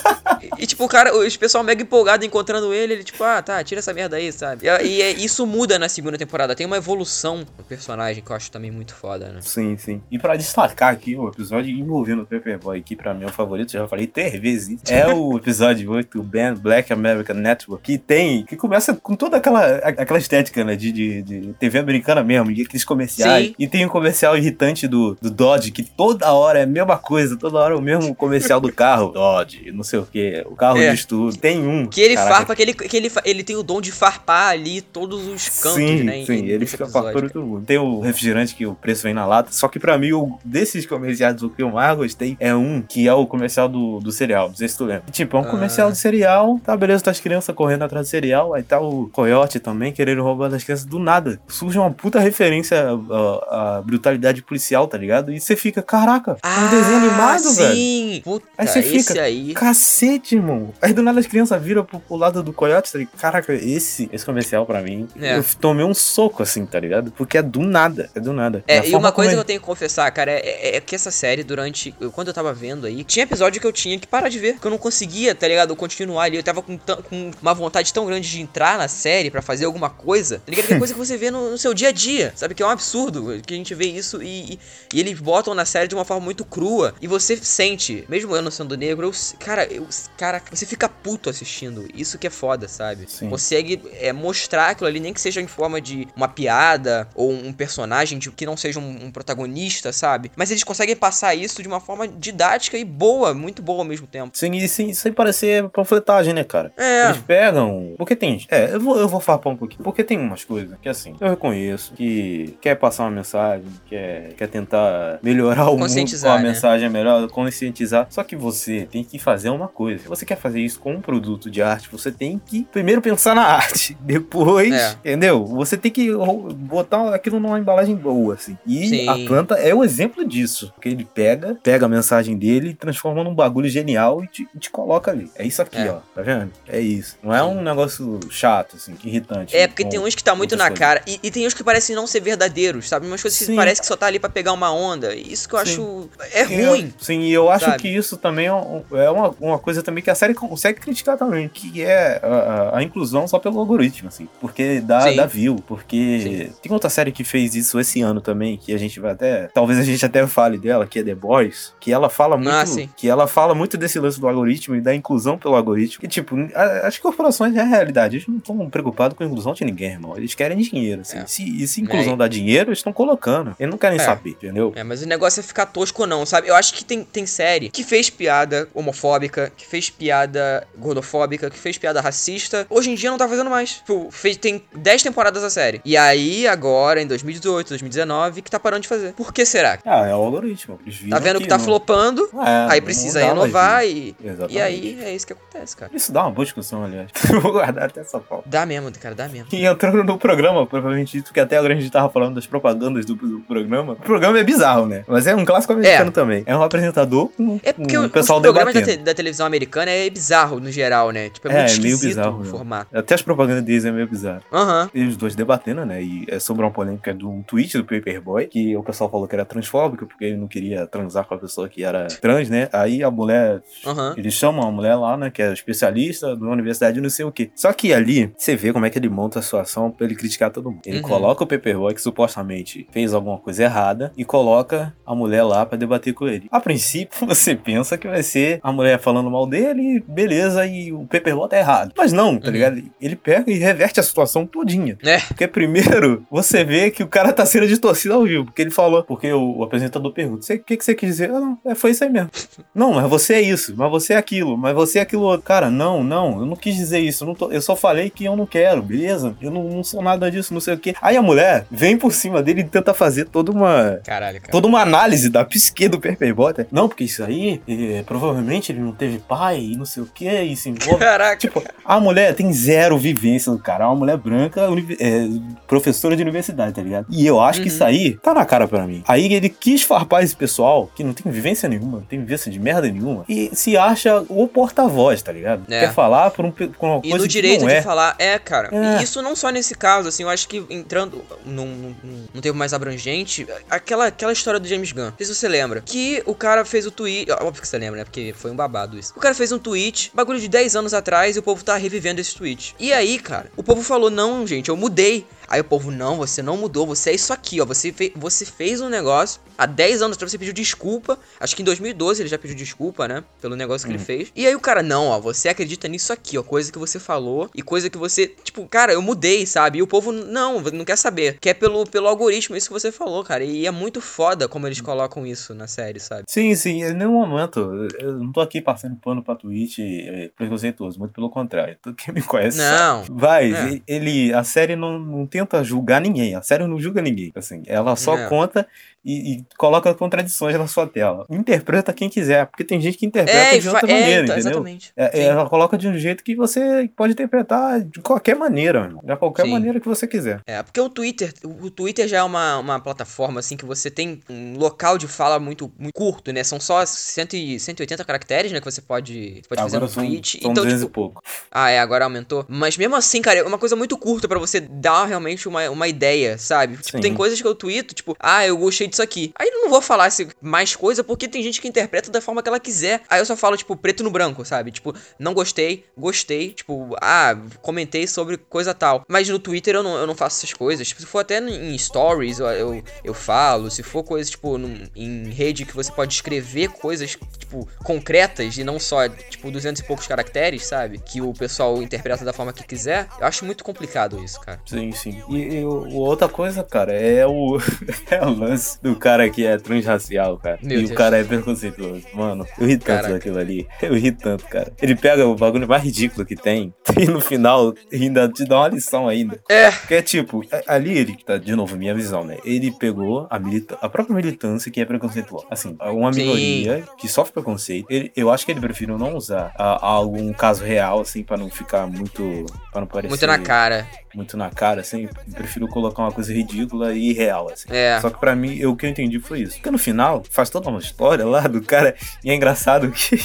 E, 0.58 0.66
tipo, 0.66 0.84
o 0.86 0.88
cara, 0.88 1.16
o 1.16 1.38
pessoal 1.38 1.64
mega 1.64 1.82
empolgado 1.82 2.26
encontrando 2.26 2.74
ele, 2.74 2.94
ele, 2.94 3.04
tipo, 3.04 3.24
ah, 3.24 3.42
tá, 3.42 3.64
tira 3.64 3.80
essa 3.80 3.94
merda 3.94 4.16
aí, 4.16 4.32
sabe? 4.32 4.66
E, 4.66 4.88
e 4.88 5.02
é- 5.02 5.12
isso 5.12 5.46
muda 5.46 5.78
na 5.78 5.88
segunda 5.90 6.18
temporada. 6.18 6.56
Tem 6.56 6.66
uma 6.66 6.78
evolução 6.78 7.46
no 7.58 7.64
personagem 7.64 8.24
que 8.24 8.32
eu 8.32 8.36
acho 8.36 8.50
também 8.52 8.72
muito 8.72 8.94
foda, 8.96 9.30
né? 9.30 9.40
Sim, 9.42 9.78
sim. 9.78 10.02
E 10.12 10.18
pra 10.18 10.36
destacar 10.36 10.92
aqui 10.94 11.16
o 11.16 11.28
episódio 11.28 11.70
envolvendo 11.72 12.24
o 12.24 12.26
Paperboy, 12.26 12.82
que 12.82 12.96
pra 12.96 13.14
mim 13.14 13.24
é 13.24 13.28
o 13.28 13.32
favorito, 13.32 13.72
já 13.72 13.88
falei 13.88 14.08
três 14.08 14.34
vezes. 14.40 14.80
É 14.90 15.08
o 15.08 15.38
episódio 15.38 15.92
8, 15.92 16.20
o 16.20 16.24
Band 16.24 16.56
Black 16.56 16.92
American 16.92 17.36
Network, 17.36 17.84
que 17.84 17.98
tem, 17.98 18.44
que 18.46 18.56
começa 18.56 18.94
com 18.96 19.16
toda 19.16 19.38
aquela, 19.38 19.66
aquela 19.78 20.20
estética, 20.20 20.64
né, 20.64 20.76
de, 20.76 20.92
de, 20.92 21.22
de 21.22 21.54
TV 21.60 21.80
americana 21.80 22.24
mesmo, 22.24 22.52
e 22.52 22.62
aqueles 22.62 22.84
comerciais. 22.84 23.48
Sim. 23.48 23.56
E 23.60 23.68
tem 23.68 23.86
um 23.86 23.90
comercial 23.90 24.36
irritante 24.38 24.88
do, 24.88 25.16
do 25.22 25.30
Dodge, 25.30 25.72
que 25.72 25.84
toda 25.84 26.32
hora 26.34 26.60
é 26.60 26.64
a 26.64 26.68
mesma 26.68 26.98
coisa, 26.98 27.38
toda 27.38 27.58
hora 27.60 27.74
é 27.74 27.78
o 27.78 27.82
mesmo 27.82 28.16
comercial 28.16 28.60
do 28.60 28.72
carro. 28.72 29.10
Dodge, 29.12 29.72
não 29.72 29.84
sei 29.84 29.97
o 29.98 30.06
que, 30.06 30.44
o 30.50 30.56
carro 30.56 30.78
É. 30.78 30.90
de 30.90 30.96
estudo. 30.96 31.36
Tem 31.38 31.66
um. 31.66 31.88
Que 31.88 32.02
ele 32.02 32.16
caraca, 32.16 32.36
farpa, 32.36 32.56
que, 32.56 32.62
ele, 32.62 32.74
que 32.74 32.98
ele, 32.98 33.12
ele 33.26 33.44
tem 33.44 33.56
o 33.56 33.64
dom 33.64 33.82
de 33.82 33.92
farpar 33.92 34.50
ali 34.50 34.82
todos 34.82 35.28
os 35.28 35.48
cantos, 35.60 35.74
sim, 35.78 36.04
né? 36.04 36.20
em- 36.20 36.26
Sim, 36.26 36.46
ele 36.46 36.66
fica 36.66 36.84
episódio, 36.84 37.04
farpando 37.12 37.30
todo 37.34 37.46
mundo. 37.46 37.66
Tem 37.66 37.78
o 37.78 38.00
refrigerante 38.00 38.56
que 38.56 38.66
o 38.66 38.74
preço 38.76 39.04
vem 39.04 39.14
na 39.14 39.26
lata. 39.26 39.52
Só 39.52 39.68
que 39.68 39.80
pra 39.80 39.98
mim, 39.98 40.12
o, 40.14 40.38
desses 40.44 40.86
comerciais, 40.86 41.42
o 41.44 41.50
que 41.50 41.62
eu 41.64 41.72
mais 41.72 41.96
gostei 41.98 42.36
é 42.40 42.54
um 42.56 42.82
que 42.82 43.08
é 43.08 43.14
o 43.14 43.26
comercial 43.26 43.68
do, 43.70 44.00
do 44.00 44.12
cereal. 44.12 44.50
Não 44.50 44.56
sei 44.56 44.68
se 44.68 44.78
tu 44.78 44.86
lembra. 44.86 45.04
Tipo, 45.12 45.38
é 45.38 45.40
um 45.40 45.44
Ah. 45.44 45.48
comercial 45.48 45.92
de 45.92 45.98
cereal. 45.98 46.60
Tá, 46.64 46.76
beleza, 46.76 47.04
tá 47.04 47.12
as 47.12 47.20
crianças 47.20 47.54
correndo 47.56 47.84
atrás 47.84 48.08
do 48.08 48.10
cereal. 48.10 48.54
Aí 48.54 48.64
tá 48.64 48.80
o 48.80 49.08
coiote 49.12 49.60
também 49.60 49.92
querendo 49.92 50.22
roubar 50.24 50.50
das 50.50 50.64
crianças. 50.64 50.86
Do 50.86 51.00
nada. 51.00 51.40
Surge 51.48 51.78
uma 51.78 51.92
puta 51.92 52.20
referência 52.20 52.78
à, 53.10 53.78
à 53.78 53.82
brutalidade 53.82 54.42
policial, 54.42 54.88
tá 54.88 54.98
ligado? 54.98 55.32
E 55.32 55.40
você 55.40 55.56
fica, 55.56 55.82
caraca, 55.82 56.38
é 56.44 56.60
um 56.60 56.70
desenho 56.70 56.98
animado, 56.98 57.54
velho. 57.54 57.70
Ah, 57.70 57.74
Sim! 57.76 58.22
Puta, 58.24 58.46
Aí 58.58 58.68
você 58.68 58.82
fica, 58.82 59.22
aí. 59.22 59.54
Cacete, 59.54 59.87
irmão. 60.32 60.74
Aí 60.82 60.94
do 60.94 61.02
nada 61.02 61.20
as 61.20 61.28
crianças 61.28 61.62
viram 61.62 61.84
pro, 61.86 62.00
pro 62.00 62.16
lado 62.16 62.44
do 62.44 62.52
coiote. 62.54 62.92
Tá 62.92 62.98
ligado? 63.00 63.18
Caraca, 63.18 63.54
esse, 63.54 64.10
esse 64.12 64.26
comercial 64.26 64.66
pra 64.66 64.82
mim, 64.82 65.08
É. 65.20 65.38
eu 65.38 65.44
tomei 65.60 65.86
um 65.86 65.94
soco 65.94 66.44
assim, 66.44 66.66
tá 66.66 66.80
ligado? 66.80 67.12
Porque 67.12 67.38
é 67.38 67.42
do 67.42 67.62
nada. 67.62 68.10
É 68.16 68.20
do 68.20 68.34
nada. 68.34 68.64
É, 68.68 68.88
e 68.88 68.96
uma 68.96 69.12
coisa 69.12 69.34
que 69.34 69.40
eu 69.40 69.44
tenho 69.46 69.60
que 69.60 69.66
confessar, 69.66 70.10
cara, 70.12 70.32
é, 70.32 70.40
é- 70.40 70.76
é 70.78 70.82
que 70.82 70.96
essa 70.96 71.12
série, 71.12 71.44
durante. 71.44 71.94
eu- 72.00 72.12
Quando 72.12 72.28
eu 72.30 72.34
tava 72.34 72.54
vendo 72.54 72.86
aí, 72.88 73.04
tinha 73.04 73.24
episódio 73.24 73.60
que 73.62 73.68
eu 73.68 73.72
tinha 73.72 73.98
que 74.00 74.08
parar 74.08 74.30
de 74.30 74.40
ver. 74.40 74.60
Que 74.60 74.66
eu 74.68 74.72
não 74.72 74.78
conseguia, 74.78 75.34
tá 75.36 75.48
ligado? 75.48 75.76
Continuar 75.76 76.24
ali. 76.24 76.38
Eu 76.38 76.44
tava 76.44 76.62
com, 76.62 76.78
com 76.78 77.32
uma 77.42 77.54
vontade 77.54 77.94
tão 77.94 78.06
grande 78.06 78.30
de 78.30 78.42
entrar 78.42 78.78
na 78.78 78.88
série 78.88 79.30
pra 79.30 79.42
fazer 79.42 79.66
alguma 79.66 79.90
coisa. 79.90 80.40
Tá 80.40 80.50
ligado? 80.52 80.68
Que 80.68 80.74
é 80.74 80.78
coisa 80.78 80.94
que 80.94 81.00
você 81.00 81.18
vê 81.18 81.30
no, 81.32 81.52
no 81.52 81.58
seu 81.58 81.74
dia 81.74 81.90
a 81.90 81.92
dia. 81.92 82.34
Sabe? 82.36 82.54
Que 82.56 82.64
é 82.64 82.66
um 82.66 82.70
absurdo 82.70 83.42
que 83.46 83.54
a 83.54 83.58
gente 83.58 83.74
vê 83.76 83.86
isso 83.86 84.22
e, 84.22 84.54
e, 84.54 84.60
e 84.94 85.00
eles 85.00 85.20
botam 85.20 85.54
na 85.54 85.66
série 85.66 85.88
de 85.88 85.96
uma 85.96 86.06
forma 86.06 86.24
muito 86.24 86.44
crua. 86.46 86.94
E 87.02 87.08
você 87.08 87.38
sente, 87.38 88.04
mesmo 88.10 88.36
eu 88.36 88.42
não 88.42 88.52
sendo 88.52 88.76
negro, 88.78 89.08
eu, 89.08 89.12
cara, 89.40 89.67
eu, 89.70 89.88
cara, 90.18 90.42
você 90.52 90.66
fica 90.66 90.88
puto 90.90 91.30
assistindo. 91.30 91.88
Isso 91.94 92.18
que 92.18 92.28
é 92.28 92.30
foda, 92.30 92.68
sabe? 92.68 93.10
Sim. 93.10 93.30
Consegue 93.30 93.82
é, 94.00 94.12
mostrar 94.14 94.70
aquilo 94.70 94.88
ali, 94.88 95.00
nem 95.00 95.14
que 95.14 95.22
seja 95.22 95.42
em 95.42 95.48
forma 95.48 95.80
de 95.80 96.08
uma 96.16 96.28
piada 96.28 97.08
ou 97.16 97.32
um 97.32 97.54
personagem 97.54 98.18
de, 98.20 98.32
que 98.32 98.46
não 98.46 98.58
seja 98.58 98.80
um, 98.80 99.06
um 99.06 99.12
protagonista, 99.12 99.92
sabe? 99.92 100.32
Mas 100.36 100.52
eles 100.52 100.64
conseguem 100.64 100.96
passar 100.96 101.36
isso 101.36 101.62
de 101.62 101.68
uma 101.68 101.80
forma 101.80 102.08
didática 102.08 102.78
e 102.78 102.86
boa, 102.86 103.34
muito 103.34 103.62
boa 103.62 103.80
ao 103.80 103.86
mesmo 103.86 104.08
tempo. 104.08 104.38
Sim, 104.38 104.52
e 104.56 104.68
sem, 104.68 104.94
sem 104.94 105.12
parecer 105.12 105.68
panfletagem, 105.70 106.34
né, 106.34 106.44
cara? 106.44 106.72
É. 106.78 107.06
Eles 107.06 107.18
pegam. 107.20 107.94
Porque 107.98 108.16
tem. 108.16 108.46
É, 108.50 108.74
eu 108.74 108.80
vou, 108.80 108.98
eu 108.98 109.08
vou 109.08 109.20
farpar 109.20 109.54
um 109.54 109.58
pouquinho. 109.58 109.84
Porque 109.84 110.04
tem 110.04 110.18
umas 110.18 110.44
coisas 110.44 110.78
que, 110.82 110.90
assim, 110.90 111.16
eu 111.20 111.30
reconheço 111.30 111.94
que 111.94 112.58
quer 112.62 112.76
passar 112.76 113.04
uma 113.04 113.12
mensagem, 113.12 113.66
quer, 113.88 114.34
quer 114.34 114.48
tentar 114.48 115.20
melhorar 115.22 115.70
o 115.70 115.78
mundo 115.78 115.88
com 116.22 116.30
a 116.30 116.38
né? 116.38 116.44
mensagem 116.44 116.90
melhor, 116.90 117.28
conscientizar. 117.30 118.08
Só 118.10 118.24
que 118.24 118.36
você 118.36 118.88
tem 118.90 119.04
que 119.04 119.20
fazer 119.20 119.50
uma 119.58 119.68
coisa. 119.68 120.04
Se 120.04 120.08
você 120.10 120.26
quer 120.26 120.38
fazer 120.38 120.62
isso 120.62 120.80
com 120.80 120.94
um 120.94 121.02
produto 121.02 121.50
de 121.52 121.62
arte, 121.62 121.90
você 121.92 122.12
tem 122.12 122.40
que 122.44 122.64
primeiro 122.72 123.02
pensar 123.02 123.36
na 123.36 123.44
arte. 123.44 123.98
Depois, 124.02 124.74
É. 124.74 124.92
entendeu? 125.00 125.46
Você 125.46 125.76
tem 125.78 125.92
que 125.92 126.10
botar 126.56 127.14
aquilo 127.14 127.40
numa 127.40 127.60
embalagem 127.60 127.96
boa, 127.96 128.34
assim. 128.36 128.58
E 128.66 128.88
Sim. 128.88 129.10
a 129.10 129.16
planta 129.28 129.56
é 129.56 129.74
o 129.74 129.84
exemplo 129.84 130.26
disso. 130.28 130.72
Porque 130.76 130.90
ele 130.90 131.06
pega, 131.06 131.58
pega 131.62 131.86
a 131.86 131.90
mensagem 131.90 132.38
dele 132.38 132.74
transforma 132.74 133.24
num 133.24 133.34
bagulho 133.34 133.70
genial 133.70 134.24
e 134.24 134.28
te, 134.28 134.48
te 134.60 134.70
coloca 134.70 135.12
ali. 135.12 135.30
É 135.36 135.46
isso 135.46 135.62
aqui, 135.62 135.78
É. 135.78 135.92
ó. 135.92 136.00
Tá 136.16 136.22
vendo? 136.22 136.52
É 136.68 136.80
isso. 136.80 137.18
Não 137.24 137.34
é 137.34 137.44
um 137.44 137.62
negócio 137.62 138.20
chato, 138.30 138.76
assim, 138.76 138.94
que 138.96 139.08
irritante. 139.08 139.56
É, 139.56 139.68
porque 139.68 139.86
tem 139.86 140.00
uns 140.00 140.16
que 140.16 140.24
tá 140.24 140.36
muito 140.36 140.56
na 140.56 140.70
cara. 140.72 141.02
E, 141.08 141.20
e 141.24 141.32
tem 141.32 141.46
uns 141.48 141.54
que 141.54 141.64
parecem 141.64 141.96
não 141.96 142.06
ser 142.08 142.20
verdadeiros, 142.22 142.88
sabe? 142.88 143.08
Umas 143.08 143.22
coisas 143.22 143.38
que 143.38 143.46
Sim. 143.46 143.56
parece 143.56 143.82
que 143.82 143.88
só 143.88 143.96
tá 143.96 144.06
ali 144.06 144.20
pra 144.20 144.30
pegar 144.30 144.54
uma 144.54 144.72
onda. 144.72 145.16
Isso 145.16 145.48
que 145.48 145.56
eu 145.56 145.66
Sim. 145.66 145.72
acho. 145.72 146.10
É 146.32 146.44
eu- 146.44 146.70
ruim. 146.70 146.94
sim, 147.00 147.22
e 147.22 147.34
eu 147.34 147.50
acho 147.50 147.66
sabe? 147.66 147.80
que 147.82 147.88
isso 147.88 148.18
também 148.18 148.48
é, 148.48 148.54
um- 148.54 148.84
é 148.94 149.10
uma, 149.10 149.34
uma 149.48 149.60
coisa 149.60 149.82
também 149.84 150.04
que 150.04 150.10
a 150.10 150.16
série 150.16 150.34
consegue 150.34 150.80
criticar 150.80 151.18
também, 151.18 151.48
que 151.48 151.82
é 151.82 152.20
a, 152.24 152.78
a- 152.78 152.84
inclusão 152.84 153.28
só 153.28 153.40
pelo 153.40 153.60
algoritmo, 153.60 154.08
assim. 154.10 154.28
Porque 154.40 154.80
dá, 154.82 155.02
Sim. 155.02 155.16
dá 155.16 155.26
view. 155.26 155.56
Porque 155.68 156.20
Sim. 156.50 156.54
tem 156.62 156.72
outra 156.72 156.90
série 156.90 157.12
que 157.12 157.24
fez 157.24 157.56
isso 157.56 157.80
esse 157.80 158.02
ano 158.02 158.22
também, 158.22 158.58
que 158.58 158.74
a 158.74 158.78
gente 158.78 159.00
vai 159.00 159.12
até. 159.12 159.48
Talvez 159.54 159.80
a 159.80 159.84
gente 159.84 160.06
até 160.06 160.26
fale 160.28 160.58
dela, 160.58 160.86
que 160.86 161.00
é 161.00 161.04
The 161.04 161.16
Boys, 161.16 161.74
que 161.80 161.92
ela 161.92 162.10
fala 162.10 162.38
muito. 162.38 162.50
Ah, 162.50 162.66
sim. 162.66 162.90
que 162.96 163.10
ela 163.10 163.28
fala 163.28 163.54
muito 163.54 163.78
desse 163.78 164.00
lance 164.00 164.20
do 164.20 164.28
algoritmo 164.28 164.76
e 164.76 164.82
da 164.82 164.94
inclusão 164.96 165.38
pelo 165.38 165.56
algoritmo. 165.56 166.00
Que, 166.00 166.08
tipo, 166.08 166.36
a- 166.56 166.88
as 166.88 166.98
corporações 166.98 167.56
é 167.56 167.62
a 167.62 167.66
realidade. 167.66 168.18
Eles 168.18 168.28
não 168.28 168.38
estão 168.38 168.70
preocupados 168.70 169.18
com 169.18 169.24
a 169.24 169.28
inclusão 169.28 169.54
de 169.54 169.64
ninguém, 169.66 169.92
irmão. 169.92 170.16
Eles 170.18 170.34
querem 170.36 170.58
dinheiro. 170.58 171.02
Assim. 171.02 171.18
É. 171.20 171.26
Se, 171.26 171.44
e 171.64 171.68
se 171.68 171.82
inclusão 171.82 172.14
É. 172.14 172.18
dá 172.18 172.28
dinheiro, 172.28 172.70
eles 172.70 172.80
estão 172.80 172.94
colocando. 172.94 173.56
Eles 173.60 173.72
não 173.72 173.78
querem 173.78 174.00
É. 174.00 174.04
saber, 174.04 174.32
entendeu? 174.32 174.72
É, 174.76 174.84
mas 174.84 175.02
o 175.04 175.08
negócio 175.08 175.40
é 175.40 175.44
ficar 175.44 175.66
tosco 175.68 176.02
ou 176.04 176.08
não, 176.08 176.26
sabe? 176.26 176.48
Eu 176.48 176.56
acho 176.56 176.74
que 176.74 176.84
tem, 176.86 177.04
tem 177.04 177.26
série 177.26 177.70
que 177.70 177.84
fez 177.84 178.10
piada 178.10 178.68
homofóbica, 178.74 179.37
que 179.56 179.66
fez 179.66 179.90
piada 179.90 180.66
gordofóbica, 180.78 181.50
que 181.50 181.58
fez 181.58 181.78
piada 181.78 182.02
racista. 182.02 182.66
Hoje 182.70 182.90
em 182.92 182.96
dia 182.96 183.12
não 183.12 183.18
tá 183.18 183.28
fazendo 183.28 183.50
mais. 183.50 183.74
Tipo, 183.76 184.10
fez, 184.12 184.38
tem 184.38 184.64
10 184.76 185.04
temporadas 185.04 185.44
a 185.44 185.50
série. 185.50 185.80
E 185.86 185.96
aí, 185.96 186.48
agora, 186.48 187.02
em 187.02 187.06
2018, 187.08 187.70
2019, 187.70 188.42
que 188.42 188.50
tá 188.52 188.60
parando 188.60 188.82
de 188.82 188.88
fazer. 188.88 189.14
Por 189.14 189.32
que 189.32 189.46
será? 189.46 189.78
Ah, 189.86 190.06
é 190.08 190.14
o 190.16 190.18
algoritmo. 190.18 190.80
Tá 191.10 191.20
vendo 191.20 191.40
que 191.40 191.48
tá 191.48 191.58
não- 191.58 191.64
flopando, 191.66 192.28
É, 192.46 192.74
aí 192.74 192.82
precisa 192.82 193.20
renovar 193.24 193.86
e. 193.86 194.16
E 194.50 194.60
aí 194.60 195.00
é 195.04 195.14
isso 195.14 195.28
que 195.28 195.34
acontece, 195.34 195.76
cara. 195.76 195.92
Isso 195.94 196.12
dá 196.12 196.24
uma 196.24 196.32
boa 196.32 196.46
discussão, 196.46 196.84
aliás. 196.84 197.10
Eu 197.32 197.42
Vou 197.42 197.52
guardar 197.52 197.86
até 197.86 198.02
essa 198.02 198.20
pauta. 198.20 198.44
Dá 198.50 198.66
mesmo, 198.66 198.92
cara, 199.00 199.14
dá 199.14 199.28
mesmo. 199.28 199.48
E 199.52 199.66
entrando 199.66 200.04
no 200.04 200.18
programa, 200.18 200.66
provavelmente 200.66 201.18
dito 201.18 201.32
que 201.34 201.40
até 201.40 201.58
agora 201.58 201.74
a 201.74 201.78
gente 201.80 201.92
tava 201.92 202.10
falando 202.10 202.36
das 202.36 202.48
propagandas 202.48 203.06
do, 203.06 203.16
do 203.16 203.40
programa. 203.42 203.94
O 203.94 203.96
programa 203.98 204.40
é 204.40 204.44
bizarro, 204.44 204.86
né? 204.86 205.04
Mas 205.08 205.28
é 205.28 205.36
um 205.36 205.46
clássico 205.46 205.74
americano 205.74 206.10
É. 206.10 206.12
também. 206.12 206.44
É 206.46 206.56
um 206.56 206.62
apresentador 206.64 207.30
com 207.30 207.60
É 207.64 207.74
porque 207.74 207.98
um 207.98 208.06
o, 208.06 208.10
pessoal 208.10 208.40
os 208.40 208.44
programas 208.44 208.74
da, 208.74 208.82
te- 208.82 208.98
da 208.98 209.14
televisão 209.28 209.46
americana 209.46 209.92
é 209.92 210.10
bizarro 210.10 210.60
no 210.60 210.72
geral, 210.72 211.12
né? 211.12 211.30
Tipo, 211.30 211.48
é, 211.50 211.52
É, 211.52 211.60
muito 211.68 211.80
é 211.80 211.82
meio 211.84 211.98
bizarro, 212.00 212.38
o 212.40 212.44
né? 212.44 212.50
formato. 212.50 212.98
Até 212.98 213.16
as 213.16 213.22
propagandas 213.22 213.64
deles 213.64 213.84
é 213.86 213.92
meio 213.92 214.08
bizarro. 214.08 214.42
Aham. 214.52 214.90
E 214.94 215.04
os 215.04 215.18
dois 215.18 215.36
debatendo, 215.36 215.86
né? 215.86 216.02
E 216.02 216.26
é 216.30 216.40
sobre 216.40 216.64
uma 216.64 216.72
polêmica 216.72 217.14
de 217.14 217.26
um 217.26 217.42
tweet 217.44 217.78
do 217.78 217.84
Paperboy, 217.84 218.48
que 218.48 218.76
o 218.76 218.84
pessoal 218.84 219.10
falou 219.10 219.28
que 219.28 219.36
era 219.36 219.46
transfóbico, 219.46 220.06
porque 220.08 220.26
ele 220.26 220.38
não 220.38 220.48
queria 220.48 220.88
transar 220.88 221.26
com 221.26 221.34
a 221.34 221.38
pessoa 221.38 221.68
que 221.68 221.84
era 221.84 222.08
trans, 222.08 222.50
né? 222.50 222.70
Aí 222.72 223.04
a 223.04 223.12
mulher. 223.12 223.62
Aham. 223.86 224.14
Eles 224.18 224.34
chamam 224.34 224.68
a 224.68 224.72
mulher 224.72 224.96
lá, 224.96 225.18
né? 225.18 225.30
Que 225.30 225.42
é 225.42 225.52
especialista 225.52 226.36
de 226.36 226.42
uma 226.42 226.54
universidade, 226.54 227.02
não 227.02 227.10
sei 227.10 227.26
o 227.26 227.32
quê. 227.32 227.52
Só 227.56 227.72
que 227.74 227.94
ali, 227.94 228.32
você 228.38 228.56
vê 228.56 228.72
como 228.72 228.86
é 228.86 228.90
que 228.90 228.98
ele 228.98 229.10
monta 229.10 229.40
a 229.40 229.42
situação 229.42 229.92
pra 229.92 230.06
ele 230.06 230.16
criticar 230.16 230.50
todo 230.52 230.72
mundo. 230.72 230.82
Ele 230.86 230.98
Uhum. 230.98 231.02
coloca 231.04 231.44
o 231.44 231.48
Paperboy, 231.48 231.94
que 231.94 232.02
supostamente 232.02 232.88
fez 232.92 233.14
alguma 233.14 233.38
coisa 233.38 233.64
errada, 233.64 234.12
e 234.18 234.24
coloca 234.24 234.96
a 235.06 235.14
mulher 235.16 235.44
lá 235.44 235.66
pra 235.66 235.78
debater 235.78 236.14
com 236.14 236.28
ele. 236.28 236.48
A 236.52 236.60
princípio, 236.60 237.18
você 237.28 237.56
pensa 237.56 237.98
que 237.98 238.08
vai 238.08 238.24
ser 238.24 238.60
a 238.64 238.72
mulher 238.72 239.00
falando 239.00 239.17
mal 239.24 239.46
dele, 239.48 240.04
beleza, 240.08 240.66
e 240.66 240.92
o 240.92 241.06
Paperboy 241.06 241.48
tá 241.50 241.58
errado. 241.58 241.94
Mas 241.98 242.12
não, 242.14 242.38
tá 242.40 242.48
Uhum. 242.48 242.54
ligado? 242.54 242.84
Ele 243.02 243.16
pega 243.16 243.50
e 243.52 243.56
reverte 243.58 244.00
a 244.00 244.04
situação 244.04 244.46
todinha. 244.46 244.98
É. 245.04 245.20
Porque 245.20 245.48
primeiro 245.48 246.24
você 246.32 246.64
vê 246.64 246.90
que 246.92 247.04
o 247.04 247.08
cara 247.08 247.32
tá 247.34 247.46
sendo 247.46 247.68
distorcido 247.68 248.14
ao 248.14 248.24
vivo. 248.24 248.46
Porque 248.46 248.62
ele 248.62 248.72
falou, 248.72 249.04
porque 249.04 249.32
o, 249.32 249.58
o 249.58 249.64
apresentador 249.64 250.12
pergunta: 250.14 250.42
"Você- 250.44 250.56
o 250.56 250.64
que, 250.64 250.78
que 250.78 250.84
você 250.84 250.96
quis 250.96 251.10
dizer? 251.10 251.30
Ah, 251.32 251.40
não, 251.40 251.58
é, 251.66 251.76
foi 251.76 251.92
isso 251.92 252.04
aí 252.04 252.10
mesmo. 252.10 252.30
não, 252.74 252.94
mas 252.94 253.10
você 253.10 253.36
é 253.36 253.42
isso, 253.42 253.74
mas 253.78 253.90
você 253.90 254.14
é 254.14 254.18
aquilo, 254.18 254.58
mas 254.58 254.74
você 254.74 255.00
é 255.00 255.02
aquilo 255.02 255.24
outro. 255.24 255.46
Cara, 255.46 255.70
não, 255.70 256.04
não, 256.04 256.40
eu 256.40 256.46
não 256.46 256.56
quis 256.56 256.76
dizer 256.76 257.00
isso. 257.00 257.24
Eu, 257.26 257.36
tô- 257.36 257.52
eu 257.52 257.62
só 257.62 257.76
falei 257.76 258.10
que 258.10 258.26
eu 258.26 258.36
não 258.36 258.46
quero, 258.46 258.82
beleza? 258.82 259.36
Eu 259.42 259.52
não, 259.52 259.64
não 259.64 259.84
sou 259.84 260.02
nada 260.02 260.30
disso, 260.32 260.54
não 260.54 260.62
sei 260.62 260.74
o 260.74 260.78
quê. 260.78 260.94
Aí 261.02 261.16
a 261.16 261.22
mulher 261.22 261.66
vem 261.72 261.98
por 261.98 262.12
cima 262.12 262.42
dele 262.44 262.62
e 262.62 262.64
tenta 262.66 262.94
fazer 262.94 263.26
toda 263.26 263.52
uma 263.52 264.00
Caralho, 264.04 264.40
cara. 264.42 264.52
toda 264.52 264.68
uma 264.68 264.82
análise 264.82 265.30
da 265.30 265.46
psique 265.46 265.88
do 265.88 266.00
Paperboy. 266.00 266.54
Não, 266.72 266.88
porque 266.88 267.04
isso 267.04 267.24
aí, 267.24 267.62
eh, 267.68 268.04
provavelmente 268.06 268.72
ele 268.72 268.80
não 268.80 268.92
teve 268.92 269.07
teve 269.08 269.20
pai 269.20 269.60
e 269.60 269.78
não 269.78 269.86
sei 269.86 270.04
o 270.04 270.06
que, 270.06 270.30
e 270.30 270.56
se 270.56 270.70
envolve. 270.70 271.00
Caraca. 271.00 271.38
Tipo, 271.38 271.64
a 271.86 272.00
mulher 272.00 272.36
tem 272.36 272.52
zero 272.54 272.98
vivência 272.98 273.52
do 273.52 273.60
cara. 273.60 273.84
É 273.86 273.88
uma 273.88 273.96
mulher 273.96 274.18
branca, 274.18 274.62
é, 275.00 275.28
professora 275.68 276.16
de 276.16 276.22
universidade, 276.22 276.74
tá 276.74 276.82
ligado? 276.82 277.06
E 277.10 277.26
eu 277.26 277.40
acho 277.40 277.62
que 277.62 277.68
Uhum. 277.68 277.74
isso 277.74 277.84
aí 277.84 278.18
tá 278.18 278.34
na 278.34 278.46
cara 278.46 278.68
pra 278.68 278.86
mim. 278.88 279.04
Aí 279.08 279.34
ele 279.34 279.50
quis 279.50 279.84
farpar 279.84 280.24
esse 280.24 280.36
pessoal 280.36 280.90
que 280.96 281.04
não 281.04 281.14
tem 281.14 281.32
vivência 281.32 281.68
nenhuma, 281.68 281.98
não 282.00 282.06
tem 282.06 282.20
vivência 282.20 282.52
de 282.52 282.60
merda 282.60 282.88
nenhuma, 282.90 283.26
e 283.28 283.50
se 283.54 283.76
acha 283.78 284.24
o 284.30 284.48
porta-voz, 284.48 285.22
tá 285.22 285.32
ligado? 285.32 285.64
É. 285.72 285.82
Quer 285.82 285.94
falar 285.94 286.32
por, 286.32 286.46
um, 286.46 286.52
por 286.52 286.70
uma 286.82 286.98
E 287.04 287.10
coisa 287.10 287.18
no 287.18 287.24
que 287.24 287.28
direito 287.28 287.62
não 287.62 287.68
de 287.68 287.74
é. 287.76 287.82
falar, 287.82 288.16
é, 288.20 288.38
cara. 288.40 288.70
É. 288.72 289.00
E 289.00 289.04
isso 289.04 289.22
não 289.22 289.36
só 289.36 289.50
nesse 289.50 289.76
caso, 289.76 290.08
assim, 290.10 290.24
eu 290.24 290.30
acho 290.30 290.48
que 290.48 290.64
entrando 290.70 291.22
num, 291.46 291.66
num, 291.66 291.96
num 292.34 292.42
termo 292.42 292.58
mais 292.58 292.74
abrangente, 292.74 293.48
aquela, 293.70 294.08
aquela 294.08 294.32
história 294.32 294.60
do 294.60 294.68
James 294.68 294.92
Gunn, 294.92 295.06
não 295.06 295.14
sei 295.18 295.26
se 295.26 295.36
você 295.36 295.48
lembra, 295.48 295.82
que 295.82 296.22
o 296.26 296.34
cara 296.36 296.64
fez 296.66 296.86
o 296.86 296.92
tweet, 296.92 297.32
óbvio 297.32 297.62
que 297.62 297.68
você 297.68 297.78
lembra, 297.78 298.00
né, 298.00 298.04
porque 298.04 298.34
foi 298.36 298.52
um 298.52 298.56
babado 298.56 298.97
O 299.16 299.20
cara 299.20 299.36
fez 299.36 299.52
um 299.52 299.60
tweet, 299.60 300.12
bagulho 300.14 300.40
de 300.40 300.48
10 300.48 300.76
anos 300.76 300.94
atrás, 300.94 301.36
e 301.36 301.40
o 301.40 301.44
povo 301.44 301.64
tá 301.64 301.76
revivendo 301.78 302.22
esse 302.22 302.36
tweet. 302.36 302.76
E 302.80 302.92
aí, 302.94 303.20
cara, 303.20 303.52
o 303.56 303.64
povo 303.64 303.82
falou, 303.82 304.10
não, 304.10 304.46
gente, 304.46 304.70
eu 304.70 304.78
mudei. 304.78 305.26
Aí 305.48 305.62
o 305.62 305.64
povo, 305.64 305.92
não, 305.92 306.18
você 306.18 306.42
não 306.42 306.58
mudou, 306.58 306.86
você 306.86 307.12
é 307.12 307.16
isso 307.16 307.32
aqui, 307.34 307.62
ó. 307.62 307.66
Você, 307.66 307.92
fe 307.92 308.12
você 308.16 308.46
fez 308.46 308.82
um 308.82 308.90
negócio 308.90 309.40
há 309.58 309.66
10 309.66 310.02
anos 310.02 310.16
atrás, 310.18 310.32
você 310.32 310.38
pediu 310.38 310.54
desculpa. 310.54 311.18
Acho 311.40 311.56
que 311.56 311.62
em 311.62 311.66
2012 311.66 312.22
ele 312.22 312.30
já 312.30 312.38
pediu 312.38 312.56
desculpa, 312.56 313.08
né? 313.08 313.24
Pelo 313.42 313.56
negócio 313.56 313.88
que 313.88 313.94
ele 313.94 314.04
fez. 314.04 314.32
E 314.36 314.46
aí 314.46 314.56
o 314.56 314.60
cara, 314.60 314.84
não, 314.84 315.08
ó, 315.08 315.20
você 315.20 315.50
acredita 315.50 315.88
nisso 315.88 316.12
aqui, 316.12 316.38
ó. 316.38 316.44
Coisa 316.44 316.72
que 316.72 316.78
você 316.78 317.00
falou 317.00 317.50
e 317.56 317.62
coisa 317.62 317.90
que 317.90 317.98
você. 317.98 318.28
Tipo, 318.44 318.68
cara, 318.68 318.94
eu 318.94 319.02
mudei, 319.02 319.46
sabe? 319.46 319.80
E 319.80 319.82
o 319.82 319.88
povo, 319.88 320.12
não, 320.12 320.60
não 320.62 320.86
quer 320.86 320.98
saber. 320.98 321.38
Quer 321.40 321.54
pelo, 321.56 321.86
pelo 321.86 322.08
algoritmo 322.08 322.56
isso 322.56 322.68
que 322.68 322.74
você 322.74 322.92
falou, 322.92 323.24
cara. 323.24 323.44
E 323.44 323.66
é 323.66 323.72
muito 323.72 324.02
foda 324.02 324.48
como 324.48 324.68
eles 324.68 324.82
colocam 324.82 325.26
isso 325.26 325.54
na 325.54 325.68
série, 325.68 326.00
sabe? 326.00 326.24
Sim, 326.28 326.54
sim, 326.56 326.84
em 326.84 326.94
nenhum 326.94 327.14
momento. 327.14 327.60
Eu 328.00 328.14
não 328.20 328.32
tô 328.32 328.42
aqui 328.42 328.62
passando 328.62 328.96
pano 328.98 329.24
pra 329.24 329.36
Twitch 329.36 329.80
é, 329.80 330.30
preconceituoso, 330.36 331.00
muito 331.00 331.14
pelo 331.14 331.30
contrário. 331.30 331.78
Quem 331.98 332.14
me 332.14 332.22
conhece 332.22 332.58
Não. 332.58 333.04
sabe. 333.06 333.20
Vai, 333.20 333.54
É. 333.54 333.82
ele. 333.88 334.34
A 334.34 334.44
série 334.44 334.76
não, 334.76 335.00
não 335.00 335.26
tenta 335.38 335.64
julgar 335.64 336.02
ninguém. 336.02 336.36
A 336.36 336.42
série 336.42 336.66
não 336.66 336.80
julga 336.80 337.02
ninguém. 337.02 337.32
Assim, 337.36 337.62
ela 337.68 337.96
só 337.96 338.18
É. 338.18 338.28
conta 338.28 338.68
e, 339.06 339.36
e 339.36 339.46
coloca 339.58 339.94
contradições 339.94 340.58
na 340.58 340.68
sua 340.68 340.88
tela. 340.88 341.26
Interpreta 341.30 341.94
quem 341.94 342.10
quiser, 342.10 342.46
porque 342.48 342.64
tem 342.64 342.82
gente 342.82 342.98
que 342.98 343.06
interpreta 343.06 343.56
É, 343.56 343.60
de 343.60 343.70
outra 343.70 343.90
é, 343.90 343.94
maneira, 343.94 344.24
então, 344.24 344.36
entendeu? 344.36 344.52
exatamente. 344.52 344.92
É, 344.98 345.12
Sim. 345.12 345.22
ela 345.24 345.48
coloca 345.50 345.78
de 345.78 345.88
um 345.88 345.98
jeito 345.98 346.24
que 346.24 346.36
você 346.36 346.90
pode 346.96 347.14
interpretar 347.14 347.82
de 347.82 348.02
qualquer 348.02 348.36
maneira, 348.36 348.92
de 349.04 349.16
qualquer 349.18 349.44
Sim. 349.46 349.52
maneira 349.52 349.80
que 349.80 349.88
você 349.88 350.08
quiser. 350.08 350.42
É, 350.46 350.62
porque 350.64 350.82
o 350.82 350.90
Twitter, 350.90 351.34
o 351.44 351.70
Twitter 351.70 352.08
já 352.08 352.18
é 352.18 352.24
uma, 352.24 352.58
uma 352.58 352.80
plataforma 352.80 353.40
assim 353.40 353.56
que 353.56 353.66
você 353.66 353.90
tem 353.92 354.20
um 354.30 354.58
local 354.58 354.98
de 354.98 355.08
fala 355.08 355.40
muito, 355.40 355.72
muito 355.78 355.94
curto, 355.94 356.32
né? 356.34 356.44
São 356.44 356.60
só 356.60 356.86
100, 356.86 357.28
e- 357.34 357.60
180 357.60 358.04
caracteres, 358.04 358.52
né, 358.52 358.60
que 358.60 358.66
você 358.70 358.82
pode, 358.82 359.42
pode 359.48 359.62
fazer 359.62 359.80
no 359.80 359.88
são, 359.88 360.04
tweet. 360.04 360.40
são 360.42 360.52
então, 360.52 360.64
200 360.64 360.80
tipo, 360.82 360.92
e 360.92 360.94
pouco. 360.94 361.24
ah, 361.52 361.70
é, 361.70 361.80
agora 361.80 362.06
aumentou. 362.06 362.46
Mas 362.50 362.78
mesmo 362.78 362.96
assim, 362.96 363.22
cara, 363.22 363.40
é 363.40 363.44
uma 363.44 363.58
coisa 363.58 363.76
muito 363.76 363.98
curta 363.98 364.28
pra 364.28 364.40
você 364.40 364.60
dar 364.60 365.06
realmente 365.06 365.27
uma, 365.48 365.70
uma 365.70 365.88
ideia, 365.88 366.38
sabe? 366.38 366.78
Tipo, 366.78 367.00
tem 367.02 367.14
coisas 367.18 367.42
que 367.42 367.48
eu 367.48 367.56
tweeto, 367.56 367.94
tipo, 367.94 368.16
ah, 368.20 368.46
eu 368.46 368.58
gostei 368.58 368.88
disso 368.88 369.02
aqui. 369.02 369.32
Aí 369.38 369.48
eu 369.48 369.62
não 369.64 369.70
vou 369.70 369.82
falar 369.82 370.08
esse- 370.08 370.28
mais 370.42 370.76
coisa 370.76 371.04
porque 371.04 371.28
tem 371.28 371.42
gente 371.44 371.60
que 371.62 371.68
interpreta 371.68 372.10
da 372.12 372.22
forma 372.22 372.42
que 372.42 372.50
ela 372.50 372.60
quiser. 372.60 373.02
Aí 373.10 373.20
eu 373.20 373.26
só 373.26 373.36
falo, 373.36 373.58
tipo, 373.58 373.76
preto 373.76 374.04
no 374.04 374.10
branco, 374.10 374.46
sabe? 374.46 374.72
Tipo, 374.72 374.94
não 375.20 375.34
gostei, 375.34 375.86
gostei. 375.98 376.52
Tipo, 376.54 376.96
ah, 377.02 377.36
comentei 377.62 378.08
sobre 378.08 378.38
coisa 378.38 378.74
tal. 378.74 379.04
Mas 379.08 379.28
no 379.30 379.40
Twitter 379.40 379.76
eu 379.76 379.84
não, 379.84 379.96
eu 379.98 380.08
não 380.08 380.16
faço 380.16 380.38
essas 380.38 380.54
coisas. 380.54 380.88
Tipo, 380.88 381.02
se 381.02 381.08
for 381.08 381.20
até 381.20 381.40
em 381.40 381.78
stories, 381.78 382.40
eu, 382.40 382.48
eu, 382.48 382.84
eu 383.04 383.14
falo. 383.14 383.70
Se 383.70 383.84
for 383.84 384.04
coisa, 384.04 384.30
tipo, 384.30 384.58
num- 384.58 384.86
em 384.96 385.30
rede 385.32 385.66
que 385.66 385.76
você 385.76 385.92
pode 385.92 386.14
escrever 386.14 386.70
coisas, 386.70 387.18
tipo, 387.38 387.68
concretas 387.84 388.58
e 388.58 388.64
não 388.64 388.80
só, 388.80 389.08
tipo, 389.10 389.50
200 389.52 389.82
e 389.82 389.86
poucos 389.86 390.08
caracteres, 390.08 390.66
sabe? 390.66 391.00
Que 391.00 391.22
o 391.22 391.34
pessoal 391.34 391.82
interpreta 391.82 392.24
da 392.24 392.34
forma 392.34 392.54
que 392.54 392.64
quiser. 392.64 393.08
Eu 393.20 393.26
acho 393.28 393.46
muito 393.46 393.64
complicado 393.64 394.24
isso, 394.24 394.40
cara. 394.42 394.60
Sim, 394.66 394.92
sim. 394.92 395.17
E, 395.30 395.60
e 395.60 395.64
outra 395.66 396.28
coisa, 396.28 396.64
cara, 396.64 396.94
é 396.94 397.26
o, 397.26 397.58
é 398.10 398.26
o 398.26 398.30
lance 398.30 398.82
do 398.82 398.96
cara 398.96 399.30
que 399.30 399.46
é 399.46 399.58
transracial, 399.58 400.38
cara. 400.38 400.60
Meu 400.62 400.78
e 400.78 400.82
Deus. 400.82 400.92
o 400.92 400.96
cara 400.96 401.18
é 401.20 401.24
preconceituoso. 401.24 402.04
Mano, 402.14 402.46
eu 402.60 402.68
ri 402.68 402.78
tanto 402.78 403.10
daquilo 403.10 403.38
ali. 403.40 403.68
Eu 403.82 403.94
ri 403.96 404.12
tanto, 404.12 404.46
cara. 404.46 404.72
Ele 404.82 404.96
pega 404.96 405.26
o 405.28 405.36
bagulho 405.36 405.68
mais 405.68 405.84
ridículo 405.84 406.26
que 406.26 406.36
tem 406.36 406.74
e 407.00 407.06
no 407.06 407.20
final 407.22 407.74
ainda 407.92 408.28
te 408.30 408.46
dá 408.46 408.60
uma 408.60 408.68
lição 408.70 409.08
ainda. 409.08 409.40
É. 409.50 409.72
Que 409.72 409.96
é 409.96 410.02
tipo, 410.02 410.44
a- 410.52 410.76
ali 410.76 410.98
ele, 410.98 411.18
tá, 411.26 411.38
de 411.38 411.56
novo, 411.56 411.76
minha 411.76 411.94
visão, 411.94 412.24
né? 412.24 412.38
Ele 412.46 412.72
pegou 412.72 413.28
a, 413.30 413.40
milita 413.40 413.78
a 413.82 413.90
própria 413.90 414.16
militância 414.16 414.72
que 414.72 414.82
é 414.82 414.86
preconceituosa. 414.86 415.46
Assim, 415.50 415.76
uma 415.82 416.12
Sim. 416.14 416.22
minoria 416.22 416.84
que 416.98 417.08
sofre 417.08 417.34
preconceito. 417.34 417.86
Ele- 417.90 418.12
eu 418.16 418.30
acho 418.32 418.46
que 418.46 418.52
ele 418.52 418.60
preferiu 418.62 418.98
não 418.98 419.16
usar 419.16 419.52
a- 419.58 419.86
algum 419.86 420.32
caso 420.34 420.64
real, 420.64 421.00
assim, 421.02 421.24
pra 421.24 421.38
não 421.38 421.50
ficar 421.50 421.88
muito. 421.88 422.46
pra 422.72 422.82
não 422.82 422.88
parecer. 422.88 423.10
Muito 423.10 423.28
na 423.28 423.40
cara. 423.40 423.88
Muito 424.18 424.36
na 424.36 424.50
cara, 424.50 424.82
assim. 424.82 425.04
Eu 425.04 425.34
prefiro 425.36 425.68
colocar 425.68 426.02
uma 426.02 426.12
coisa 426.12 426.34
ridícula 426.34 426.92
e 426.92 427.12
irreal, 427.12 427.52
assim. 427.54 427.68
É. 427.70 428.00
Só 428.02 428.10
que 428.10 428.20
pra 428.20 428.36
mim, 428.36 428.58
eu, 428.58 428.72
o 428.72 428.76
que 428.76 428.88
eu 428.88 428.90
entendi 428.90 429.20
foi 429.20 429.42
isso. 429.42 429.58
Porque 429.58 429.70
no 429.70 429.78
final, 429.78 430.24
faz 430.32 430.50
toda 430.50 430.68
uma 430.70 430.80
história 430.80 431.24
lá 431.24 431.42
do 431.42 431.62
cara. 431.62 431.94
E 432.24 432.32
é 432.32 432.34
engraçado 432.34 432.90
que 432.92 433.20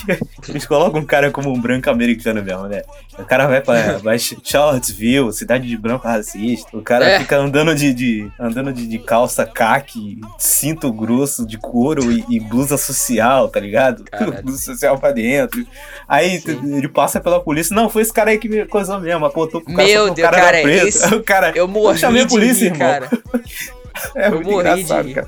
eles 0.47 0.67
colocam 0.67 1.01
um 1.01 1.05
cara 1.05 1.31
como 1.31 1.51
um 1.51 1.59
branco 1.59 1.89
americano 1.89 2.43
mesmo, 2.43 2.67
né? 2.67 2.83
O 3.17 3.23
cara 3.25 3.47
vai 3.47 3.59
pra 3.59 3.97
vai 3.97 4.17
Charlottesville, 4.19 5.33
cidade 5.33 5.67
de 5.67 5.75
branco 5.75 6.07
racista. 6.07 6.77
O 6.77 6.81
cara 6.83 7.05
É. 7.09 7.19
fica 7.19 7.37
andando 7.37 7.73
de, 7.73 7.91
de- 7.91 8.31
andando 8.39 8.71
de, 8.71 8.85
de 8.87 8.99
calça 8.99 9.45
caque, 9.47 10.21
cinto 10.37 10.91
grosso 10.93 11.43
de 11.45 11.57
couro 11.57 12.11
e, 12.11 12.23
e 12.29 12.39
blusa 12.39 12.77
social, 12.77 13.49
tá 13.49 13.59
ligado? 13.59 14.03
Caralho. 14.09 14.43
blusa 14.43 14.59
social 14.59 14.97
pra 14.99 15.11
dentro. 15.11 15.65
Aí 16.07 16.39
Sim. 16.39 16.75
ele 16.77 16.87
passa 16.87 17.19
pela 17.19 17.39
polícia. 17.39 17.75
Não, 17.75 17.89
foi 17.89 18.03
esse 18.03 18.13
cara 18.13 18.29
aí 18.31 18.37
que 18.37 18.47
me 18.47 18.63
coisou 18.65 18.99
mesmo. 18.99 19.25
Apontou 19.25 19.59
pro 19.61 19.73
cara, 19.73 19.87
Meu 19.87 20.13
Deus, 20.13 20.29
cara 20.29 20.41
cara, 20.41 20.61
esse- 20.87 21.05
O 21.15 21.23
cara, 21.23 21.51
Eu 21.55 21.67
morri 21.67 21.97
chamei 21.97 22.23
a 22.23 22.27
polícia, 22.27 22.69
rir, 22.71 22.77
cara. 22.77 23.09
É 24.15 24.27
Eu 24.27 24.31
muito 24.35 24.49
morri 24.51 24.63
de 24.73 24.81
engraçado, 24.81 25.07
rir. 25.07 25.13
cara. 25.13 25.27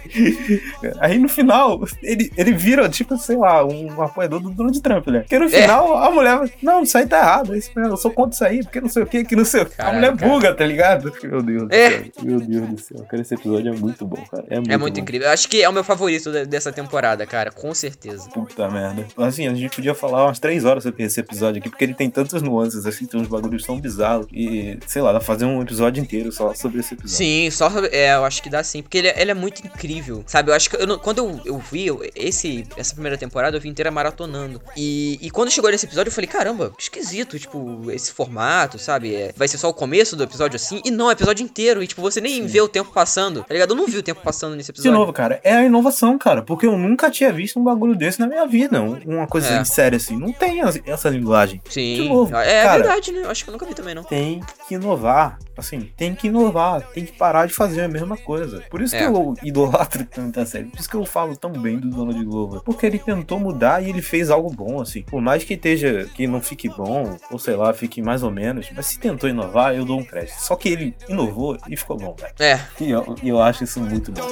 Aí 0.99 1.17
no 1.19 1.27
final, 1.29 1.83
ele, 2.01 2.31
ele 2.37 2.51
vira, 2.53 2.87
tipo, 2.89 3.17
sei 3.17 3.35
lá, 3.37 3.65
um 3.65 4.01
apoiador 4.01 4.39
do 4.39 4.49
Donald 4.49 4.79
Trump, 4.81 5.07
né? 5.07 5.19
Porque 5.19 5.37
no 5.39 5.49
final, 5.49 5.95
a 5.97 6.11
mulher, 6.11 6.49
não, 6.61 6.81
isso 6.83 6.97
aí 6.97 7.05
tá 7.07 7.19
errado, 7.19 7.53
é 7.55 7.57
isso 7.57 7.71
mesmo, 7.75 7.93
eu 7.93 7.97
sou 7.97 8.11
contra 8.11 8.33
isso 8.35 8.43
aí, 8.45 8.63
porque 8.63 8.81
não 8.81 8.89
sei 8.89 9.03
o 9.03 9.05
que, 9.05 9.23
que 9.23 9.35
não 9.35 9.45
sei 9.45 9.61
o 9.61 9.65
que. 9.65 9.81
A 9.81 9.91
mulher 9.93 10.13
buga, 10.15 10.53
tá 10.53 10.65
ligado? 10.65 11.11
Meu 11.23 11.41
Deus 11.41 11.67
É. 11.71 11.89
do 11.89 12.03
céu. 12.03 12.11
Meu 12.23 12.39
Deus 12.39 12.67
do 12.69 12.79
céu. 12.79 13.05
Cara, 13.09 13.21
esse 13.21 13.33
episódio 13.33 13.73
é 13.73 13.75
muito 13.77 14.05
bom, 14.05 14.23
cara. 14.29 14.45
É 14.49 14.55
muito, 14.55 14.71
É 14.71 14.77
muito 14.77 14.99
incrível. 14.99 15.27
Eu 15.27 15.33
acho 15.33 15.47
que 15.49 15.61
é 15.61 15.69
o 15.69 15.73
meu 15.73 15.83
favorito 15.83 16.31
de- 16.31 16.45
dessa 16.45 16.71
temporada, 16.71 17.25
cara. 17.25 17.51
Com 17.51 17.73
certeza. 17.73 18.29
Puta 18.29 18.69
merda. 18.69 19.05
Assim, 19.17 19.47
a 19.47 19.53
gente 19.53 19.75
podia 19.75 19.93
falar 19.93 20.25
umas 20.25 20.39
três 20.39 20.65
horas 20.65 20.83
sobre 20.83 21.03
esse 21.03 21.19
episódio 21.19 21.59
aqui, 21.59 21.69
porque 21.69 21.83
ele 21.83 21.93
tem 21.93 22.09
tantas 22.09 22.41
nuances, 22.41 22.85
assim, 22.85 23.05
tem 23.05 23.19
uns 23.19 23.27
bagulhos 23.27 23.63
tão 23.65 23.79
bizarros. 23.79 24.27
E, 24.31 24.77
sei 24.87 25.01
lá, 25.01 25.11
dá 25.11 25.19
pra 25.19 25.25
fazer 25.27 25.45
um 25.45 25.61
episódio 25.61 26.01
inteiro 26.01 26.31
só 26.31 26.53
sobre 26.53 26.79
esse 26.79 26.93
episódio. 26.93 27.15
Sim, 27.15 27.49
só 27.51 27.69
sobre- 27.69 27.89
é, 27.91 28.13
eu 28.15 28.25
acho 28.25 28.41
que 28.41 28.49
dá 28.55 28.63
sim, 28.63 28.81
porque 28.81 28.97
ele, 28.97 29.07
é- 29.09 29.21
ele 29.21 29.31
é 29.31 29.33
muito 29.33 29.59
incrível, 29.65 30.23
sabe? 30.27 30.49
Eu 30.51 30.55
acho 30.55 30.69
que 30.69 30.75
eu 30.75 30.87
não- 30.87 30.97
quando 30.99 31.17
eu, 31.19 31.41
eu 31.45 31.57
vi 31.57 31.87
eu- 31.87 32.01
esse 32.15 32.65
essa 32.77 32.93
primeira 32.93 33.17
temporada, 33.17 33.57
eu 33.57 33.61
vi 33.61 33.69
inteira 33.69 33.91
maratonando. 33.91 34.61
E, 34.75 35.17
e 35.21 35.29
quando 35.29 35.51
chegou 35.51 35.69
nesse 35.71 35.85
episódio, 35.85 36.09
eu 36.09 36.13
falei, 36.13 36.27
caramba, 36.27 36.71
esquisito, 36.79 37.37
tipo, 37.39 37.91
esse 37.91 38.11
formato, 38.11 38.77
sabe? 38.79 39.13
É, 39.15 39.33
vai 39.35 39.47
ser 39.47 39.57
só 39.57 39.69
o 39.69 39.73
começo 39.73 40.15
do 40.15 40.23
episódio 40.23 40.55
assim? 40.55 40.81
E 40.85 40.91
não, 40.91 41.05
é 41.05 41.09
o 41.09 41.11
episódio 41.11 41.43
inteiro, 41.43 41.83
e 41.83 41.87
tipo, 41.87 42.01
você 42.01 42.19
nem 42.21 42.45
vê 42.45 42.61
o 42.61 42.67
tempo 42.67 42.91
passando, 42.91 43.43
tá 43.43 43.53
ligado? 43.53 43.71
Eu 43.71 43.75
não 43.75 43.85
vi 43.87 43.97
o 43.97 44.03
tempo 44.03 44.21
passando 44.21 44.55
nesse 44.55 44.71
De 44.71 44.79
episódio. 44.79 44.99
novo, 44.99 45.11
cara, 45.13 45.39
é 45.43 45.53
a 45.53 45.63
inovação, 45.63 46.17
cara, 46.17 46.41
porque 46.41 46.65
eu 46.65 46.77
nunca 46.77 47.09
tinha 47.11 47.31
visto 47.31 47.59
um 47.59 47.63
bagulho 47.63 47.95
desse 47.95 48.19
na 48.19 48.27
minha 48.27 48.45
vida. 48.47 48.81
um- 48.81 48.95
Uma 49.05 49.27
coisa 49.27 49.49
É. 49.49 49.61
em 49.61 49.65
série 49.65 49.95
assim. 49.97 50.17
Não 50.17 50.31
tem 50.31 50.61
essa 50.87 51.09
linguagem. 51.09 51.61
Sim, 51.69 51.95
De 51.95 52.09
novo, 52.09 52.35
é 52.35 52.63
cara. 52.63 52.77
verdade, 52.83 53.11
né? 53.11 53.21
Eu 53.23 53.29
acho 53.29 53.43
que 53.43 53.49
eu 53.49 53.51
nunca 53.53 53.65
vi 53.65 53.73
também, 53.73 53.93
não. 53.95 54.03
Tem 54.03 54.41
que 54.67 54.75
inovar. 54.75 55.37
Assim, 55.57 55.89
tem 55.95 56.13
que 56.13 56.27
inovar. 56.27 56.81
Tem 56.93 57.05
que 57.05 57.13
parar 57.13 57.45
de 57.45 57.53
fazer 57.53 57.81
a 57.81 57.87
mesma 57.87 58.17
coisa. 58.17 58.61
Por 58.69 58.81
isso 58.81 58.95
É. 58.95 58.99
que 58.99 59.05
eu 59.05 59.33
idolatro 59.43 60.05
tanto 60.11 60.39
a 60.39 60.45
série. 60.45 60.65
Por 60.65 60.79
isso 60.79 60.89
que 60.89 60.95
eu 60.95 61.05
falo 61.05 61.35
tão 61.37 61.51
bem 61.51 61.79
do 61.79 61.89
Donald 61.89 62.23
Glover. 62.25 62.61
Porque 62.61 62.85
ele 62.85 62.99
tentou 62.99 63.39
mudar 63.39 63.81
e 63.83 63.89
ele 63.89 64.01
fez 64.01 64.29
algo 64.29 64.49
bom, 64.49 64.81
assim. 64.81 65.01
Por 65.03 65.21
mais 65.21 65.43
que 65.43 65.53
esteja, 65.53 66.09
que 66.13 66.27
não 66.27 66.41
fique 66.41 66.67
bom, 66.69 67.17
ou 67.31 67.39
sei 67.39 67.55
lá, 67.55 67.73
fique 67.73 68.01
mais 68.01 68.23
ou 68.23 68.31
menos. 68.31 68.67
Mas 68.75 68.87
se 68.87 68.99
tentou 68.99 69.29
inovar, 69.29 69.73
eu 69.75 69.85
dou 69.85 69.99
um 69.99 70.03
crédito. 70.03 70.35
Só 70.39 70.55
que 70.55 70.69
ele 70.69 70.95
inovou 71.07 71.57
e 71.69 71.77
ficou 71.77 71.97
bom, 71.97 72.15
velho. 72.19 72.33
É, 72.39 72.59
E 72.81 72.91
eu, 72.91 73.15
e 73.23 73.29
eu 73.29 73.41
acho 73.41 73.63
isso 73.63 73.79
muito 73.79 74.11
bom. 74.11 74.25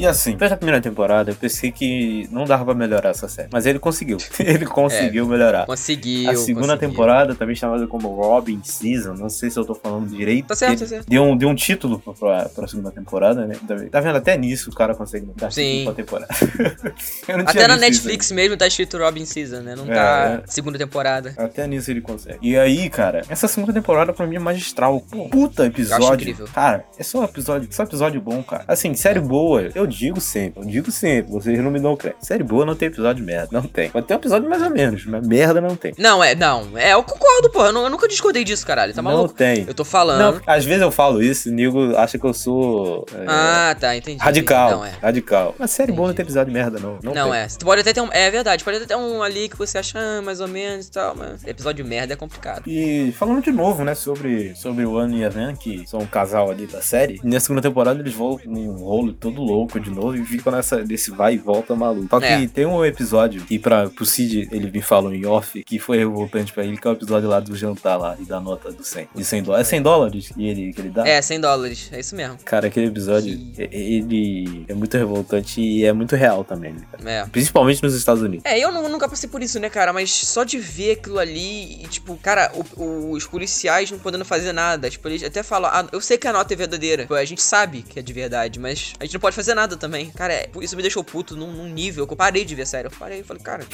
E 0.00 0.06
assim, 0.06 0.32
depois 0.32 0.50
da 0.50 0.56
primeira 0.56 0.80
temporada, 0.80 1.30
eu 1.30 1.34
pensei 1.36 1.70
que 1.70 2.26
não 2.32 2.44
dava 2.44 2.64
pra 2.64 2.74
melhorar 2.74 3.10
essa 3.10 3.28
série. 3.28 3.48
Mas 3.52 3.66
ele 3.66 3.78
conseguiu. 3.78 4.16
ele 4.40 4.64
conseguiu 4.64 5.26
melhorar. 5.26 5.66
Conseguiu. 5.66 6.30
A 6.30 6.36
segunda 6.36 6.68
conseguiu. 6.68 6.88
temporada, 6.88 7.34
também 7.34 7.54
chamada 7.54 7.86
como 7.86 8.08
Robin 8.08 8.60
Season, 8.64 9.14
não 9.14 9.28
sei 9.28 9.50
se 9.50 9.58
eu 9.58 9.64
tô 9.64 9.74
falando 9.74 10.08
direito. 10.08 10.46
Tá 10.46 10.54
certo, 10.56 10.80
tá 10.80 10.86
certo. 10.86 11.06
Deu 11.06 11.22
um, 11.22 11.36
deu 11.36 11.48
um 11.48 11.54
título 11.54 11.98
pra, 12.00 12.12
pra, 12.14 12.48
pra 12.48 12.66
segunda 12.66 12.90
temporada, 12.90 13.46
né? 13.46 13.56
Tá 13.66 13.74
vendo? 13.74 13.90
Tá 13.90 14.00
vendo? 14.00 14.16
Até 14.16 14.36
nisso 14.38 14.70
o 14.70 14.74
cara 14.74 14.94
consegue 14.94 15.26
dar 15.36 15.52
Sim. 15.52 15.84
pra 15.84 15.92
temporada. 15.94 16.28
Até 17.46 17.66
na 17.66 17.74
visto 17.76 17.90
isso 17.92 18.06
Netflix 18.06 18.32
mesmo 18.32 18.56
tá 18.56 18.66
escrito 18.66 18.96
Robin 18.96 19.24
Season, 19.26 19.60
né? 19.60 19.74
Não 19.76 19.84
É, 19.84 19.94
tá 19.94 20.42
é. 20.44 20.46
segunda 20.46 20.78
temporada. 20.78 21.34
Até 21.36 21.66
nisso 21.66 21.90
ele 21.90 22.00
consegue. 22.00 22.38
E 22.40 22.56
aí, 22.56 22.88
cara, 22.88 23.22
essa 23.28 23.46
segunda 23.46 23.72
temporada 23.72 24.12
pra 24.12 24.26
mim 24.26 24.36
é 24.36 24.38
magistral. 24.38 25.00
Puta 25.30 25.66
episódio. 25.66 26.14
incrível. 26.14 26.48
Cara, 26.54 26.84
é 26.98 27.02
só 27.02 27.20
um 27.20 27.24
episódio, 27.24 27.68
só 27.70 27.82
episódio 27.82 28.20
bom, 28.20 28.42
cara. 28.42 28.64
Assim, 28.66 28.94
série 28.94 29.20
boa, 29.20 29.68
eu 29.74 29.89
digo 29.90 30.20
sempre, 30.20 30.62
eu 30.62 30.66
digo 30.66 30.90
sempre, 30.90 31.30
vocês 31.30 31.58
não 31.58 31.70
me 31.70 31.78
dão 31.78 31.96
crédito. 31.96 32.24
Série 32.24 32.42
boa 32.42 32.64
não 32.64 32.74
tem 32.74 32.88
episódio 32.88 33.24
merda. 33.24 33.48
Não 33.52 33.62
tem. 33.62 33.90
Pode 33.90 34.06
ter 34.06 34.14
um 34.14 34.16
episódio 34.16 34.48
mais 34.48 34.62
ou 34.62 34.70
menos, 34.70 35.04
mas 35.04 35.26
merda 35.26 35.60
não 35.60 35.76
tem. 35.76 35.92
Não, 35.98 36.22
é, 36.24 36.34
não. 36.34 36.66
É, 36.76 36.92
eu 36.94 37.02
concordo, 37.02 37.50
pô. 37.50 37.64
Eu, 37.66 37.74
eu 37.76 37.90
nunca 37.90 38.08
discordei 38.08 38.44
disso, 38.44 38.66
caralho. 38.66 38.94
Tá 38.94 39.02
não 39.02 39.10
maluco? 39.10 39.34
tem. 39.34 39.64
Eu 39.66 39.74
tô 39.74 39.84
falando. 39.84 40.36
Não, 40.36 40.40
às 40.46 40.64
vezes 40.64 40.82
eu 40.82 40.90
falo 40.90 41.22
isso 41.22 41.48
e 41.48 41.52
o 41.52 41.54
nego 41.54 41.96
acha 41.96 42.18
que 42.18 42.24
eu 42.24 42.32
sou. 42.32 43.04
é, 43.14 43.24
Ah, 43.26 43.76
tá, 43.78 43.96
entendi. 43.96 44.22
Radical. 44.22 44.70
Não, 44.70 44.84
é. 44.84 44.92
Radical. 45.02 45.54
Mas 45.58 45.70
série 45.70 45.92
boa 45.92 46.08
não 46.08 46.12
Entendi. 46.12 46.16
tem 46.16 46.24
episódio 46.24 46.52
de 46.52 46.58
merda, 46.58 46.78
não. 46.78 46.98
Não, 47.02 47.14
Não, 47.14 47.30
tem. 47.30 47.40
é. 47.40 47.46
Tu 47.46 47.64
pode 47.64 47.80
até 47.80 47.92
ter 47.92 48.00
um. 48.00 48.08
É 48.12 48.30
verdade, 48.30 48.62
pode 48.64 48.76
até 48.78 48.86
ter 48.86 48.96
um 48.96 49.22
ali 49.22 49.48
que 49.48 49.56
você 49.56 49.78
acha 49.78 49.98
ah, 49.98 50.22
mais 50.22 50.40
ou 50.40 50.48
menos 50.48 50.86
e 50.86 50.90
tal, 50.90 51.14
mas 51.16 51.46
episódio 51.46 51.82
de 51.84 51.88
merda 51.90 52.12
é 52.12 52.16
complicado. 52.16 52.62
E 52.66 53.12
falando 53.18 53.42
de 53.42 53.50
novo, 53.50 53.84
né, 53.84 53.94
sobre, 53.94 54.54
sobre 54.54 54.84
o 54.84 54.98
Anne 54.98 55.20
e 55.20 55.24
a 55.24 55.28
Van, 55.28 55.54
que 55.54 55.84
são 55.86 56.00
um 56.00 56.06
casal 56.06 56.50
ali 56.50 56.66
da 56.66 56.80
série, 56.82 57.20
na 57.24 57.40
segunda 57.40 57.62
temporada 57.62 58.00
eles 58.00 58.14
voltam 58.14 58.52
num 58.52 58.72
rolo 58.72 59.12
todo 59.12 59.40
louco 59.40 59.79
de 59.80 59.90
novo 59.90 60.16
e 60.16 60.24
ficam 60.24 60.52
nessa, 60.52 60.82
nesse 60.84 61.10
vai 61.10 61.34
e 61.34 61.38
volta 61.38 61.74
maluco. 61.74 62.08
Só 62.10 62.20
que 62.20 62.26
É. 62.26 62.46
tem 62.48 62.66
um 62.66 62.84
episódio 62.84 63.42
que 63.42 63.58
pra, 63.58 63.88
pro 63.88 64.04
Cid 64.06 64.48
ele 64.52 64.70
me 64.70 64.82
falou 64.82 65.12
em 65.14 65.24
off, 65.26 65.62
que 65.64 65.78
foi 65.78 65.98
revoltante 65.98 66.52
pra 66.52 66.64
ele, 66.64 66.76
que 66.76 66.86
é 66.86 66.90
o 66.90 66.94
episódio 66.94 67.28
lá 67.28 67.40
do 67.40 67.54
jantar 67.56 67.96
lá 67.96 68.16
e 68.18 68.24
da 68.24 68.40
nota 68.40 68.70
do 68.72 68.84
100. 68.84 69.08
De 69.14 69.24
100 69.24 69.42
dólares. 69.42 69.66
É 69.66 69.70
100 69.70 69.82
dólares 69.82 70.28
que 70.28 70.46
ele, 70.48 70.72
que 70.72 70.80
ele 70.80 70.90
dá? 70.90 71.06
É, 71.06 71.20
100 71.22 71.40
dólares. 71.40 71.88
É 71.92 72.00
isso 72.00 72.14
mesmo. 72.14 72.38
Cara, 72.44 72.66
aquele 72.68 72.86
episódio, 72.86 73.32
e- 73.32 73.68
ele 73.94 74.64
é 74.68 74.74
muito 74.74 74.96
revoltante 74.96 75.60
e 75.60 75.84
é 75.84 75.92
muito 75.92 76.14
real 76.16 76.44
também, 76.44 76.72
né, 76.72 76.82
cara? 76.90 77.10
É. 77.10 77.24
Principalmente 77.26 77.82
nos 77.82 77.94
Estados 77.94 78.22
Unidos. 78.22 78.44
É, 78.44 78.58
eu 78.58 78.70
nu- 78.72 78.88
nunca 78.88 79.08
passei 79.08 79.28
por 79.28 79.42
isso, 79.42 79.58
né, 79.60 79.68
cara? 79.70 79.92
Mas 79.92 80.10
só 80.10 80.44
de 80.44 80.58
ver 80.58 80.92
aquilo 80.92 81.18
ali 81.18 81.82
e, 81.82 81.88
tipo, 81.88 82.16
cara, 82.16 82.52
o- 82.76 83.10
os 83.12 83.26
policiais 83.26 83.90
não 83.90 83.98
podendo 83.98 84.24
fazer 84.24 84.52
nada. 84.52 84.88
Tipo, 84.90 85.08
eles 85.08 85.22
até 85.22 85.42
falam, 85.42 85.70
ah, 85.72 85.86
eu 85.92 86.00
sei 86.00 86.16
que 86.18 86.26
a 86.26 86.32
nota 86.32 86.52
é 86.52 86.56
verdadeira. 86.56 87.06
Pô, 87.06 87.14
a 87.14 87.24
gente 87.24 87.42
sabe 87.42 87.82
que 87.82 87.98
é 87.98 88.02
de 88.02 88.12
verdade, 88.12 88.58
mas 88.58 88.92
a 88.98 89.04
gente 89.04 89.14
não 89.14 89.20
pode 89.20 89.36
fazer 89.36 89.54
nada 89.54 89.69
também. 89.76 90.10
Cara, 90.10 90.32
é- 90.32 90.50
isso 90.60 90.76
me 90.76 90.82
deixou 90.82 91.02
puto 91.04 91.36
num, 91.36 91.52
num 91.52 91.68
nível 91.68 92.06
que 92.06 92.12
eu 92.12 92.16
parei 92.16 92.44
de 92.44 92.54
ver, 92.54 92.66
sério. 92.66 92.88
Eu 92.88 92.98
parei, 92.98 93.20
eu 93.20 93.24
falei, 93.24 93.42
cara, 93.42 93.66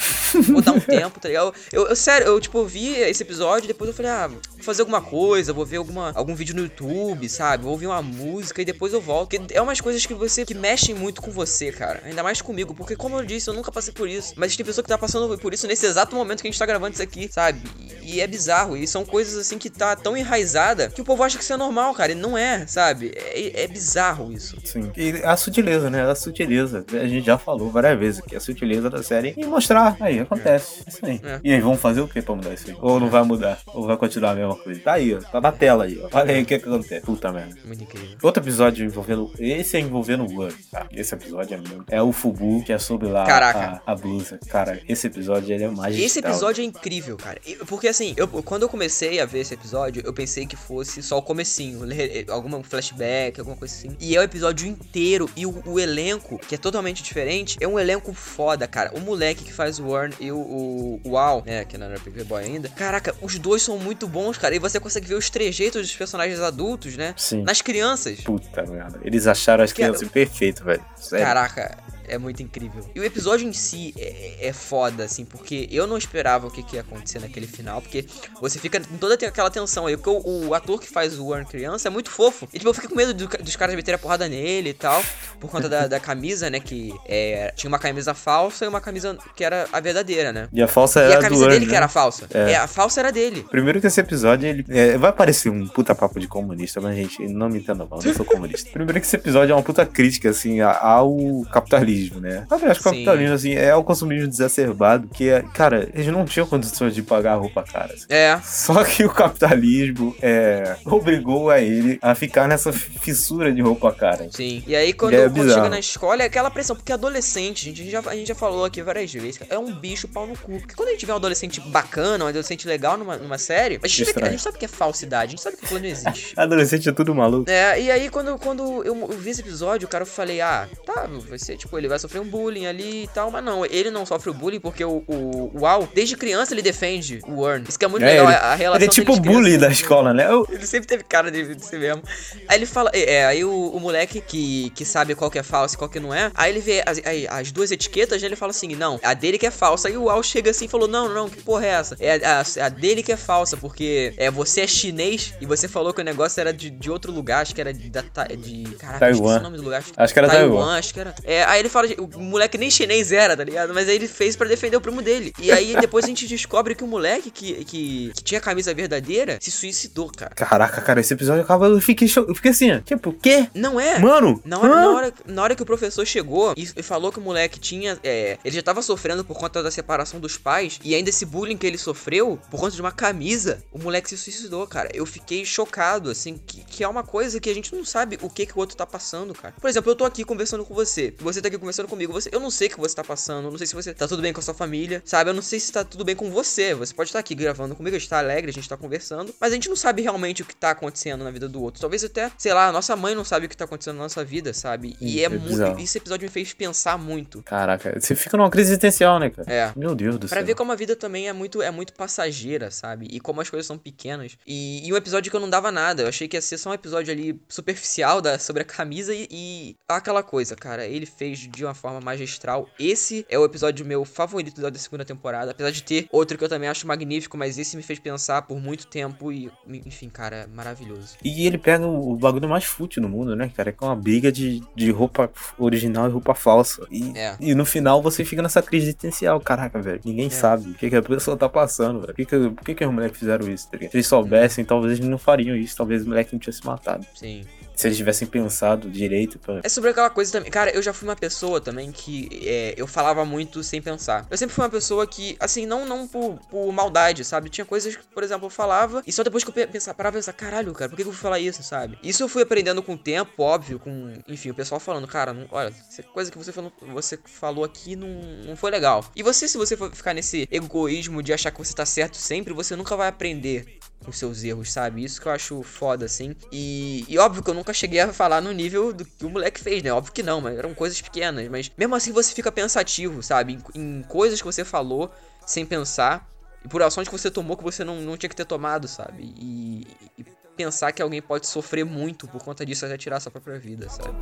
vou 0.47 0.61
dar 0.61 0.73
um 0.73 0.79
tempo, 0.81 1.19
tá 1.19 1.27
ligado? 1.27 1.53
Eu, 1.71 1.87
eu, 1.87 1.95
sério, 1.95 2.27
eu, 2.27 2.39
tipo, 2.39 2.63
vi 2.65 2.95
esse 2.95 3.23
episódio 3.23 3.65
e 3.65 3.67
depois 3.67 3.87
eu 3.89 3.93
falei, 3.93 4.11
ah, 4.11 4.27
vou 4.27 4.39
fazer 4.61 4.81
alguma 4.81 5.01
coisa, 5.01 5.53
vou 5.53 5.65
ver 5.65 5.77
alguma, 5.77 6.11
algum 6.15 6.35
vídeo 6.35 6.55
no 6.55 6.61
YouTube, 6.61 7.27
sabe? 7.29 7.63
Vou 7.63 7.73
ouvir 7.73 7.87
uma 7.87 8.01
música 8.01 8.61
e 8.61 8.65
depois 8.65 8.93
eu 8.93 9.01
volto. 9.01 9.29
Porque 9.29 9.53
é 9.53 9.61
umas 9.61 9.81
coisas 9.81 10.05
que 10.05 10.13
você, 10.13 10.45
que 10.45 10.53
mexem 10.53 10.95
muito 10.95 11.21
com 11.21 11.31
você, 11.31 11.71
cara. 11.71 12.01
Ainda 12.05 12.23
mais 12.23 12.41
comigo, 12.41 12.73
porque 12.73 12.95
como 12.95 13.19
eu 13.19 13.25
disse, 13.25 13.49
eu 13.49 13.53
nunca 13.53 13.71
passei 13.71 13.93
por 13.93 14.07
isso. 14.07 14.33
Mas 14.35 14.55
tem 14.55 14.65
pessoa 14.65 14.83
que 14.83 14.89
tá 14.89 14.97
passando 14.97 15.37
por 15.37 15.53
isso 15.53 15.67
nesse 15.67 15.85
exato 15.85 16.15
momento 16.15 16.41
que 16.41 16.47
a 16.47 16.51
gente 16.51 16.59
tá 16.59 16.65
gravando 16.65 16.93
isso 16.93 17.03
aqui, 17.03 17.29
sabe? 17.31 17.61
E, 18.01 18.15
e 18.15 18.21
é 18.21 18.27
bizarro. 18.27 18.75
E 18.77 18.87
são 18.87 19.05
coisas 19.05 19.35
assim 19.37 19.57
que 19.57 19.69
tá 19.69 19.95
tão 19.95 20.15
enraizada 20.15 20.89
que 20.89 21.01
o 21.01 21.05
povo 21.05 21.23
acha 21.23 21.37
que 21.37 21.43
isso 21.43 21.53
é 21.53 21.57
normal, 21.57 21.93
cara. 21.93 22.11
E 22.11 22.15
não 22.15 22.37
é, 22.37 22.65
sabe? 22.67 23.11
É, 23.15 23.63
é 23.63 23.67
bizarro 23.67 24.31
isso. 24.31 24.57
Sim. 24.63 24.91
E 24.95 25.21
a 25.23 25.35
sutileza, 25.37 25.86
né? 25.89 26.09
A 26.09 26.15
sutileza. 26.15 26.85
A 26.91 27.07
gente 27.07 27.25
já 27.25 27.37
falou 27.37 27.69
várias 27.69 27.99
vezes 27.99 28.21
que 28.21 28.35
a 28.35 28.39
sutileza 28.39 28.89
da 28.89 29.03
série 29.03 29.33
e 29.37 29.45
mostrar. 29.45 29.97
Aí, 29.99 30.19
acontece. 30.19 30.83
Isso 30.87 31.05
aí. 31.05 31.19
É. 31.23 31.39
E 31.43 31.53
aí, 31.53 31.59
vamos 31.59 31.79
fazer 31.79 32.01
o 32.01 32.07
que 32.07 32.21
pra 32.21 32.35
mudar 32.35 32.53
isso 32.53 32.69
aí? 32.69 32.77
Ou 32.81 32.99
não 32.99 33.09
vai 33.09 33.23
mudar? 33.23 33.59
Ou 33.67 33.85
vai 33.85 33.97
continuar 33.97 34.31
a 34.31 34.35
mesma 34.35 34.55
coisa? 34.55 34.79
Tá 34.81 34.93
aí, 34.93 35.13
ó. 35.13 35.19
Tá 35.19 35.41
na 35.41 35.51
tela 35.51 35.85
aí, 35.85 35.99
ó. 36.01 36.09
Olha 36.17 36.33
aí 36.33 36.43
o 36.43 36.45
que, 36.45 36.59
que 36.59 36.67
acontece. 36.67 37.05
Puta 37.05 37.31
merda. 37.31 37.55
Muito 37.65 37.83
incrível. 37.83 38.17
Outro 38.21 38.43
episódio 38.43 38.85
envolvendo. 38.85 39.31
Esse 39.39 39.77
é 39.77 39.79
envolvendo 39.79 40.25
o 40.25 40.33
Word, 40.33 40.57
tá? 40.71 40.87
Esse 40.91 41.13
episódio 41.15 41.55
é 41.55 41.57
muito. 41.57 41.85
É 41.89 42.01
o 42.01 42.11
Fubu, 42.11 42.63
que 42.63 42.73
é 42.73 42.77
sobre 42.77 43.07
lá 43.07 43.25
Caraca. 43.25 43.81
A, 43.85 43.91
a 43.91 43.95
blusa. 43.95 44.39
Cara, 44.49 44.79
esse 44.87 45.07
episódio 45.07 45.53
ele 45.53 45.63
é 45.63 45.67
magistral. 45.67 46.05
Esse 46.05 46.19
episódio 46.19 46.61
é 46.61 46.65
incrível, 46.65 47.17
cara. 47.17 47.39
Porque 47.67 47.87
assim, 47.87 48.13
eu, 48.17 48.27
quando 48.27 48.63
eu 48.63 48.69
comecei 48.69 49.19
a 49.19 49.25
ver 49.25 49.39
esse 49.39 49.53
episódio, 49.53 50.01
eu 50.05 50.13
pensei 50.13 50.45
que 50.45 50.55
fosse 50.55 51.01
só 51.01 51.17
o 51.17 51.21
comecinho, 51.21 51.81
alguma 52.29 52.63
flashback, 52.63 53.39
alguma 53.39 53.57
coisa 53.57 53.73
assim. 53.73 53.95
E 53.99 54.15
é 54.15 54.19
o 54.19 54.23
episódio 54.23 54.67
inteiro 54.67 55.29
e 55.35 55.45
o, 55.45 55.63
o 55.65 55.76
elenco, 55.79 56.37
que 56.39 56.55
é 56.55 56.57
totalmente 56.57 57.03
diferente, 57.03 57.57
é 57.59 57.67
um 57.67 57.79
elenco 57.79 58.13
foda, 58.13 58.67
cara. 58.67 58.91
O 58.95 58.99
moleque 58.99 59.43
que 59.43 59.53
faz 59.53 59.79
o 59.79 59.87
Warren 59.87 60.13
e 60.19 60.31
o, 60.31 60.37
o, 60.37 61.01
o 61.03 61.17
Al, 61.17 61.43
né, 61.45 61.65
que 61.65 61.77
não 61.77 61.87
era 61.87 61.99
Paper 61.99 62.25
Boy 62.25 62.43
ainda. 62.43 62.69
Caraca, 62.69 63.15
os 63.21 63.37
dois 63.37 63.61
são 63.61 63.77
muito 63.77 64.07
bons, 64.07 64.37
cara. 64.37 64.55
E 64.55 64.59
você 64.59 64.79
consegue 64.79 65.07
ver 65.07 65.15
os 65.15 65.29
trejeitos 65.29 65.81
dos 65.81 65.95
personagens 65.95 66.39
adultos, 66.39 66.95
né? 66.95 67.13
Sim. 67.17 67.43
Nas 67.43 67.61
crianças. 67.61 68.21
Puta 68.21 68.63
merda. 68.65 68.99
Eles 69.03 69.27
acharam 69.27 69.63
as 69.63 69.71
Que 69.71 69.81
crianças 69.81 70.07
perfeitas, 70.07 70.63
velho. 70.63 70.85
Sério. 70.95 71.25
Caraca, 71.25 71.77
é 72.07 72.17
muito 72.17 72.41
incrível. 72.41 72.83
E 72.95 72.99
o 72.99 73.03
episódio 73.03 73.47
em 73.47 73.53
si 73.53 73.93
é, 73.97 74.47
é 74.47 74.53
foda, 74.53 75.03
assim, 75.03 75.25
porque 75.25 75.67
eu 75.71 75.85
não 75.87 75.97
esperava 75.97 76.47
o 76.47 76.51
que, 76.51 76.63
que 76.63 76.75
ia 76.75 76.81
acontecer 76.81 77.19
naquele 77.19 77.47
final, 77.47 77.81
porque 77.81 78.05
você 78.41 78.59
fica 78.59 78.79
com 78.79 78.97
toda 78.97 79.13
aquela 79.15 79.49
tensão 79.49 79.85
aí, 79.87 79.97
porque 79.97 80.09
o, 80.09 80.47
o 80.49 80.53
ator 80.53 80.79
que 80.79 80.87
faz 80.89 81.17
o 81.19 81.27
Warren 81.29 81.45
criança 81.45 81.87
é 81.87 81.91
muito 81.91 82.09
fofo. 82.09 82.47
E 82.53 82.57
tipo, 82.57 82.69
eu 82.69 82.73
fiquei 82.73 82.89
com 82.89 82.95
medo 82.95 83.13
do- 83.13 83.27
dos 83.43 83.55
caras 83.55 83.75
meterem 83.75 83.95
a 83.95 83.99
porrada 83.99 84.27
nele 84.27 84.69
e 84.69 84.73
tal, 84.73 85.03
por 85.39 85.49
conta 85.49 85.67
da, 85.69 85.87
da 85.87 85.99
camisa, 85.99 86.49
né, 86.49 86.59
que 86.59 86.93
é, 87.07 87.51
tinha 87.55 87.67
uma 87.67 87.79
camisa 87.79 88.13
falsa 88.13 88.65
e 88.65 88.67
uma 88.67 88.81
camisa 88.81 89.17
que 89.35 89.43
era 89.43 89.67
a 89.71 89.79
verdadeira, 89.79 90.31
né? 90.31 90.47
E 90.53 90.61
a 90.61 90.67
falsa 90.67 91.01
E 91.01 91.03
era 91.03 91.13
a 91.13 91.17
do 91.17 91.21
camisa 91.23 91.47
dele 91.49 91.65
que 91.65 91.71
né? 91.71 91.77
era 91.77 91.87
falsa. 91.87 92.27
É. 92.33 92.51
É. 92.51 92.55
a 92.57 92.67
falsa 92.67 92.99
era 92.99 93.11
dele. 93.11 93.45
Primeiro 93.49 93.81
que 93.81 93.87
esse 93.87 93.99
episódio, 93.99 94.47
ele 94.47 94.65
é, 94.69 94.97
vai 94.97 95.11
parecer 95.11 95.49
um 95.49 95.67
puta 95.67 95.93
papo 95.93 96.19
de 96.19 96.27
comunista, 96.27 96.79
mas, 96.81 96.95
gente, 96.95 97.27
não 97.27 97.49
me 97.49 97.59
entenda 97.59 97.85
mal, 97.85 97.99
eu 97.99 98.05
não 98.07 98.13
sou 98.15 98.25
comunista. 98.25 98.69
Primeiro 98.71 98.99
que 98.99 99.05
esse 99.05 99.15
episódio 99.15 99.53
é 99.53 99.55
uma 99.55 99.63
puta 99.63 99.85
crítica, 99.85 100.29
assim, 100.29 100.61
a- 100.61 100.77
ao 100.79 101.15
capitalismo, 101.51 101.96
né? 102.21 102.45
Aliás, 102.49 102.77
o 102.77 102.81
Sim. 102.81 102.89
capitalismo, 102.89 103.33
assim, 103.35 103.53
é 103.53 103.75
o 103.75 103.83
consumismo 103.83 104.27
desacerbado, 104.27 105.07
que, 105.07 105.29
é, 105.29 105.41
cara, 105.53 105.89
eles 105.93 106.07
não 106.07 106.25
tinham 106.25 106.47
condições 106.47 106.93
de 106.95 107.01
pagar 107.01 107.35
roupa 107.35 107.63
cara. 107.63 107.93
assim. 107.93 108.05
É. 108.09 108.39
Só 108.43 108.83
que 108.83 109.03
o 109.03 109.09
capitalismo 109.13 110.15
é, 110.21 110.75
obrigou 110.85 111.49
a 111.49 111.59
ele 111.59 111.97
a 112.01 112.13
ficar 112.15 112.47
nessa 112.47 112.71
fissura 112.73 113.51
de 113.53 113.61
roupa 113.61 113.91
cara. 113.93 114.27
Sim. 114.31 114.63
E 114.67 114.75
aí, 114.75 114.93
quando, 114.93 115.13
É 115.13 115.29
quando 115.29 115.49
chega 115.51 115.69
na 115.69 115.79
escola, 115.79 116.23
é 116.23 116.25
aquela 116.25 116.49
pressão. 116.49 116.75
Porque 116.75 116.91
adolescente, 116.91 117.65
gente, 117.65 117.81
a 117.81 117.83
gente, 117.83 117.91
já, 117.91 117.99
a 118.11 118.15
gente 118.15 118.27
já 118.27 118.35
falou 118.35 118.65
aqui 118.65 118.81
várias 118.81 119.11
vezes, 119.11 119.39
é 119.49 119.57
um 119.57 119.71
bicho 119.73 120.07
pau 120.07 120.25
no 120.27 120.37
cu. 120.37 120.59
Porque 120.59 120.75
quando 120.75 120.89
a 120.89 120.91
gente 120.91 121.05
vê 121.05 121.11
um 121.11 121.15
adolescente 121.15 121.59
bacana, 121.61 122.25
um 122.25 122.27
adolescente 122.27 122.67
legal 122.67 122.97
numa, 122.97 123.17
numa 123.17 123.37
série, 123.37 123.79
a 123.83 123.87
gente, 123.87 124.13
que- 124.13 124.23
a 124.23 124.29
gente 124.29 124.41
sabe 124.41 124.57
que 124.57 124.65
é 124.65 124.67
falsidade, 124.67 125.27
a 125.27 125.29
gente 125.31 125.41
sabe 125.41 125.57
que 125.57 125.65
aquilo 125.65 125.79
não 125.79 125.87
existe. 125.87 126.33
Adolescente 126.37 126.89
é 126.89 126.91
tudo 126.91 127.13
maluco. 127.15 127.49
É, 127.49 127.79
e 127.81 127.91
aí 127.91 128.09
quando, 128.09 128.37
quando 128.37 128.83
eu, 128.83 128.95
eu 128.95 129.17
vi 129.17 129.29
esse 129.31 129.41
episódio, 129.41 129.87
cara, 129.87 130.03
eu 130.03 130.07
falei, 130.07 130.41
ah, 130.41 130.67
tá, 130.85 131.07
vai 131.27 131.37
ser, 131.39 131.57
tipo, 131.57 131.77
ele 131.77 131.86
vai 131.87 131.99
sofrer 131.99 132.19
um 132.21 132.25
bullying 132.27 132.65
ali 132.65 133.03
e 133.03 133.07
tal, 133.07 133.29
mas 133.31 133.43
não, 133.43 133.65
ele 133.65 133.89
não 133.91 134.05
sofre 134.05 134.29
o 134.29 134.33
bullying 134.33 134.59
porque 134.59 134.83
o, 134.83 135.03
o, 135.07 135.51
o 135.53 135.65
Al, 135.65 135.87
desde 135.93 136.15
criança, 136.15 136.53
ele 136.53 136.61
defende 136.61 137.19
o 137.27 137.41
Warren. 137.41 137.63
Isso 137.67 137.77
que 137.79 137.85
é 137.85 137.87
muito 137.87 138.03
É, 138.03 138.09
legal, 138.11 138.25
ele- 138.27 138.35
a, 138.35 138.55
relação 138.55 138.75
Ele 138.81 138.85
é 138.85 138.87
tipo 138.93 139.13
criança- 139.13 139.31
bully 139.39 139.57
da 139.57 139.69
escola, 139.69 140.13
né? 140.13 140.27
Eu- 140.29 140.47
ele 140.49 140.65
sempre 140.65 140.87
teve 140.87 141.03
cara 141.03 141.29
de, 141.31 141.55
de 141.55 141.65
si 141.65 141.77
mesmo. 141.77 142.01
Aí 142.47 142.57
ele 142.57 142.65
fala. 142.65 142.89
É, 142.93 143.15
é, 143.15 143.25
aí 143.25 143.43
o, 143.43 143.51
o 143.69 143.79
moleque 143.79 144.21
que, 144.21 144.69
que 144.71 144.85
sabe 144.85 145.15
qual 145.15 145.29
que 145.29 145.39
é 145.39 145.43
falso 145.43 145.75
e 145.75 145.77
qual 145.77 145.89
que 145.89 145.99
não 145.99 146.13
é. 146.13 146.31
Aí 146.35 146.51
ele 146.51 146.59
vê 146.59 146.83
as, 146.85 146.99
aí, 147.05 147.27
as 147.29 147.51
duas 147.51 147.71
etiquetas, 147.71 148.21
né? 148.21 148.27
Ele 148.27 148.35
fala 148.35 148.51
assim: 148.51 148.75
não, 148.75 148.99
a 149.03 149.13
dele 149.13 149.37
que 149.37 149.45
é 149.45 149.51
falsa. 149.51 149.87
Aí 149.87 149.97
o 149.97 150.09
Al 150.09 150.21
chega 150.23 150.51
assim 150.51 150.65
e 150.65 150.67
falou: 150.67 150.87
não, 150.87 151.07
não, 151.13 151.29
que 151.29 151.41
porra 151.41 151.65
é 151.65 151.69
essa? 151.69 151.97
É 151.99 152.15
a, 152.25 152.43
a- 152.65 152.69
dele 152.69 153.03
que 153.03 153.11
é 153.11 153.17
falsa, 153.17 153.55
porque 153.57 154.13
é, 154.17 154.29
você 154.31 154.61
é 154.61 154.67
chinês 154.67 155.33
e 155.41 155.45
você 155.45 155.67
falou 155.67 155.93
que 155.93 156.01
o 156.01 156.03
negócio 156.03 156.39
era 156.39 156.51
de, 156.53 156.69
de 156.69 156.89
outro 156.89 157.11
lugar, 157.11 157.41
acho 157.41 157.53
que 157.55 157.61
era 157.61 157.73
de. 157.73 157.89
Da, 157.89 158.01
de 158.01 158.63
caraca, 158.79 158.99
Taiwan. 158.99 159.15
esqueci 159.17 159.39
o 159.39 159.43
nome 159.43 159.57
do 159.57 159.63
lugar. 159.63 159.83
Acho 159.95 160.13
que 160.13 160.19
era 160.19 160.27
Taiwan. 160.27 160.77
acho 160.77 160.93
que 160.93 160.99
era. 160.99 161.15
É, 161.23 161.43
aí 161.43 161.59
ele 161.59 161.69
fala: 161.69 161.76
o 161.97 162.19
moleque 162.19 162.57
nem 162.57 162.69
chinês 162.69 163.11
era, 163.11 163.35
tá 163.35 163.43
ligado? 163.43 163.73
Mas 163.73 163.87
aí 163.87 163.95
ele 163.95 164.07
fez 164.07 164.35
pra 164.35 164.47
defender 164.47 164.77
o 164.77 164.81
primo 164.81 165.01
dele. 165.01 165.33
E 165.39 165.51
aí 165.51 165.75
depois 165.79 166.05
a 166.05 166.07
gente 166.07 166.27
descobre 166.27 166.75
que 166.75 166.83
o 166.83 166.87
moleque 166.87 167.31
que, 167.31 167.65
que, 167.65 168.11
que 168.15 168.23
tinha 168.23 168.39
a 168.39 168.41
camisa 168.41 168.73
verdadeira 168.73 169.37
se 169.41 169.51
suicidou, 169.51 170.11
cara. 170.15 170.33
Caraca, 170.35 170.81
cara, 170.81 170.99
esse 170.99 171.13
episódio 171.13 171.43
acaba. 171.43 171.67
Eu 171.67 171.81
fiquei, 171.81 172.09
eu 172.15 172.35
fiquei 172.35 172.51
assim, 172.51 172.79
tipo, 172.81 173.09
o 173.09 173.13
quê? 173.13 173.49
Não 173.53 173.79
é? 173.79 173.99
Mano! 173.99 174.41
Na 174.45 174.59
hora, 174.59 174.75
na, 174.75 174.89
hora, 174.91 175.13
na 175.25 175.43
hora 175.43 175.55
que 175.55 175.63
o 175.63 175.65
professor 175.65 176.05
chegou 176.05 176.53
e, 176.57 176.67
e 176.75 176.83
falou 176.83 177.11
que 177.11 177.19
o 177.19 177.21
moleque 177.21 177.59
tinha. 177.59 177.97
é, 178.03 178.37
ele 178.43 178.55
já 178.55 178.61
tava 178.61 178.81
sofrendo 178.81 179.23
por 179.23 179.37
conta 179.37 179.61
da 179.61 179.71
separação 179.71 180.19
dos 180.19 180.37
pais. 180.37 180.79
E 180.83 180.95
ainda 180.95 181.09
esse 181.09 181.25
bullying 181.25 181.57
que 181.57 181.67
ele 181.67 181.77
sofreu 181.77 182.39
por 182.49 182.59
conta 182.59 182.75
de 182.75 182.81
uma 182.81 182.91
camisa. 182.91 183.63
O 183.71 183.79
moleque 183.79 184.09
se 184.09 184.17
suicidou, 184.17 184.65
cara. 184.67 184.89
Eu 184.93 185.05
fiquei 185.05 185.45
chocado, 185.45 186.09
assim, 186.09 186.37
que, 186.37 186.63
que 186.63 186.83
é 186.83 186.87
uma 186.87 187.03
coisa 187.03 187.39
que 187.39 187.49
a 187.49 187.53
gente 187.53 187.73
não 187.75 187.85
sabe 187.85 188.17
o 188.21 188.29
que, 188.29 188.45
que 188.45 188.55
o 188.55 188.59
outro 188.59 188.75
tá 188.75 188.85
passando, 188.85 189.33
cara. 189.33 189.53
Por 189.59 189.69
exemplo, 189.69 189.91
eu 189.91 189.95
tô 189.95 190.05
aqui 190.05 190.23
conversando 190.23 190.65
com 190.65 190.73
você. 190.73 191.13
Você 191.19 191.41
tá 191.41 191.47
aqui 191.47 191.57
conversando 191.67 191.87
comigo. 191.87 192.13
Você, 192.13 192.29
eu 192.31 192.39
não 192.39 192.49
sei 192.49 192.67
o 192.67 192.71
que 192.71 192.79
você 192.79 192.95
tá 192.95 193.03
passando. 193.03 193.51
Não 193.51 193.57
sei 193.57 193.67
se 193.67 193.75
você 193.75 193.93
tá 193.93 194.07
tudo 194.07 194.21
bem 194.21 194.31
com 194.31 194.39
a 194.39 194.43
sua 194.43 194.53
família, 194.53 195.01
sabe? 195.05 195.29
Eu 195.29 195.33
não 195.33 195.41
sei 195.41 195.59
se 195.59 195.71
tá 195.71 195.83
tudo 195.83 196.05
bem 196.05 196.15
com 196.15 196.31
você. 196.31 196.73
Você 196.73 196.93
pode 196.93 197.09
estar 197.09 197.19
aqui 197.19 197.35
gravando 197.35 197.75
comigo, 197.75 197.95
a 197.95 197.99
gente 197.99 198.09
tá 198.09 198.19
alegre, 198.19 198.49
a 198.49 198.53
gente 198.53 198.67
tá 198.69 198.77
conversando. 198.77 199.33
Mas 199.39 199.51
a 199.51 199.55
gente 199.55 199.67
não 199.69 199.75
sabe 199.75 200.01
realmente 200.01 200.41
o 200.41 200.45
que 200.45 200.55
tá 200.55 200.71
acontecendo 200.71 201.23
na 201.23 201.31
vida 201.31 201.49
do 201.49 201.61
outro. 201.61 201.81
Talvez 201.81 202.03
até, 202.03 202.31
sei 202.37 202.53
lá, 202.53 202.67
a 202.67 202.71
nossa 202.71 202.95
mãe 202.95 203.13
não 203.13 203.25
sabe 203.25 203.45
o 203.45 203.49
que 203.49 203.57
tá 203.57 203.65
acontecendo 203.65 203.97
na 203.97 204.03
nossa 204.03 204.23
vida, 204.23 204.53
sabe? 204.53 204.95
e 205.01 205.19
é, 205.21 205.25
É 205.25 205.29
muito. 205.29 205.79
Esse 205.79 205.97
episódio 205.97 206.25
me 206.25 206.31
fez 206.31 206.53
pensar 206.53 206.97
muito. 206.97 207.43
Caraca, 207.43 207.99
você 207.99 208.15
fica 208.15 208.37
numa 208.37 208.49
crise 208.49 208.71
existencial, 208.71 209.19
né, 209.19 209.29
cara? 209.29 209.51
É. 209.51 209.73
Meu 209.75 209.93
Deus 209.93 210.17
do 210.17 210.27
Pra 210.27 210.37
céu. 210.39 210.45
ver 210.45 210.55
como 210.55 210.71
a 210.71 210.75
vida 210.75 210.95
também 210.95 211.27
é 211.27 211.33
muito, 211.33 211.61
é 211.61 211.69
muito 211.71 211.93
passageira, 211.93 212.71
sabe? 212.71 213.07
E 213.11 213.19
como 213.19 213.41
as 213.41 213.49
coisas 213.49 213.65
são 213.67 213.77
pequenas. 213.77 214.37
E, 214.47 214.87
e 214.87 214.93
um 214.93 214.95
episódio 214.95 215.29
que 215.29 215.35
eu 215.35 215.41
não 215.41 215.49
dava 215.49 215.71
nada. 215.71 216.03
Eu 216.03 216.07
achei 216.07 216.27
que 216.27 216.37
ia 216.37 216.41
ser 216.41 216.57
só 216.57 216.69
um 216.69 216.73
episódio 216.73 217.11
ali 217.11 217.39
superficial 217.49 218.21
da, 218.21 218.39
sobre 218.39 218.61
a 218.61 218.65
camisa 218.65 219.13
e, 219.13 219.27
e 219.29 219.75
aquela 219.87 220.23
coisa, 220.23 220.55
cara. 220.55 220.85
Ele 220.85 221.05
fez 221.05 221.47
de 221.57 221.65
uma 221.65 221.73
forma 221.73 221.99
magistral. 221.99 222.69
Esse 222.79 223.25
é 223.29 223.37
o 223.37 223.43
episódio 223.43 223.85
meu 223.85 224.05
favorito 224.05 224.61
da 224.61 224.71
segunda 224.77 225.03
temporada. 225.03 225.51
Apesar 225.51 225.71
de 225.71 225.83
ter 225.83 226.07
outro 226.11 226.37
que 226.37 226.43
eu 226.43 226.49
também 226.49 226.69
acho 226.69 226.85
magnífico, 226.87 227.37
mas 227.37 227.57
esse 227.57 227.75
me 227.75 227.83
fez 227.83 227.99
pensar 227.99 228.43
por 228.43 228.59
muito 228.59 228.87
tempo. 228.87 229.31
E, 229.31 229.51
enfim, 229.67 230.09
cara, 230.09 230.35
é 230.37 230.47
maravilhoso. 230.47 231.15
E 231.23 231.45
ele 231.45 231.57
pega 231.57 231.85
o, 231.85 232.15
bagulho 232.15 232.47
mais 232.47 232.63
fútil 232.63 233.01
no 233.01 233.09
mundo, 233.09 233.35
né, 233.35 233.51
cara? 233.55 233.71
Que 233.71 233.83
é 233.83 233.87
uma 233.87 233.95
briga 233.95 234.31
de, 234.31 234.61
de 234.75 234.91
roupa 234.91 235.29
original 235.57 236.07
e 236.07 236.11
roupa 236.11 236.35
falsa. 236.35 236.85
E, 236.91 237.17
É. 237.17 237.35
e 237.39 237.55
no 237.55 237.65
final 237.65 238.01
você 238.01 238.23
fica 238.23 238.41
nessa 238.41 238.61
crise 238.61 238.85
existencial. 238.87 239.39
Caraca, 239.39 239.81
velho. 239.81 240.01
Ninguém 240.05 240.29
sabe 240.29 240.71
o 240.71 240.73
que, 240.75 240.89
que 240.89 240.95
a 240.95 241.01
pessoa 241.01 241.35
tá 241.35 241.49
passando, 241.49 242.01
velho. 242.01 242.13
Por 242.13 242.15
que, 242.15 242.25
que, 242.25 242.49
por 242.49 242.63
que, 242.63 242.75
que 242.75 242.85
os 242.85 242.93
moleques 242.93 243.19
fizeram 243.19 243.49
isso? 243.51 243.69
tá? 243.69 243.77
Se 243.79 243.89
eles 243.93 244.07
soubessem, 244.07 244.63
talvez 244.63 244.93
eles 244.97 245.09
não 245.09 245.17
fariam 245.17 245.55
isso. 245.55 245.75
Talvez 245.75 246.03
o 246.03 246.09
moleque 246.09 246.33
não 246.33 246.39
tivesse 246.39 246.65
matado. 246.65 247.05
Sim. 247.15 247.43
Se 247.77 247.87
eles 247.87 247.97
tivessem 247.97 248.27
pensado 248.27 248.89
direito 248.89 249.37
pra. 249.37 249.61
É 249.63 249.69
sobre 249.69 249.91
aquela 249.91 250.09
coisa 250.09 250.31
também. 250.31 250.49
Cara, 250.49 250.71
eu 250.71 250.81
já 250.81 250.91
fui 250.93 251.07
uma 251.07 251.15
pessoa 251.15 251.61
também 251.61 251.91
que 251.91 252.27
é, 252.43 252.73
eu 252.75 252.87
falava 252.87 253.23
muito 253.23 253.63
sem 253.63 253.81
pensar. 253.81 254.25
Eu 254.31 254.37
sempre 254.37 254.55
fui 254.55 254.63
uma 254.63 254.69
pessoa 254.69 255.05
que, 255.05 255.37
assim, 255.39 255.65
não, 255.67 255.85
não 255.85 256.07
por, 256.07 256.39
por 256.49 256.71
maldade, 256.73 257.23
sabe? 257.23 257.49
Tinha 257.49 257.65
coisas 257.65 257.95
que, 257.95 258.03
por 258.07 258.23
exemplo, 258.23 258.47
eu 258.47 258.49
falava 258.49 259.03
e 259.05 259.11
só 259.11 259.23
depois 259.23 259.43
que 259.43 259.51
eu 259.51 259.53
pe- 259.53 259.67
pensava, 259.67 259.95
parava 259.95 260.17
e 260.17 260.19
pensar, 260.19 260.33
caralho, 260.33 260.73
cara, 260.73 260.89
por 260.89 260.95
que 260.95 261.03
eu 261.03 261.05
vou 261.05 261.13
falar 261.13 261.39
isso, 261.39 261.61
sabe? 261.61 261.99
Isso 262.01 262.23
eu 262.23 262.27
fui 262.27 262.41
aprendendo 262.41 262.81
com 262.81 262.93
o 262.93 262.97
tempo, 262.97 263.43
óbvio, 263.43 263.77
com, 263.79 264.11
enfim, 264.27 264.49
o 264.49 264.55
pessoal 264.55 264.79
falando, 264.79 265.07
cara, 265.07 265.31
não- 265.31 265.45
olha, 265.51 265.71
coisa 266.13 266.31
que 266.31 266.37
você 266.37 266.51
falou, 266.51 266.73
você 266.81 267.19
falou 267.25 267.63
aqui 267.63 267.95
não, 267.95 268.07
não 268.43 268.55
foi 268.55 268.71
legal. 268.71 269.05
E 269.15 269.21
você, 269.21 269.47
se 269.47 269.55
você 269.57 269.77
for 269.77 269.93
ficar 269.95 270.15
nesse 270.15 270.47
egoísmo 270.49 271.21
de 271.21 271.31
achar 271.31 271.51
que 271.51 271.59
você 271.59 271.75
tá 271.75 271.85
certo 271.85 272.17
sempre, 272.17 272.53
você 272.53 272.75
nunca 272.75 272.95
vai 272.95 273.07
aprender 273.07 273.77
com 274.05 274.11
seus 274.11 274.43
erros, 274.43 274.71
sabe? 274.71 275.03
Isso 275.03 275.19
que 275.19 275.27
eu 275.27 275.31
acho 275.31 275.63
foda, 275.63 276.05
assim. 276.05 276.35
E, 276.51 277.03
e 277.09 277.17
óbvio 277.17 277.43
que 277.43 277.49
eu 277.49 277.53
nunca 277.67 277.73
cheguei 277.73 277.99
a 277.99 278.13
falar 278.13 278.41
no 278.41 278.51
nível 278.51 278.93
do 278.93 279.03
que 279.03 279.25
o 279.25 279.29
moleque 279.29 279.59
fez, 279.59 279.83
né? 279.83 279.91
Óbvio 279.91 280.13
que 280.13 280.23
não, 280.23 280.39
mas 280.39 280.57
eram 280.57 280.73
coisas 280.73 281.01
pequenas. 281.01 281.47
Mas 281.49 281.71
mesmo 281.77 281.95
assim 281.95 282.11
você 282.13 282.33
fica 282.33 282.51
pensativo, 282.51 283.21
sabe? 283.21 283.59
Em, 283.75 283.81
em 283.81 284.03
coisas 284.03 284.39
que 284.39 284.45
você 284.45 284.63
falou 284.63 285.11
sem 285.45 285.65
pensar. 285.65 286.27
E 286.63 286.67
por 286.67 286.81
ações 286.81 287.07
que 287.07 287.11
você 287.17 287.29
tomou 287.29 287.57
que 287.57 287.63
você 287.63 287.83
não, 287.83 288.01
não 288.01 288.15
tinha 288.17 288.29
que 288.29 288.35
ter 288.35 288.45
tomado, 288.45 288.87
sabe? 288.87 289.33
E, 289.37 289.87
e 290.17 290.25
pensar 290.55 290.91
que 290.91 291.01
alguém 291.01 291.21
pode 291.21 291.45
sofrer 291.45 291.85
muito 291.85 292.27
por 292.27 292.41
conta 292.41 292.65
disso 292.65 292.85
até 292.85 292.97
tirar 292.97 293.19
sua 293.19 293.31
própria 293.31 293.59
vida, 293.59 293.89
sabe? 293.89 294.17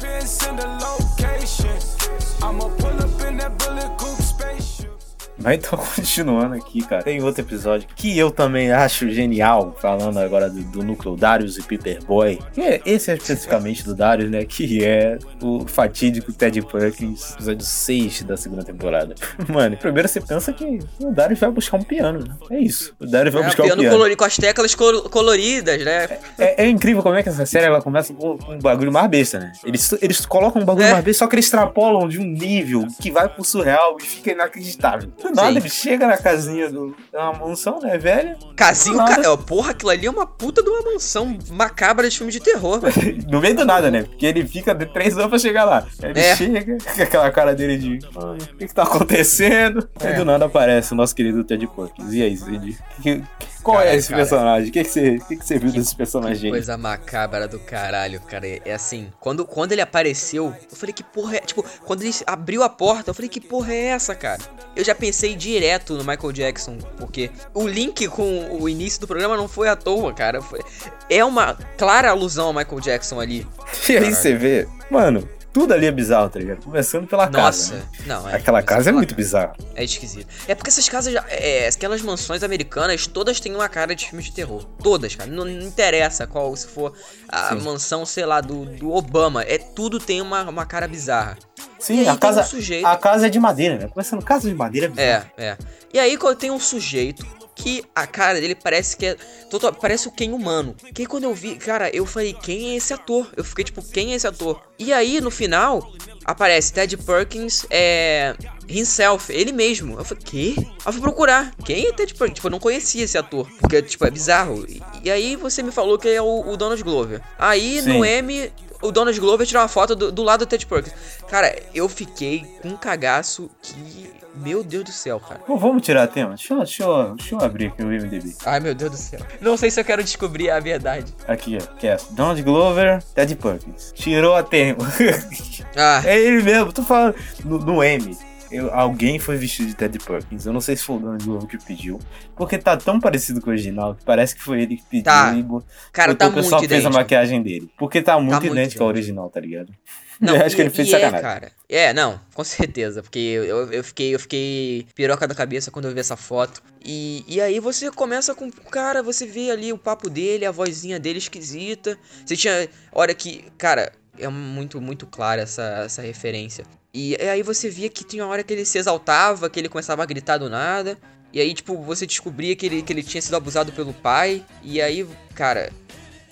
Mas 5.38 5.57
então, 5.57 5.77
continuando 5.95 6.55
aqui, 6.55 6.81
cara, 6.86 7.03
tem 7.03 7.21
outro 7.23 7.41
episódio 7.41 7.88
que 7.95 8.17
eu 8.17 8.31
também 8.31 8.71
acho 8.71 9.09
genial, 9.09 9.75
falando 9.81 10.17
agora 10.19 10.49
do, 10.49 10.61
do 10.63 10.83
núcleo 10.83 11.15
Darius 11.15 11.57
e 11.57 11.61
Paperboy. 11.61 12.39
Que 12.53 12.61
é, 12.61 12.81
esse 12.86 13.11
é 13.11 13.15
especificamente 13.15 13.83
do 13.83 13.93
Darius, 13.95 14.29
né? 14.29 14.45
Que 14.45 14.83
é 14.83 15.17
o 15.41 15.65
fatídico 15.67 16.31
Ted 16.33 16.61
Perkins, 16.61 17.33
episódio 17.33 17.65
6 17.65 18.23
da 18.23 18.38
segunda 18.38 18.63
temporada. 18.63 19.15
Mano, 19.49 19.77
primeiro 19.77 20.07
você 20.07 20.21
pensa 20.21 20.53
que 20.53 20.79
o 20.99 21.11
Darius 21.11 21.39
vai 21.39 21.51
buscar 21.51 21.77
um 21.77 21.83
piano, 21.83 22.19
né? 22.19 22.36
É 22.51 22.59
isso. 22.59 22.93
O 22.99 23.05
Darius 23.05 23.33
vai 23.33 23.43
É, 23.43 23.45
buscar 23.45 23.63
um 23.63 23.65
piano 23.67 23.81
piano. 23.81 23.95
colori- 23.97 24.15
com 24.15 24.23
as 24.25 24.38
teclas 24.38 24.73
colo- 24.75 25.09
coloridas, 25.09 25.83
né? 25.83 26.17
É, 26.38 26.63
é 26.65 26.69
incrível 26.69 27.03
como 27.03 27.15
é 27.15 27.23
que 27.23 27.29
essa 27.29 27.45
série 27.45 27.65
ela 27.65 27.81
começa 27.81 28.13
com 28.13 28.38
um 28.49 28.59
bagulho 28.59 28.91
mais 28.91 29.09
besta, 29.09 29.39
né? 29.39 29.51
Eles, 29.65 29.91
eles 30.01 30.25
colocam 30.25 30.61
um 30.61 30.65
bagulho 30.65 30.86
É. 30.88 30.91
mais 30.93 31.03
besta, 31.03 31.19
só 31.25 31.27
que 31.29 31.36
eles 31.36 31.45
extrapolam 31.45 32.07
de 32.07 32.19
um 32.19 32.23
nível 32.25 32.88
que 33.01 33.11
vai 33.11 33.27
pro 33.27 33.43
surreal 33.43 33.97
e 34.01 34.03
fica 34.03 34.31
inacreditável. 34.31 35.11
Do 35.30 35.36
nada 35.36 35.51
Sim. 35.51 35.57
ele 35.57 35.69
chega 35.69 36.07
na 36.07 36.17
casinha 36.17 36.69
do, 36.69 36.95
da 37.11 37.32
mansão, 37.34 37.80
né, 37.82 37.97
velha? 37.97 38.38
Casinho, 38.55 38.97
Nada. 38.97 39.21
ca... 39.21 39.32
é, 39.32 39.38
porra, 39.38 39.71
aquilo 39.71 39.89
ali 39.91 40.05
é 40.05 40.09
uma 40.09 40.26
puta 40.26 40.61
de 40.63 40.69
uma 40.69 40.82
mansão 40.93 41.38
macabra 41.51 42.09
de 42.09 42.17
filme 42.17 42.32
de 42.32 42.39
terror, 42.39 42.80
velho. 42.80 43.23
No 43.30 43.41
meio 43.41 43.55
do 43.55 43.65
nada, 43.65 43.89
né? 43.91 44.03
Porque 44.03 44.26
ele 44.26 44.45
fica 44.47 44.73
de 44.73 44.86
três 44.86 45.17
anos 45.17 45.30
pra 45.30 45.39
chegar 45.39 45.65
lá. 45.65 45.86
Aí 46.01 46.09
ele 46.11 46.19
É. 46.19 46.36
chega, 46.36 46.78
com 46.95 47.01
aquela 47.01 47.32
cara 47.32 47.53
dele 47.55 47.78
de. 47.78 47.99
O 48.15 48.36
que, 48.57 48.67
que 48.67 48.73
tá 48.73 48.84
acontecendo? 48.84 49.88
Aí 49.99 50.11
É. 50.11 50.13
do 50.13 50.26
nada 50.26 50.45
aparece 50.45 50.93
o 50.93 50.95
nosso 50.95 51.15
querido 51.15 51.43
Ted 51.43 51.67
Perkins. 51.67 52.13
E 52.13 52.21
aí, 52.21 52.38
Cid? 52.38 52.78
Que- 53.01 53.23
Qual 53.66 53.82
é 53.82 53.95
esse 53.95 54.13
personagem? 54.13 54.70
O 54.70 54.72
que, 54.72 54.84
que, 54.84 54.89
você, 54.89 55.20
que, 55.28 55.38
que 55.38 55.43
você 55.45 55.57
viu 55.57 55.72
desse 55.72 55.95
personagem? 55.95 56.45
aí? 56.45 56.51
Coisa 56.51 56.78
macabra 56.78 57.47
do 57.47 57.57
caralho, 57.59 58.22
cara. 58.22 58.47
É 58.63 58.74
assim, 58.74 59.11
quando, 59.20 59.43
quando 59.43 59.72
ele 59.72 59.82
apareceu, 59.82 60.53
eu 60.72 60.78
falei 60.78 60.93
que 60.93 61.03
porra 61.03 61.38
é. 61.38 61.39
Tipo, 61.39 61.66
quando 61.84 62.03
ele 62.03 62.13
abriu 62.28 62.61
a 62.61 62.70
porta, 62.70 63.09
eu 63.09 63.13
falei 63.16 63.28
que 63.28 63.41
porra 63.41 63.74
é 63.74 63.86
essa, 63.88 64.13
cara? 64.13 64.39
Eu 64.76 64.86
já 64.86 64.93
pensei 64.93 65.36
direto 65.36 65.95
no 65.95 66.03
Michael 66.03 66.32
Jackson, 66.32 66.78
porque 66.97 67.32
o 67.55 67.68
link 67.68 68.07
com 68.07 68.55
o 68.61 68.70
início 68.70 69.01
do 69.01 69.07
programa 69.07 69.36
não 69.36 69.47
foi 69.47 69.68
à 69.68 69.76
toa, 69.76 70.13
cara. 70.13 70.43
Foi- 70.43 70.61
é 71.09 71.26
uma 71.26 71.57
clara 71.76 72.11
alusão 72.11 72.45
ao 72.47 72.53
Michael 72.53 72.80
Jackson 72.82 73.20
ali. 73.20 73.47
E 73.89 73.93
aí 73.93 73.97
Caralho. 73.97 74.16
você 74.16 74.36
vê, 74.36 74.68
mano, 74.91 75.28
tudo 75.56 75.74
ali 75.74 75.86
é 75.86 75.91
bizarro, 75.91 76.30
tá 76.30 76.38
ligado? 76.38 76.66
Começando 76.66 77.08
pela 77.08 77.28
Nossa, 77.30 77.72
casa. 77.72 77.76
né? 77.76 77.84
não, 78.08 78.30
é. 78.30 78.36
Aquela 78.36 78.62
casa 78.62 78.89
é 78.89 78.91
muito 78.91 79.12
casa. 79.12 79.16
bizarra. 79.16 79.56
É 79.74 79.86
esquisito. 79.86 80.28
É 80.49 80.53
porque 80.53 80.70
essas 80.70 80.89
casas, 80.89 81.16
é, 81.30 81.70
aquelas 81.70 82.01
mansões 82.01 82.43
americanas, 82.43 83.08
todas 83.08 83.39
têm 83.39 83.56
uma 83.56 83.70
cara 83.70 83.95
de 83.95 84.06
filme 84.06 84.22
de 84.22 84.34
terror. 84.34 84.66
Todas, 84.84 85.16
cara. 85.16 85.30
Não, 85.32 85.45
não 85.45 85.62
interessa 85.62 86.28
qual, 86.28 86.53
se 86.58 86.68
for 86.68 86.91
a 87.30 87.56
Sim. 87.56 87.62
mansão, 87.62 88.06
sei 88.06 88.26
lá, 88.26 88.41
do, 88.41 88.66
do 88.66 88.91
Obama. 88.91 89.43
É 89.43 89.58
tudo 89.58 89.97
tem 89.97 90.22
uma, 90.22 90.43
uma 90.43 90.66
cara 90.66 90.89
bizarra. 90.89 91.38
Sim, 91.80 92.01
aí 92.01 92.08
a 92.10 92.18
casa, 92.18 92.41
um 92.41 92.45
sujeito- 92.45 92.86
a 92.86 92.97
casa 92.97 93.28
é 93.28 93.30
de 93.30 93.39
madeira, 93.39 93.78
né? 93.78 93.88
Começando 93.88 94.22
casa 94.26 94.49
de 94.49 94.53
madeira 94.53 94.88
é 94.88 94.89
bizarro. 94.89 95.32
É, 95.38 95.45
é. 95.45 95.58
E 95.93 95.99
aí 95.99 96.18
quando 96.18 96.38
tem 96.38 96.51
um 96.51 96.60
sujeito 96.60 97.26
que 97.56 97.84
a 97.95 98.06
cara 98.06 98.39
dele 98.41 98.53
parece 98.53 98.97
que 98.97 99.06
é. 99.06 99.16
total- 99.49 99.74
parece 99.74 100.08
o 100.08 100.12
Ken 100.12 100.32
humano. 100.32 100.76
Que 100.93 101.06
quando 101.06 101.24
eu 101.24 101.34
vi, 101.34 101.56
cara, 101.56 101.89
eu 101.95 102.06
falei, 102.06 102.34
quem 102.34 102.72
é 102.72 102.76
esse 102.76 102.93
ator? 102.93 103.28
Eu 103.36 103.43
fiquei 103.43 103.64
tipo, 103.64 103.82
quem 103.82 104.12
é 104.12 104.16
esse 104.16 104.28
ator? 104.28 104.62
E 104.78 104.91
aí, 104.91 105.22
no 105.22 105.32
final, 105.32 105.89
aparece 106.26 106.74
Ted 106.74 106.97
Perkins, 106.97 107.66
é. 107.70 108.36
Himself, 108.68 109.32
ele 109.32 109.51
mesmo. 109.51 109.97
Eu 109.97 110.03
falei, 110.03 110.24
quê? 110.24 110.53
Aí 110.58 110.66
eu 110.88 110.91
fui 110.93 111.01
procurar. 111.01 111.53
Quem 111.64 111.88
é 111.88 111.93
Ted 111.93 112.14
Perkins? 112.14 112.36
Tipo, 112.36 112.47
eu 112.47 112.51
não 112.51 112.60
conhecia 112.60 113.03
esse 113.03 113.18
ator. 113.18 113.47
Porque, 113.60 113.82
tipo, 113.82 114.06
é 114.06 114.12
bizarro. 114.12 114.66
E, 114.68 114.82
e 115.03 115.12
aí 115.12 115.36
você 115.36 115.62
me 115.64 115.72
falou 115.72 115.97
que 115.97 116.10
é 116.10 116.22
o, 116.22 116.49
o 116.49 116.58
Donald 116.58 116.82
Glover. 116.84 117.22
Aí 117.38 117.82
Sim. 117.82 117.89
no 117.89 118.03
M, 118.03 118.51
o 118.86 118.91
Donald 118.91 119.19
Glover 119.19 119.45
tirou 119.45 119.61
uma 119.61 119.67
foto 119.67 119.95
do, 119.95 120.11
do 120.11 120.23
lado 120.23 120.45
do 120.45 120.45
Ted 120.45 120.65
Perkins. 120.65 120.93
Cara, 121.27 121.55
eu 121.73 121.88
fiquei 121.89 122.45
com 122.61 122.69
um 122.69 122.77
cagaço 122.77 123.49
que. 123.61 124.13
Meu 124.38 124.65
Deus 124.65 124.83
do 124.83 124.91
céu, 124.91 125.17
cara. 125.17 125.39
Bom, 125.47 125.57
vamos 125.57 125.81
tirar 125.81 126.03
a 126.03 126.07
tema? 126.07 126.36
Deixa 126.36 126.53
eu, 126.53 126.57
deixa, 126.57 126.83
eu, 126.83 127.15
deixa 127.15 127.36
eu 127.36 127.39
abrir 127.39 127.67
aqui 127.67 127.81
o 127.81 127.93
IMDB. 127.93 128.36
Ai, 128.45 128.59
meu 128.59 128.75
Deus 128.75 128.91
do 128.91 128.97
céu. 128.97 129.21
Não 129.39 129.55
sei 129.55 129.71
se 129.71 129.79
eu 129.79 129.86
quero 129.86 130.03
descobrir 130.03 130.49
a 130.49 130.59
verdade. 130.59 131.15
Aqui, 131.25 131.57
ó. 131.57 131.75
Cast. 131.77 132.13
Donald 132.13 132.43
Glover, 132.43 133.01
Ted 133.13 133.33
Perkins. 133.38 133.93
Tirou 133.95 134.36
a 134.36 134.43
tema. 134.43 134.86
Ah, 135.77 136.01
é 136.05 136.17
ele 136.17 136.41
mesmo, 136.41 136.71
tô 136.71 136.83
falando. 136.83 137.15
No, 137.43 137.57
no 137.59 137.83
M. 137.83 138.17
eu- 138.52 138.74
alguém 138.74 139.20
foi 139.20 139.38
vestido 139.38 139.68
de 139.68 139.76
Ted 139.76 139.98
Perkins. 140.00 140.46
Eu 140.46 140.54
não 140.54 140.62
sei 140.62 140.76
se 140.76 140.84
foi 140.84 140.98
o 140.98 141.00
Donald 141.00 141.24
Glover 141.26 141.48
que 141.48 141.58
pediu. 141.64 142.00
Porque 142.36 142.58
tá 142.58 142.76
tão 142.78 143.00
parecido 143.00 143.41
com 143.41 143.50
o 143.50 143.54
original 143.54 143.96
que 143.96 144.04
parece 144.04 144.36
que 144.36 144.41
foi 144.41 144.62
ele 144.62 144.78
que 144.78 144.84
pediu. 144.84 145.04
Tá. 145.04 145.34
e 145.36 145.43
cara, 145.91 146.14
botou 146.14 146.28
tá 146.28 146.28
o 146.28 146.34
pessoal 146.34 146.62
muito 146.62 146.70
fez 146.70 146.80
a 146.80 146.89
idêntico. 146.89 146.93
maquiagem 147.02 147.41
dele. 147.43 147.70
Porque 147.78 148.02
tá 148.02 148.20
muito 148.20 148.32
muito 148.32 148.46
idêntico 148.48 148.84
ao 148.84 148.89
idêntico. 148.89 149.04
original, 149.24 149.30
tá 149.30 149.39
ligado? 149.39 149.74
Não, 150.20 150.34
eu 150.36 150.46
acho 150.46 150.56
que 150.56 150.62
ele 150.62 150.70
fez 150.70 150.88
e 150.88 150.91
sacanagem. 150.91 151.20
É, 151.20 151.22
cara. 151.22 151.52
É, 151.68 151.93
não, 151.93 152.20
com 152.34 152.43
certeza. 152.43 153.04
Porque 153.04 153.20
eu, 153.20 153.72
eu, 153.72 153.84
fiquei, 153.84 154.16
eu 154.16 154.20
fiquei 154.20 154.88
piroca 154.96 155.28
da 155.28 155.36
cabeça 155.36 155.72
quando 155.72 155.89
eu 155.89 155.93
vi 155.93 156.00
essa 156.00 156.16
foto. 156.16 156.64
E, 156.84 157.26
e 157.28 157.41
aí 157.41 157.60
você 157.60 157.91
começa 157.91 158.34
com. 158.34 158.50
Cara, 158.50 159.04
você 159.04 159.26
vê 159.26 159.52
ali 159.52 159.74
o 159.74 159.78
papo 159.78 160.10
dele, 160.10 160.46
a 160.46 160.52
vozinha 160.52 161.00
dele 161.00 161.18
esquisita. 161.18 161.98
Você 162.26 162.38
tinha. 162.38 162.70
Hora 162.93 163.14
que. 163.14 163.43
Cara, 163.58 163.91
é 164.20 164.28
muito, 164.28 164.82
muito 164.82 165.05
clara 165.05 165.41
essa, 165.41 165.84
essa 165.86 166.01
referência. 166.01 166.66
E 166.93 167.16
aí 167.18 167.43
você 167.43 167.70
via 167.70 167.89
que 167.89 168.03
tinha 168.03 168.24
uma 168.24 168.32
hora 168.32 168.43
que 168.43 168.53
ele 168.53 168.63
se 168.63 168.78
exaltava, 168.78 169.49
que 169.49 169.59
ele 169.59 169.68
começava 169.68 170.01
a 170.01 170.05
gritar 170.05 170.38
do 170.38 170.49
nada. 170.49 170.97
E 171.34 171.41
aí, 171.41 171.53
tipo, 171.53 171.76
você 171.82 172.05
descobria 172.05 172.55
que 172.55 172.66
ele, 172.66 172.82
que 172.82 172.93
ele 172.93 173.03
tinha 173.03 173.22
sido 173.22 173.36
abusado 173.36 173.74
pelo 173.74 173.93
pai. 173.93 174.43
E 174.63 174.82
aí, 174.82 175.05
cara. 175.34 175.70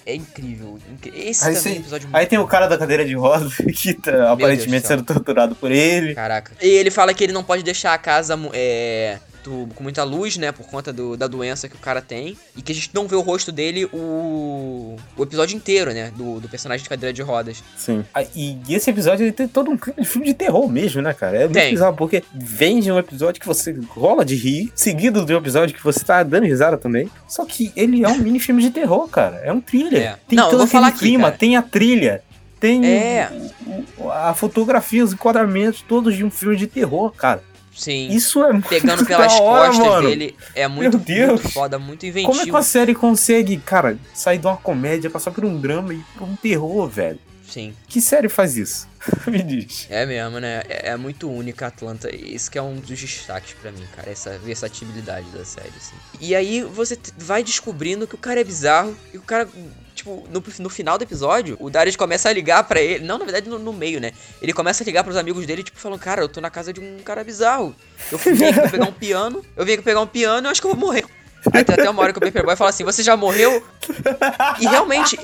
É 0.05 0.15
incrível. 0.15 0.79
Esse 1.13 1.45
Aí, 1.45 1.55
também 1.55 1.73
é 1.73 1.75
um 1.77 1.79
episódio 1.79 2.09
aí 2.11 2.25
tem 2.25 2.38
o 2.38 2.45
cara 2.45 2.67
da 2.67 2.77
cadeira 2.77 3.05
de 3.05 3.15
roda 3.15 3.49
que 3.73 3.93
tá 3.93 4.34
aparentemente 4.34 4.84
do 4.84 4.88
céu. 4.88 4.97
sendo 4.97 5.05
torturado 5.05 5.55
por 5.55 5.71
ele. 5.71 6.13
Caraca. 6.13 6.51
E 6.61 6.67
ele 6.67 6.91
fala 6.91 7.13
que 7.13 7.23
ele 7.23 7.31
não 7.31 7.43
pode 7.43 7.63
deixar 7.63 7.93
a 7.93 7.97
casa 7.97 8.38
é, 8.53 9.17
do- 9.43 9.67
com 9.75 9.83
muita 9.83 10.03
luz, 10.03 10.37
né? 10.37 10.51
Por 10.51 10.65
conta 10.67 10.91
do- 10.93 11.15
da 11.17 11.27
doença 11.27 11.67
que 11.67 11.75
o 11.75 11.79
cara 11.79 12.01
tem. 12.01 12.37
E 12.55 12.61
que 12.61 12.71
a 12.71 12.75
gente 12.75 12.89
não 12.93 13.07
vê 13.07 13.15
o 13.15 13.21
rosto 13.21 13.51
dele 13.51 13.85
o, 13.93 14.95
o 15.17 15.23
episódio 15.23 15.55
inteiro, 15.55 15.93
né? 15.93 16.11
Do, 16.15 16.39
do 16.39 16.47
personagem 16.49 16.83
de 16.83 16.89
cadeira 16.89 17.13
de 17.13 17.21
rodas. 17.21 17.63
Sim. 17.77 18.03
Ah, 18.13 18.23
e, 18.35 18.57
esse 18.69 18.89
episódio 18.89 19.23
ele 19.23 19.31
tem 19.31 19.47
todo 19.47 19.69
um 19.71 19.77
clima 19.77 20.01
de 20.01 20.07
filme 20.07 20.27
de 20.27 20.33
terror 20.33 20.67
mesmo, 20.69 21.01
né, 21.01 21.13
cara? 21.13 21.37
É 21.37 21.41
muito 21.41 21.53
Tem. 21.53 21.71
bizarro, 21.71 21.95
porque 21.95 22.23
vem 22.33 22.79
de 22.79 22.91
um 22.91 22.97
episódio 22.97 23.39
que 23.41 23.47
você 23.47 23.75
rola 23.89 24.23
de 24.23 24.35
rir, 24.35 24.71
seguido 24.75 25.25
de 25.25 25.33
um 25.33 25.37
episódio 25.37 25.75
que 25.75 25.83
você 25.83 25.99
tá 26.03 26.23
dando 26.23 26.45
risada 26.45 26.77
também. 26.77 27.09
Só 27.27 27.45
que 27.45 27.71
ele 27.75 28.03
é 28.03 28.07
um 28.07 28.17
mini 28.17 28.39
filme 28.39 28.61
de 28.61 28.69
terror, 28.71 29.07
cara. 29.07 29.37
É 29.43 29.51
um 29.51 29.59
thriller. 29.61 30.01
É. 30.01 30.15
Tem 30.27 30.35
Não, 30.37 30.45
eu 30.45 30.49
todo 30.51 30.57
vou 30.59 30.65
aquele 30.65 30.71
falar 30.71 30.87
aqui, 30.87 30.99
clima, 30.99 31.23
cara. 31.25 31.37
tem 31.37 31.55
a 31.57 31.61
trilha. 31.61 32.21
tem 32.59 32.85
É. 32.85 33.29
a 34.13 34.33
fotografia, 34.33 35.03
os 35.03 35.11
enquadramentos, 35.13 35.83
todos 35.87 36.15
de 36.15 36.23
um 36.23 36.29
filme 36.31 36.55
de 36.55 36.65
terror, 36.67 37.11
cara. 37.11 37.43
Sim. 37.76 38.09
Isso 38.09 38.43
é 38.43 38.51
muito 38.51 38.69
Pegando 38.69 39.05
pelas 39.07 39.34
hora, 39.34 39.67
costas 39.69 39.88
mano. 39.88 40.09
dele. 40.09 40.36
É 40.55 40.67
muito, 40.67 40.97
Deus. 40.97 41.41
muito 41.41 41.49
foda, 41.53 41.80
muito 41.80 42.05
inventivo. 42.05 42.30
Como 42.32 42.41
é 42.41 42.45
que 42.45 42.51
uma 42.51 42.63
série 42.63 42.93
consegue, 42.93 43.57
cara, 43.57 43.97
sair 44.13 44.38
de 44.38 44.45
uma 44.47 44.57
comédia, 44.57 45.09
passar 45.09 45.32
por 45.32 45.43
um 45.43 45.59
drama 45.59 45.93
e 45.93 45.97
por 46.17 46.28
um 46.28 46.36
terror, 46.36 46.88
velho? 46.88 47.19
Sim. 47.53 47.75
Que 47.87 48.01
série 48.01 48.27
faz 48.29 48.57
isso? 48.57 48.87
Me 49.29 49.43
diz. 49.43 49.85
É 49.87 50.07
mesmo, 50.07 50.39
né? 50.39 50.63
É, 50.67 50.89
é 50.89 50.97
muito 50.97 51.29
única 51.29 51.65
a 51.65 51.67
Atlanta. 51.67 52.09
Isso 52.13 52.49
que 52.49 52.57
é 52.57 52.61
um 52.63 52.77
dos 52.77 52.99
destaques 52.99 53.53
pra 53.61 53.71
mim, 53.71 53.85
cara. 53.95 54.09
Essa 54.09 54.39
versatilidade 54.39 55.29
da 55.29 55.45
série, 55.45 55.71
assim. 55.77 55.95
E 56.19 56.33
aí 56.33 56.63
você 56.63 56.97
vai 57.15 57.43
descobrindo 57.43 58.07
que 58.07 58.15
o 58.15 58.17
cara 58.17 58.41
é 58.41 58.43
bizarro. 58.43 58.97
E 59.13 59.19
o 59.19 59.21
cara, 59.21 59.47
tipo, 59.93 60.27
no, 60.31 60.43
no 60.57 60.69
final 60.69 60.97
do 60.97 61.03
episódio, 61.03 61.55
o 61.59 61.69
Darius 61.69 61.95
começa 61.95 62.27
a 62.27 62.33
ligar 62.33 62.63
pra 62.63 62.81
ele. 62.81 63.05
Não, 63.05 63.19
na 63.19 63.25
verdade, 63.25 63.47
no, 63.47 63.59
no 63.59 63.71
meio, 63.71 64.01
né? 64.01 64.13
Ele 64.41 64.51
começa 64.51 64.83
a 64.83 64.85
ligar 64.85 65.03
pros 65.03 65.15
amigos 65.15 65.45
dele, 65.45 65.61
tipo, 65.61 65.77
falando: 65.77 65.99
Cara, 65.99 66.23
eu 66.23 66.27
tô 66.27 66.41
na 66.41 66.49
casa 66.49 66.73
de 66.73 66.79
um 66.79 66.97
cara 67.05 67.23
bizarro. 67.23 67.75
Eu 68.11 68.17
fui 68.17 68.33
vim 68.33 68.45
aqui 68.45 68.71
pegar 68.71 68.85
um 68.85 68.93
piano. 68.93 69.45
Eu 69.55 69.63
vim 69.63 69.73
aqui 69.73 69.83
pegar 69.83 70.01
um 70.01 70.07
piano 70.07 70.47
e 70.47 70.47
eu 70.47 70.51
acho 70.51 70.59
que 70.59 70.65
eu 70.65 70.71
vou 70.75 70.87
morrer. 70.87 71.05
Aí 71.51 71.63
tem 71.63 71.73
até 71.73 71.89
uma 71.89 72.01
hora 72.01 72.13
que 72.13 72.19
o 72.19 72.21
Paperboy 72.21 72.55
fala 72.55 72.69
assim: 72.69 72.83
Você 72.83 73.03
já 73.03 73.17
morreu? 73.17 73.65
E 74.59 74.65
realmente. 74.67 75.17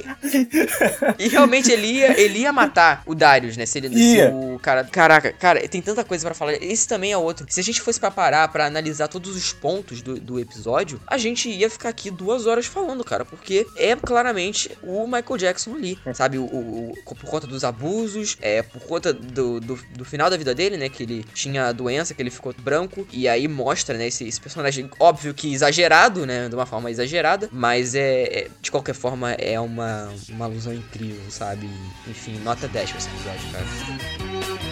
E 1.17 1.27
realmente 1.27 1.71
ele 1.71 1.87
ia, 1.87 2.19
ele 2.19 2.39
ia 2.39 2.51
matar 2.53 3.03
o 3.05 3.13
Darius, 3.15 3.55
né? 3.57 3.65
Se, 3.65 3.77
ele, 3.77 3.89
se 3.89 4.21
o 4.33 4.59
cara. 4.59 4.83
Caraca, 4.83 5.31
cara, 5.33 5.67
tem 5.67 5.81
tanta 5.81 6.03
coisa 6.03 6.25
pra 6.25 6.33
falar. 6.35 6.53
Esse 6.53 6.87
também 6.87 7.11
é 7.11 7.17
outro. 7.17 7.45
Se 7.49 7.59
a 7.59 7.63
gente 7.63 7.81
fosse 7.81 7.99
pra 7.99 8.11
parar 8.11 8.47
pra 8.49 8.65
analisar 8.65 9.07
todos 9.07 9.35
os 9.35 9.53
pontos 9.53 10.01
do, 10.01 10.19
do 10.19 10.39
episódio, 10.39 10.99
a 11.07 11.17
gente 11.17 11.49
ia 11.49 11.69
ficar 11.69 11.89
aqui 11.89 12.09
duas 12.11 12.45
horas 12.45 12.65
falando, 12.65 13.03
cara. 13.03 13.23
Porque 13.25 13.65
é 13.75 13.95
claramente 13.95 14.71
o 14.83 15.05
Michael 15.05 15.37
Jackson 15.37 15.75
ali. 15.75 15.97
Sabe? 16.13 16.37
O, 16.37 16.43
o- 16.43 16.93
o- 17.05 17.15
por 17.15 17.29
conta 17.29 17.45
dos 17.47 17.63
abusos, 17.63 18.37
é 18.41 18.61
por 18.61 18.81
conta 18.81 19.11
do, 19.13 19.59
do, 19.59 19.79
do 19.95 20.05
final 20.05 20.29
da 20.29 20.37
vida 20.37 20.55
dele, 20.55 20.77
né? 20.77 20.89
Que 20.89 21.03
ele 21.03 21.25
tinha 21.33 21.65
a 21.67 21.71
doença, 21.71 22.13
que 22.13 22.21
ele 22.21 22.29
ficou 22.31 22.53
branco. 22.59 23.07
E 23.11 23.27
aí 23.27 23.47
mostra, 23.47 23.97
né? 23.97 24.07
Esse, 24.07 24.27
esse 24.27 24.39
personagem, 24.39 24.89
óbvio 24.99 25.33
que 25.33 25.51
exagerado, 25.53 26.08
né? 26.25 26.49
De 26.49 26.55
uma 26.55 26.65
forma 26.65 26.89
exagerada. 26.91 27.49
Mas 27.51 27.95
é, 27.95 28.23
é- 28.23 28.47
de 28.61 28.71
qualquer 28.71 28.93
forma, 28.95 29.31
é 29.33 29.59
uma, 29.59 30.09
uma 30.29 30.45
alusão 30.45 30.73
incrível, 30.73 31.29
sabe? 31.29 31.69
Enfim, 32.07 32.39
nota 32.43 32.67
10 32.67 32.89
pra 32.91 32.99
esse 32.99 33.09
episódio, 33.09 33.51
cara. 33.51 34.69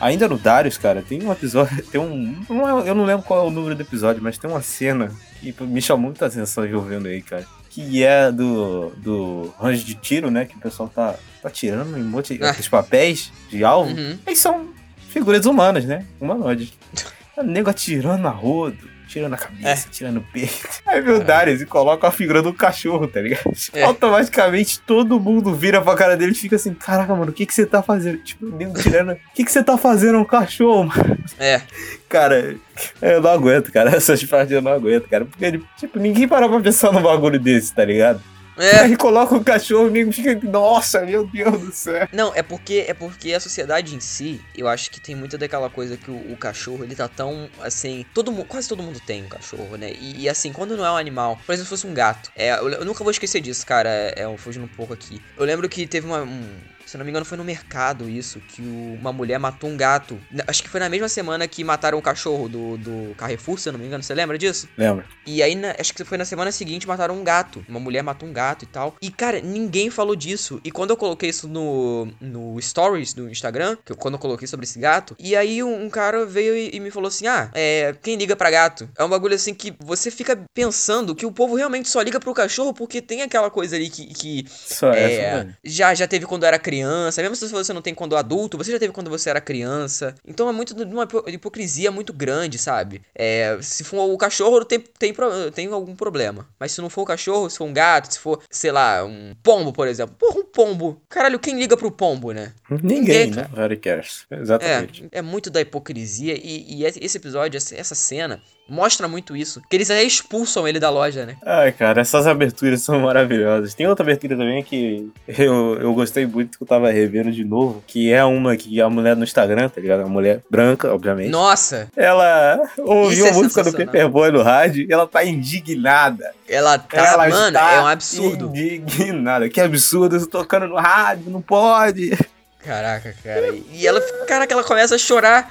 Ainda 0.00 0.28
no 0.28 0.38
Darius, 0.38 0.78
cara, 0.78 1.02
tem 1.02 1.20
um 1.24 1.32
episódio, 1.32 1.82
tem 1.90 2.00
um. 2.00 2.36
é- 2.84 2.88
Eu 2.88 2.94
não 2.94 3.04
lembro 3.04 3.24
qual 3.26 3.44
é 3.44 3.48
o 3.48 3.50
número 3.50 3.74
do 3.74 3.82
episódio, 3.82 4.22
mas 4.22 4.38
tem 4.38 4.48
uma 4.48 4.62
cena 4.62 5.10
que 5.40 5.52
me 5.64 5.82
chamou 5.82 6.04
muita 6.06 6.26
atenção 6.26 6.64
eu 6.64 6.80
vendo 6.80 7.08
aí, 7.08 7.20
cara. 7.20 7.44
Que 7.70 8.02
é 8.02 8.30
do. 8.32 8.90
do 8.96 9.54
range 9.60 9.84
de 9.84 9.94
tiro, 9.94 10.30
né? 10.30 10.44
Que 10.46 10.56
o 10.56 10.60
pessoal 10.60 10.88
tá, 10.92 11.14
tá 11.42 11.50
tirando 11.50 11.96
em 11.98 12.02
um 12.02 12.08
monte 12.08 12.36
de 12.36 12.44
Ah. 12.44 12.54
papéis 12.70 13.30
de 13.50 13.62
alvo. 13.64 13.90
Uhum. 13.90 14.18
Eles 14.26 14.38
são 14.40 14.68
figuras 15.10 15.46
humanas, 15.46 15.84
né? 15.84 16.04
Humanoides. 16.20 16.72
O 17.38 17.42
nego 17.44 17.70
atirando 17.70 18.20
na 18.22 18.30
roda, 18.30 18.76
tirando 19.08 19.34
a 19.34 19.36
cabeça, 19.36 19.88
É. 19.88 19.90
tirando 19.90 20.18
o 20.18 20.20
peito. 20.20 20.68
Aí 20.86 21.00
vem 21.00 21.14
o 21.14 21.24
Darius 21.24 21.60
e 21.60 21.66
coloca 21.66 22.06
a 22.06 22.10
figura 22.10 22.42
do 22.42 22.52
cachorro, 22.52 23.08
tá 23.08 23.20
ligado? 23.20 23.42
É. 23.72 23.82
Automaticamente 23.82 24.80
todo 24.80 25.18
mundo 25.18 25.54
vira 25.54 25.80
pra 25.82 25.94
cara 25.96 26.16
dele 26.16 26.32
e 26.32 26.34
fica 26.34 26.56
assim: 26.56 26.72
Caraca, 26.74 27.14
mano, 27.14 27.30
o 27.30 27.34
que 27.34 27.44
que 27.46 27.54
você 27.54 27.66
tá 27.66 27.82
fazendo? 27.82 28.18
Tipo, 28.18 28.46
nego 28.46 28.74
tirando. 28.80 29.12
O 29.12 29.18
que 29.34 29.44
que 29.44 29.50
você 29.52 29.62
tá 29.62 29.76
fazendo, 29.76 30.18
um 30.18 30.24
cachorro, 30.24 30.84
mano? 30.84 31.18
É, 31.38 31.60
Cara, 32.08 32.56
eu 33.02 33.20
não 33.20 33.30
aguento, 33.30 33.70
cara. 33.70 33.90
Essas 33.94 34.22
partes 34.24 34.50
eu 34.52 34.62
não 34.62 34.72
aguento, 34.72 35.08
cara. 35.08 35.24
Porque, 35.24 35.60
tipo, 35.76 35.98
ninguém 35.98 36.26
para 36.26 36.48
pra 36.48 36.60
pensar 36.60 36.90
num 36.92 37.02
bagulho 37.02 37.38
desse, 37.38 37.72
tá 37.74 37.84
ligado? 37.84 38.20
É. 38.58 38.80
Aí 38.80 38.96
coloca 38.96 39.34
o 39.34 39.44
cachorro 39.44 39.86
e 39.86 39.88
o 39.88 39.92
nego 39.92 40.12
fica. 40.12 40.34
Nossa, 40.46 41.00
meu 41.04 41.26
Deus 41.26 41.60
do 41.60 41.72
céu. 41.72 42.08
Não, 42.12 42.34
é 42.34 42.42
porque 42.42 42.84
é 42.86 42.94
porque 42.94 43.32
a 43.32 43.40
sociedade 43.40 43.94
em 43.94 44.00
si, 44.00 44.40
eu 44.56 44.68
acho 44.68 44.90
que 44.90 45.00
tem 45.00 45.14
muita 45.14 45.38
daquela 45.38 45.70
coisa 45.70 45.96
que 45.96 46.10
o, 46.10 46.32
o 46.32 46.36
cachorro, 46.36 46.84
ele 46.84 46.94
tá 46.94 47.08
tão 47.08 47.48
assim, 47.60 48.04
todo 48.14 48.32
mundo, 48.32 48.46
quase 48.46 48.68
todo 48.68 48.82
mundo 48.82 49.00
tem 49.06 49.24
um 49.24 49.28
cachorro, 49.28 49.76
né? 49.76 49.92
E, 49.92 50.22
e, 50.22 50.28
assim, 50.28 50.52
quando 50.52 50.76
não 50.76 50.84
é 50.84 50.90
um 50.90 50.96
animal, 50.96 51.38
por 51.44 51.52
exemplo, 51.52 51.66
se 51.66 51.70
fosse 51.70 51.86
um 51.86 51.94
gato, 51.94 52.30
é, 52.36 52.50
eu, 52.52 52.68
eu 52.70 52.84
nunca 52.84 53.04
vou 53.04 53.10
esquecer 53.10 53.40
disso, 53.40 53.64
cara, 53.64 53.88
é, 53.88 54.14
é, 54.16 54.36
fugindo 54.36 54.64
um 54.64 54.68
pouco 54.68 54.92
aqui. 54.92 55.20
Eu 55.36 55.44
lembro 55.44 55.68
que 55.68 55.86
teve 55.86 56.06
uma, 56.06 56.22
um, 56.22 56.48
se 56.88 56.96
eu 56.96 56.98
não 56.98 57.04
me 57.04 57.10
engano, 57.10 57.24
foi 57.26 57.36
no 57.36 57.44
mercado 57.44 58.08
isso, 58.08 58.40
que 58.40 58.62
uma 58.62 59.12
mulher 59.12 59.38
matou 59.38 59.68
um 59.68 59.76
gato. 59.76 60.18
Acho 60.46 60.62
que 60.62 60.68
foi 60.68 60.80
na 60.80 60.88
mesma 60.88 61.08
semana 61.08 61.46
que 61.46 61.62
mataram 61.62 61.98
o 61.98 62.02
cachorro 62.02 62.48
do, 62.48 62.76
do 62.78 63.14
Carrefour, 63.16 63.58
se 63.58 63.68
eu 63.68 63.72
não 63.74 63.80
me 63.80 63.86
engano, 63.86 64.02
você 64.02 64.14
lembra 64.14 64.38
disso? 64.38 64.68
Lembra? 64.76 65.04
E 65.26 65.42
aí, 65.42 65.54
na- 65.54 65.74
acho 65.78 65.92
que 65.92 66.02
foi 66.04 66.16
na 66.16 66.24
semana 66.24 66.50
seguinte, 66.50 66.86
mataram 66.88 67.14
um 67.16 67.22
gato. 67.24 67.64
Uma 67.68 67.78
mulher 67.78 68.02
matou 68.02 68.28
um 68.28 68.32
gato 68.32 68.62
e 68.64 68.66
tal. 68.66 68.96
E, 69.02 69.10
cara, 69.10 69.40
ninguém 69.40 69.90
falou 69.90 70.16
disso. 70.16 70.60
E 70.64 70.70
quando 70.70 70.90
eu 70.90 70.96
coloquei 70.96 71.28
isso 71.30 71.46
no, 71.46 72.08
no 72.20 72.60
Stories 72.60 73.12
do 73.12 73.28
Instagram, 73.30 73.76
que 73.84 73.92
eu, 73.92 73.96
quando 73.96 74.14
eu 74.14 74.18
coloquei 74.20 74.48
sobre 74.48 74.64
esse 74.64 74.78
gato, 74.78 75.14
e 75.18 75.36
aí 75.36 75.62
um, 75.62 75.84
um 75.84 75.90
cara 75.90 76.24
veio 76.24 76.56
e, 76.56 76.70
e 76.76 76.80
me 76.80 76.90
falou 76.90 77.08
assim: 77.08 77.26
Ah, 77.26 77.50
é, 77.54 77.94
quem 78.02 78.16
liga 78.16 78.34
pra 78.34 78.50
gato? 78.50 78.88
É 78.96 79.04
um 79.04 79.08
bagulho 79.08 79.34
assim 79.34 79.52
que 79.52 79.74
você 79.78 80.10
fica 80.10 80.38
pensando 80.54 81.14
que 81.14 81.26
o 81.26 81.32
povo 81.32 81.54
realmente 81.54 81.88
só 81.88 82.00
liga 82.00 82.18
pro 82.18 82.32
cachorro 82.32 82.72
porque 82.72 83.02
tem 83.02 83.20
aquela 83.22 83.50
coisa 83.50 83.76
ali 83.76 83.90
que. 83.90 84.06
que 84.14 84.44
Só 84.48 84.92
é, 84.92 85.12
essa, 85.12 85.36
velho. 85.44 85.56
já, 85.64 85.94
já 85.94 86.06
teve 86.06 86.24
quando 86.24 86.44
era 86.44 86.58
criança, 86.58 86.77
mesmo 87.22 87.36
se 87.36 87.48
você 87.48 87.72
não 87.72 87.82
tem 87.82 87.94
quando 87.94 88.16
adulto, 88.16 88.56
você 88.58 88.72
já 88.72 88.78
teve 88.78 88.92
quando 88.92 89.10
você 89.10 89.30
era 89.30 89.40
criança. 89.40 90.14
Então 90.26 90.48
é 90.48 90.52
muito 90.52 90.74
de 90.74 90.84
uma 90.84 91.04
hipo- 91.04 91.24
hipocrisia 91.28 91.90
muito 91.90 92.12
grande, 92.12 92.58
sabe? 92.58 93.02
É, 93.14 93.58
se 93.60 93.84
for 93.84 94.08
o 94.10 94.16
cachorro, 94.18 94.64
tem, 94.64 94.80
tem, 94.80 95.14
tem 95.54 95.66
algum 95.68 95.94
problema. 95.94 96.46
Mas 96.58 96.72
se 96.72 96.80
não 96.80 96.90
for 96.90 97.02
o 97.02 97.06
cachorro, 97.06 97.48
se 97.50 97.58
for 97.58 97.64
um 97.64 97.72
gato, 97.72 98.12
se 98.12 98.18
for, 98.18 98.42
sei 98.50 98.72
lá, 98.72 99.04
um 99.04 99.34
pombo, 99.42 99.72
por 99.72 99.86
exemplo. 99.88 100.14
Porra, 100.18 100.40
um 100.40 100.44
pombo. 100.44 101.00
Caralho, 101.08 101.38
quem 101.38 101.58
liga 101.58 101.76
pro 101.76 101.90
pombo, 101.90 102.32
né? 102.32 102.52
Ninguém, 102.70 102.98
ninguém, 103.00 103.30
né? 103.30 103.48
cara. 103.54 103.76
Cares. 103.76 104.26
Exatamente. 104.30 105.08
É, 105.12 105.18
é 105.18 105.22
muito 105.22 105.50
da 105.50 105.60
hipocrisia 105.60 106.34
e, 106.36 106.80
e 106.80 106.84
esse 106.84 107.16
episódio, 107.16 107.56
essa 107.56 107.94
cena, 107.94 108.42
mostra 108.68 109.08
muito 109.08 109.36
isso. 109.36 109.62
Que 109.68 109.76
eles 109.76 109.90
até 109.90 110.02
expulsam 110.02 110.68
ele 110.68 110.78
da 110.78 110.90
loja, 110.90 111.24
né? 111.24 111.36
Ai, 111.44 111.72
cara, 111.72 112.00
essas 112.00 112.26
aberturas 112.26 112.82
são 112.84 113.00
maravilhosas. 113.00 113.74
Tem 113.74 113.86
outra 113.86 114.02
abertura 114.02 114.36
também 114.36 114.62
que 114.62 115.10
eu, 115.26 115.78
eu 115.80 115.94
gostei 115.94 116.26
muito 116.26 116.58
que 116.58 116.62
eu 116.62 116.68
tava 116.68 116.90
revendo 116.90 117.32
de 117.32 117.44
novo, 117.44 117.82
que 117.86 118.12
é 118.12 118.24
uma 118.24 118.56
que 118.56 118.80
a 118.80 118.90
mulher 118.90 119.16
no 119.16 119.24
Instagram, 119.24 119.68
tá 119.68 119.80
ligado? 119.80 120.00
A 120.00 120.08
mulher 120.08 120.42
branca, 120.50 120.92
obviamente. 120.92 121.30
Nossa, 121.30 121.88
Ela 121.96 122.60
ouviu 122.78 123.26
é 123.26 123.30
a 123.30 123.32
música 123.32 123.64
do. 123.64 123.78
Paperboy 123.78 124.32
no 124.32 124.42
rádio 124.42 124.86
e 124.88 124.92
ela 124.92 125.06
tá 125.06 125.24
indignada. 125.24 126.32
ela 126.48 126.78
tá. 126.78 126.96
ela 126.98 127.28
mano, 127.28 127.46
está 127.48 127.72
é 127.72 127.80
um 127.80 127.86
absurdo. 127.86 128.52
Indignada. 128.54 129.48
Que 129.48 129.60
absurdo, 129.60 130.16
isso 130.16 130.26
tocando 130.26 130.66
no 130.66 130.76
rádio, 130.76 131.30
não 131.30 131.40
pode. 131.40 132.16
Caraca, 132.64 133.14
cara. 133.22 133.54
E 133.72 133.86
ela, 133.86 134.00
caraca, 134.26 134.52
ela 134.52 134.64
começa 134.64 134.94
a 134.94 134.98
chorar. 134.98 135.50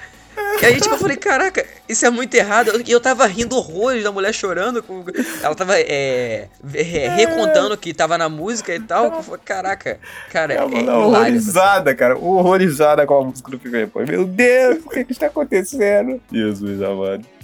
E 0.61 0.65
aí, 0.65 0.79
tipo, 0.79 0.95
eu 0.95 0.97
falei, 0.97 1.17
caraca, 1.17 1.65
isso 1.87 2.05
é 2.05 2.09
muito 2.09 2.33
errado. 2.35 2.71
E 2.85 2.91
eu 2.91 2.99
tava 2.99 3.25
rindo 3.27 3.55
horrores 3.55 4.03
da 4.03 4.11
mulher 4.11 4.33
chorando. 4.33 4.81
Com... 4.81 5.03
Ela 5.41 5.55
tava 5.55 5.79
é, 5.79 6.47
é, 6.73 7.09
recontando 7.09 7.77
que 7.77 7.93
tava 7.93 8.17
na 8.17 8.29
música 8.29 8.73
e 8.73 8.79
tal. 8.79 9.05
Eu 9.05 9.23
falei, 9.23 9.41
caraca, 9.43 9.99
cara, 10.31 10.53
é, 10.53 10.57
Ela 10.57 10.91
é 10.91 10.95
horrorizada, 10.95 11.95
cara. 11.95 12.17
Horrorizada 12.17 13.05
com 13.05 13.17
a 13.17 13.23
música 13.23 13.51
do 13.51 13.59
Paperboy. 13.59 14.05
Meu 14.05 14.25
Deus, 14.25 14.85
o 14.85 14.89
que, 14.89 15.03
que 15.03 15.11
está 15.11 15.27
acontecendo? 15.27 16.21
Jesus 16.31 16.81
amado. 16.81 17.36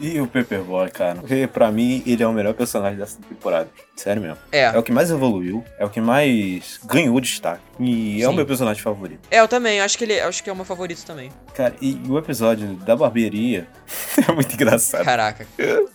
E 0.00 0.18
o 0.20 0.26
Paperboy, 0.26 0.90
cara, 0.90 1.16
porque 1.16 1.46
pra 1.46 1.70
mim 1.70 2.02
ele 2.06 2.22
é 2.22 2.26
o 2.26 2.32
melhor 2.32 2.54
personagem 2.54 2.98
dessa 2.98 3.18
temporada. 3.28 3.68
Sério 3.94 4.22
mesmo. 4.22 4.38
É 4.50 4.60
É, 4.62 4.78
o 4.78 4.82
que 4.82 4.90
mais 4.90 5.10
evoluiu, 5.10 5.62
é 5.78 5.84
o 5.84 5.90
que 5.90 6.00
mais 6.00 6.80
ganhou 6.84 7.20
destaque. 7.20 7.60
E 7.78 8.22
é 8.22 8.26
o 8.26 8.30
Sim. 8.30 8.36
meu 8.36 8.46
personagem 8.46 8.82
favorito. 8.82 9.20
é, 9.30 9.40
eu 9.40 9.46
também, 9.48 9.80
acho 9.80 9.98
que 9.98 10.04
ele 10.04 10.18
acho 10.18 10.42
que 10.42 10.48
é 10.48 10.52
o 10.52 10.56
meu 10.56 10.64
favorito 10.64 11.04
também. 11.04 11.30
Cara, 11.54 11.74
e 11.82 12.00
o 12.08 12.16
episódio 12.18 12.66
da 12.76 12.96
barbearia 12.96 13.68
é 14.26 14.32
muito 14.32 14.54
engraçado. 14.54 15.04
Caraca, 15.04 15.46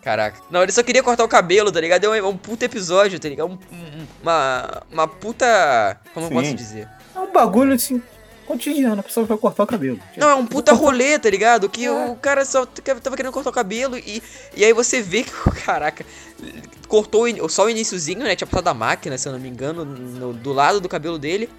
caraca. 0.04 0.40
Não, 0.52 0.62
ele 0.62 0.72
só 0.72 0.84
queria 0.84 1.02
cortar 1.02 1.24
o 1.24 1.28
cabelo, 1.28 1.72
tá 1.72 1.82
ligado? 1.82 2.06
É 2.06 2.10
um, 2.10 2.14
é 2.16 2.24
um 2.24 2.38
puta 2.38 2.66
episódio, 2.66 3.20
tá 3.20 3.28
ligado? 3.28 3.48
Um- 3.50 3.54
um- 3.76 4.06
uma, 4.22 4.84
uma 4.92 5.08
puta. 5.08 5.98
Como 6.14 6.28
eu 6.28 6.30
Sim. 6.30 6.36
posso 6.36 6.54
dizer? 6.54 6.88
É 7.16 7.20
um 7.20 7.32
bagulho 7.32 7.74
assim, 7.74 8.02
cotidiano, 8.46 9.00
a 9.00 9.04
pessoa 9.04 9.26
vai 9.26 9.38
cortar 9.38 9.64
o 9.64 9.68
cabelo. 9.68 10.00
Não, 10.18 10.30
é 10.30 10.36
um 10.36 10.46
puta 10.46 10.74
rolê, 10.74 11.18
tá 11.20 11.30
ligado? 11.30 11.68
Que 11.70 11.90
o 11.90 12.16
cara 12.16 12.46
só 12.46 12.66
tava 12.66 13.16
querendo 13.16 13.32
cortar 13.32 13.50
o 13.50 13.54
cabelo 13.54 13.98
e, 13.98 14.22
e 14.56 14.64
aí 14.64 14.72
você 14.74 15.02
vê 15.02 15.24
que, 15.24 15.32
caraca, 15.66 16.06
cortou 16.88 17.26
só 17.50 17.66
o 17.66 17.70
iniciozinho, 17.70 18.20
né? 18.20 18.36
Tinha 18.36 18.48
passado 18.48 18.68
a 18.68 18.74
máquina, 18.74 19.18
se 19.18 19.28
eu 19.28 19.34
não 19.34 19.40
me 19.40 19.50
engano, 19.50 19.84
no- 19.86 20.34
do 20.34 20.54
lado 20.54 20.80
do 20.80 20.88
cabelo 20.90 21.18
dele. 21.18 21.50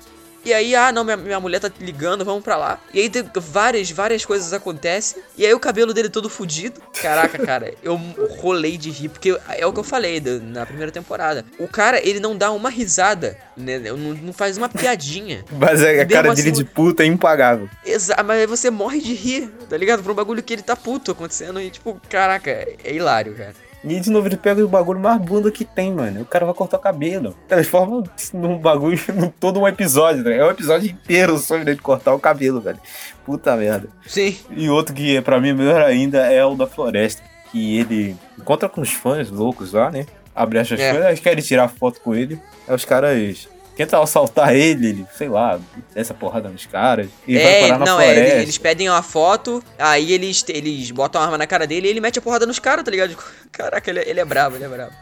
E 0.46 0.54
aí, 0.54 0.76
ah, 0.76 0.92
não, 0.92 1.02
minha, 1.02 1.16
minha 1.16 1.40
mulher 1.40 1.58
tá 1.58 1.68
ligando, 1.80 2.24
vamos 2.24 2.44
pra 2.44 2.56
lá. 2.56 2.78
E 2.94 3.00
aí 3.00 3.10
várias, 3.34 3.90
várias 3.90 4.24
coisas 4.24 4.52
acontecem. 4.52 5.20
E 5.36 5.44
aí 5.44 5.52
o 5.52 5.58
cabelo 5.58 5.92
dele 5.92 6.08
todo 6.08 6.30
fudido. 6.30 6.80
Caraca, 7.02 7.36
cara, 7.44 7.74
eu 7.82 7.96
rolei 8.38 8.78
de 8.78 8.88
rir, 8.90 9.08
porque 9.08 9.36
é 9.58 9.66
o 9.66 9.72
que 9.72 9.80
eu 9.80 9.82
falei 9.82 10.22
na 10.40 10.64
primeira 10.64 10.92
temporada. 10.92 11.44
O 11.58 11.66
cara, 11.66 12.00
ele 12.00 12.20
não 12.20 12.36
dá 12.36 12.52
uma 12.52 12.70
risada, 12.70 13.36
né? 13.56 13.80
Não, 13.80 13.96
não 13.96 14.32
faz 14.32 14.56
uma 14.56 14.68
piadinha. 14.68 15.44
Mas 15.50 15.82
a, 15.82 15.90
a 15.90 16.06
cara 16.06 16.30
assim, 16.30 16.44
dele 16.44 16.56
de 16.58 16.64
puta 16.64 17.02
é 17.02 17.06
impagável. 17.06 17.68
Exa 17.84 18.14
mas 18.22 18.38
aí 18.38 18.46
você 18.46 18.70
morre 18.70 19.00
de 19.00 19.14
rir, 19.14 19.50
tá 19.68 19.76
ligado? 19.76 20.00
Por 20.00 20.12
um 20.12 20.14
bagulho 20.14 20.44
que 20.44 20.52
ele 20.52 20.62
tá 20.62 20.76
puto 20.76 21.10
acontecendo 21.10 21.60
e, 21.60 21.70
tipo, 21.70 22.00
caraca, 22.08 22.52
é 22.52 22.94
hilário, 22.94 23.34
cara. 23.34 23.65
E 23.88 24.00
de 24.00 24.10
novo 24.10 24.26
ele 24.26 24.36
pega 24.36 24.64
o 24.64 24.68
bagulho 24.68 24.98
mais 24.98 25.20
bunda 25.20 25.50
que 25.50 25.64
tem, 25.64 25.92
mano. 25.92 26.22
O 26.22 26.24
cara 26.24 26.44
vai 26.44 26.54
cortar 26.54 26.76
o 26.76 26.80
cabelo. 26.80 27.36
Transforma 27.46 28.02
num 28.34 28.58
bagulho, 28.58 28.98
num 29.14 29.28
todo 29.28 29.60
um 29.60 29.68
episódio, 29.68 30.22
né? 30.24 30.36
É 30.38 30.44
um 30.44 30.50
episódio 30.50 30.90
inteiro 30.90 31.38
sobre 31.38 31.70
ele 31.70 31.80
cortar 31.80 32.12
o 32.14 32.18
cabelo, 32.18 32.60
velho. 32.60 32.78
Puta 33.24 33.54
merda. 33.56 33.88
Sim. 34.06 34.36
E 34.50 34.68
outro 34.68 34.94
que 34.94 35.20
pra 35.20 35.40
mim 35.40 35.50
é 35.50 35.54
melhor 35.54 35.82
ainda 35.82 36.18
é 36.30 36.44
o 36.44 36.54
da 36.54 36.66
floresta. 36.66 37.22
Que 37.52 37.78
ele 37.78 38.16
encontra 38.38 38.68
com 38.68 38.80
os 38.80 38.90
fãs 38.90 39.30
loucos 39.30 39.72
lá, 39.72 39.90
né? 39.90 40.04
Abre 40.34 40.58
as 40.58 40.70
É. 40.72 41.08
eles 41.08 41.20
querem 41.20 41.42
tirar 41.42 41.68
foto 41.68 42.00
com 42.00 42.14
ele. 42.14 42.38
Aí 42.68 42.74
os 42.74 42.84
caras 42.84 43.48
tentam 43.76 44.02
assaltar 44.02 44.54
ele, 44.54 44.88
ele, 44.88 45.06
sei 45.16 45.28
lá, 45.28 45.60
desce 45.94 46.10
a 46.10 46.14
porrada 46.14 46.48
nos 46.48 46.64
caras. 46.66 47.08
E 47.28 47.34
vai 47.38 47.44
é, 47.44 47.60
parar 47.68 47.78
na 47.78 47.84
não, 47.84 48.00
é, 48.00 48.04
floresta. 48.06 48.30
eles, 48.32 48.42
eles 48.42 48.58
pedem 48.58 48.88
uma 48.88 49.02
foto, 49.02 49.62
aí 49.78 50.12
eles, 50.12 50.44
eles 50.48 50.90
botam 50.90 51.20
a 51.20 51.24
arma 51.24 51.38
na 51.38 51.46
cara 51.46 51.66
dele 51.66 51.86
e 51.86 51.90
ele 51.90 52.00
mete 52.00 52.18
a 52.18 52.22
porrada 52.22 52.46
nos 52.46 52.58
caras, 52.58 52.84
tá 52.84 52.90
ligado? 52.90 53.16
Caraca, 53.52 53.88
ele, 53.90 54.00
é- 54.00 54.08
ele 54.10 54.20
é 54.20 54.24
brabo, 54.24 54.56
ele 54.56 54.64
é 54.64 54.68
brabo. 54.68 54.92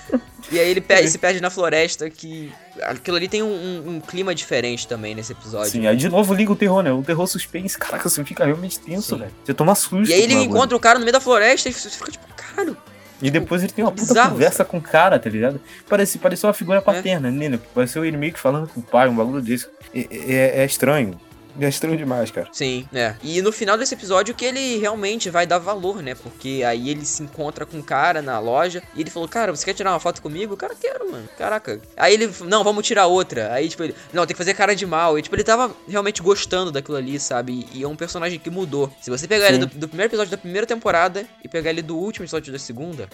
E 0.53 0.59
aí 0.61 0.69
ele 0.69 0.85
se 1.09 1.19
perde 1.19 1.41
na 1.41 1.51
floresta, 1.51 2.11
que. 2.11 2.53
Aquilo 2.83 3.17
ali 3.17 3.29
tem 3.29 3.43
um, 3.43 3.47
um- 3.47 3.91
um 3.97 4.01
clima 4.01 4.35
diferente 4.35 4.87
também 4.87 5.15
nesse 5.15 5.33
episódio. 5.33 5.71
Sim, 5.71 5.87
aí 5.87 5.97
de 5.97 6.09
novo 6.09 6.35
liga 6.35 6.53
o 6.53 6.57
terror, 6.57 6.83
né? 6.83 6.93
O 6.93 7.03
terror 7.03 7.27
suspense, 7.27 7.79
caraca, 7.79 8.09
você 8.09 8.25
fica 8.25 8.45
realmente 8.45 8.79
tenso, 8.81 9.15
Sim. 9.15 9.21
velho. 9.21 9.31
Você 9.45 9.55
toma 9.55 9.75
susto. 9.75 10.11
E 10.11 10.15
aí 10.15 10.23
ele 10.23 10.35
encontra 10.35 10.77
o 10.77 10.81
cara 10.81 10.99
no 10.99 11.05
meio 11.05 11.13
da 11.13 11.21
floresta 11.21 11.69
e 11.69 11.73
você 11.73 11.89
fica 11.89 12.11
tipo, 12.11 12.27
caralho. 12.37 12.77
E 13.25 13.31
depois 13.31 13.63
ele 13.63 13.73
tem 13.73 13.83
uma 13.85 13.91
puta 13.91 14.03
bizarro, 14.07 14.33
conversa 14.33 14.65
com 14.65 14.77
o 14.77 14.83
cara, 14.83 15.19
tá 15.19 15.31
ligado? 15.31 15.59
Parece, 15.89 16.19
pareceu 16.19 16.47
uma 16.47 16.53
É. 16.53 16.55
figura 16.55 16.83
paterna, 16.83 17.31
né? 17.31 17.59
Pareceu 17.75 18.03
meio 18.19 18.33
que 18.35 18.39
falando 18.39 18.69
com 18.69 18.81
o 18.81 18.83
pai, 18.83 19.09
um 19.09 19.17
bagulho 19.17 19.41
desse. 19.41 19.67
É, 19.95 20.01
é- 20.11 20.61
é 20.61 20.65
estranho. 20.67 21.19
É 21.61 21.69
estranho 21.69 21.97
demais, 21.97 22.31
cara. 22.31 22.49
Sim, 22.53 22.89
é. 22.93 23.15
E 23.23 23.41
no 23.41 23.53
final 23.53 23.79
desse 23.79 23.95
episódio 23.95 24.35
que 24.35 24.45
ele 24.45 24.79
realmente 24.79 25.31
vai 25.31 25.47
dar 25.47 25.59
valor, 25.59 26.03
né? 26.03 26.15
Porque 26.15 26.63
aí 26.67 26.91
ele 26.91 27.05
se 27.05 27.23
encontra 27.23 27.65
com 27.65 27.79
um 27.79 27.83
cara 27.83 28.21
na 28.21 28.39
loja 28.39 28.83
e 28.95 29.01
ele 29.01 29.11
falou, 29.11 29.29
cara, 29.29 29.55
você 29.55 29.65
quer 29.65 29.75
tirar 29.75 29.93
uma 29.93 30.01
foto 30.01 30.21
comigo? 30.21 30.57
Cara, 30.57 30.75
quero, 30.75 31.11
mano. 31.11 31.29
Caraca. 31.39 31.81
Aí 31.97 32.15
ele, 32.15 32.31
não, 32.45 32.65
vamos 32.65 32.87
tirar 32.87 33.07
outra. 33.07 33.53
Aí, 33.53 33.69
tipo, 33.69 33.83
ele, 33.85 33.95
não, 34.13 34.27
tem 34.27 34.35
que 34.35 34.39
fazer 34.39 34.55
cara 34.55 34.75
de 34.75 34.87
mal. 34.87 35.19
E, 35.19 35.23
tipo, 35.23 35.35
ele 35.37 35.45
tava 35.45 35.75
realmente 35.89 36.23
gostando 36.23 36.73
daquilo 36.73 36.97
ali, 36.97 37.19
sabe? 37.21 37.67
E 37.73 37.83
é 37.83 37.89
um 37.89 37.97
personagem 37.97 38.39
que 38.39 38.51
mudou. 38.51 38.91
Se 39.01 39.11
você 39.11 39.29
pegar 39.29 39.49
ele 39.49 39.63
Sim. 39.63 39.67
do, 39.67 39.79
do 39.79 39.89
primeiro 39.89 40.11
episódio 40.11 40.31
da 40.31 40.39
primeira 40.39 40.67
temporada 40.67 41.27
e 41.43 41.49
pegar 41.49 41.71
ele 41.71 41.83
do 41.83 41.97
último 41.97 42.25
episódio 42.25 42.53
da 42.53 42.59
segunda, 42.59 43.09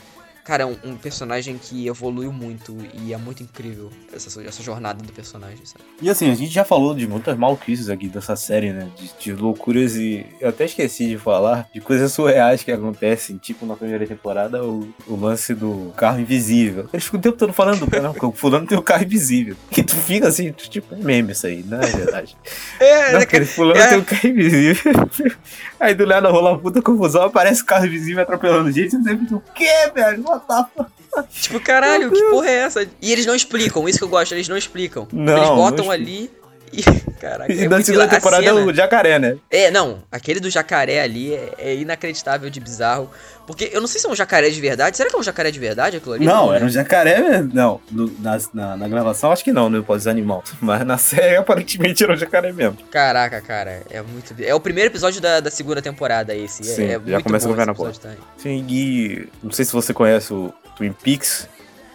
Cara, 0.50 0.64
é 0.64 0.66
um, 0.66 0.76
um 0.82 0.96
personagem 0.96 1.56
que 1.56 1.86
evoluiu 1.86 2.32
muito 2.32 2.76
e 2.92 3.12
é 3.12 3.16
muito 3.16 3.40
incrível 3.40 3.88
essa, 4.12 4.42
essa 4.42 4.60
jornada 4.64 5.00
do 5.00 5.12
personagem, 5.12 5.64
sabe? 5.64 5.84
E 6.02 6.10
assim, 6.10 6.28
a 6.28 6.34
gente 6.34 6.52
já 6.52 6.64
falou 6.64 6.92
de 6.92 7.06
muitas 7.06 7.38
maluquices 7.38 7.88
aqui 7.88 8.08
dessa 8.08 8.34
série, 8.34 8.72
né? 8.72 8.88
De, 8.96 9.12
de 9.16 9.32
loucuras 9.32 9.94
e. 9.94 10.26
Eu 10.40 10.48
até 10.48 10.64
esqueci 10.64 11.06
de 11.06 11.18
falar 11.18 11.68
de 11.72 11.80
coisas 11.80 12.12
surreais 12.12 12.64
que 12.64 12.72
acontecem, 12.72 13.36
tipo 13.36 13.64
na 13.64 13.76
primeira 13.76 14.04
temporada, 14.04 14.64
o, 14.64 14.92
o 15.06 15.14
lance 15.14 15.54
do 15.54 15.92
carro 15.96 16.18
invisível. 16.18 16.88
Eles 16.92 17.04
ficam 17.04 17.20
o 17.20 17.22
tempo 17.22 17.36
todo 17.36 17.52
falando, 17.52 17.86
não, 18.02 18.28
o 18.28 18.32
fulano 18.32 18.66
tem 18.66 18.76
o 18.76 18.82
carro 18.82 19.04
invisível. 19.04 19.54
Que 19.70 19.84
tu 19.84 19.94
fica 19.94 20.26
assim, 20.26 20.50
tipo, 20.50 20.96
um 20.96 21.04
meme 21.04 21.30
isso 21.30 21.46
aí, 21.46 21.62
não 21.62 21.80
é 21.80 21.86
verdade. 21.86 22.36
É, 22.80 23.12
Não, 23.12 23.20
porque 23.20 23.44
fulano 23.44 23.78
é. 23.78 23.88
tem 23.88 23.98
o 23.98 24.04
carro 24.04 24.28
invisível. 24.28 24.92
Aí 25.78 25.94
do 25.94 26.06
nada 26.06 26.30
rola 26.30 26.52
uma 26.52 26.58
puta 26.58 26.80
confusão, 26.80 27.22
aparece 27.22 27.62
o 27.62 27.66
carro 27.66 27.86
invisível 27.86 28.22
atropelando 28.22 28.72
gente. 28.72 28.96
Você 28.96 29.16
fica, 29.16 29.36
o 29.36 29.42
quê, 29.54 29.90
velho? 29.94 30.22
Fuck? 30.40 30.90
Tipo, 31.30 31.60
caralho, 31.60 32.10
que 32.10 32.22
porra 32.30 32.48
é 32.48 32.54
essa? 32.54 32.88
E 33.02 33.12
eles 33.12 33.26
não 33.26 33.34
explicam, 33.34 33.88
isso 33.88 33.98
que 33.98 34.04
eu 34.04 34.08
gosto, 34.08 34.32
eles 34.32 34.48
não 34.48 34.56
explicam. 34.56 35.08
Não, 35.12 35.36
eles 35.36 35.48
não 35.48 35.56
botam 35.56 35.92
explica. 35.92 36.12
ali 36.12 36.30
e. 36.72 36.82
Caraca, 37.20 37.52
E 37.52 37.64
é 37.64 37.68
na 37.68 37.82
segunda 37.82 38.04
a 38.04 38.08
temporada 38.08 38.44
é 38.44 38.52
o 38.52 38.72
jacaré, 38.72 39.18
né? 39.18 39.36
É, 39.50 39.70
não, 39.70 40.02
aquele 40.10 40.40
do 40.40 40.48
jacaré 40.48 41.00
ali 41.02 41.34
é, 41.34 41.52
é 41.58 41.74
inacreditável 41.74 42.48
de 42.48 42.60
bizarro. 42.60 43.10
Porque 43.46 43.68
eu 43.72 43.80
não 43.80 43.88
sei 43.88 44.00
se 44.00 44.06
é 44.06 44.10
um 44.10 44.14
jacaré 44.14 44.48
de 44.48 44.60
verdade. 44.60 44.96
Será 44.96 45.10
que 45.10 45.16
é 45.16 45.18
um 45.18 45.22
jacaré 45.22 45.50
de 45.50 45.58
verdade 45.58 45.96
aquilo 45.96 46.14
ali? 46.14 46.24
Não, 46.24 46.50
né? 46.50 46.56
era 46.56 46.64
um 46.64 46.68
jacaré 46.68 47.20
mesmo. 47.20 47.50
Não, 47.52 47.80
no- 47.90 48.14
na, 48.20 48.38
na, 48.54 48.76
na 48.76 48.88
gravação 48.88 49.32
acho 49.32 49.42
que 49.42 49.52
não, 49.52 49.68
no 49.68 49.82
Pós 49.82 50.06
Animal. 50.06 50.44
Mas 50.62 50.86
na 50.86 50.96
série 50.96 51.36
aparentemente 51.36 52.02
era 52.04 52.12
um 52.12 52.16
jacaré 52.16 52.52
mesmo. 52.52 52.78
Caraca, 52.90 53.40
cara, 53.40 53.82
é 53.90 54.00
muito. 54.02 54.34
É 54.40 54.54
o 54.54 54.60
primeiro 54.60 54.90
episódio 54.90 55.20
da, 55.20 55.40
da 55.40 55.50
segunda 55.50 55.82
temporada 55.82 56.34
esse. 56.34 56.62
é- 56.62 56.74
Sim, 56.74 56.84
é, 56.84 57.00
já 57.06 57.20
começa 57.20 57.48
pé 57.48 57.54
esse 57.54 57.66
na 57.66 57.74
porta. 57.74 58.16
Sim, 58.38 58.64
e 58.68 59.28
não 59.42 59.50
sei 59.50 59.64
se 59.64 59.72
você 59.72 59.92
conhece 59.92 60.32
o 60.32 60.52
Twin 60.76 60.92
Peaks, 60.92 61.48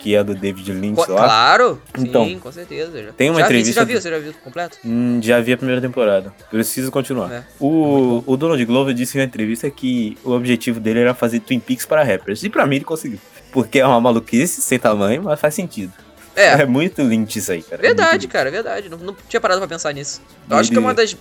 que 0.06 0.16
é 0.16 0.24
do 0.24 0.36
David 0.36 0.72
Lynch 0.72 0.95
Co- 1.03 1.12
lá. 1.14 1.24
Claro, 1.24 1.82
Então, 1.97 2.26
sim, 2.26 2.38
com 2.38 2.51
certeza. 2.51 3.03
Já. 3.03 3.12
tem 3.14 3.32
uma 3.32 3.39
já 3.39 3.47
Vi, 3.47 3.53
entrevista 3.56 3.74
você 3.74 3.80
já 3.80 3.86
viu? 3.86 4.01
Você 4.01 4.10
já 4.12 4.20
viu 4.20 4.34
completo? 4.43 4.78
Hum, 4.86 5.20
já 5.20 5.39
vi 5.41 5.53
a 5.53 5.58
primeira 5.58 5.82
temporada. 5.82 6.32
Preciso 6.51 6.91
continuar. 6.91 7.32
É. 7.34 7.43
O, 7.60 8.24
o 8.28 8.38
Donald 8.38 8.64
Glover 8.66 8.93
disse 8.93 9.18
em 9.18 9.22
uma 9.22 9.26
entrevista 9.26 9.68
que 9.72 10.16
o 10.24 10.32
objetivo 10.32 10.80
dele 10.80 10.99
era 10.99 11.16
fazer 11.16 11.39
Twin 11.39 11.60
Peaks 11.60 11.88
para 11.88 12.03
rappers. 12.03 12.43
E 12.43 12.49
pra 12.49 12.68
mim 12.68 12.76
ele 12.76 12.86
conseguiu. 12.86 13.18
Porque 13.51 13.80
é 13.80 13.86
uma 13.88 13.99
maluquice 13.99 14.62
sem 14.62 14.78
tamanho, 14.78 15.24
mas 15.24 15.39
faz 15.39 15.56
sentido. 15.56 15.91
É, 16.36 16.49
É 16.62 16.66
muito 16.66 17.01
Lynch 17.01 17.39
isso 17.39 17.51
aí, 17.51 17.64
cara. 17.64 17.82
É 17.82 17.88
Verdade, 17.88 18.10
muito 18.12 18.28
cara, 18.30 18.51
verdade. 18.51 18.89
Não, 18.89 18.97
não 18.99 19.16
tinha 19.28 19.39
parado 19.41 19.60
pra 19.62 19.68
pensar 19.70 19.91
nisso. 19.93 20.22
Eu 20.49 20.53
Ele- 20.56 20.60
acho 20.62 20.70
que 20.72 20.78
é 20.78 20.80
uma 20.80 20.93
das 20.93 21.16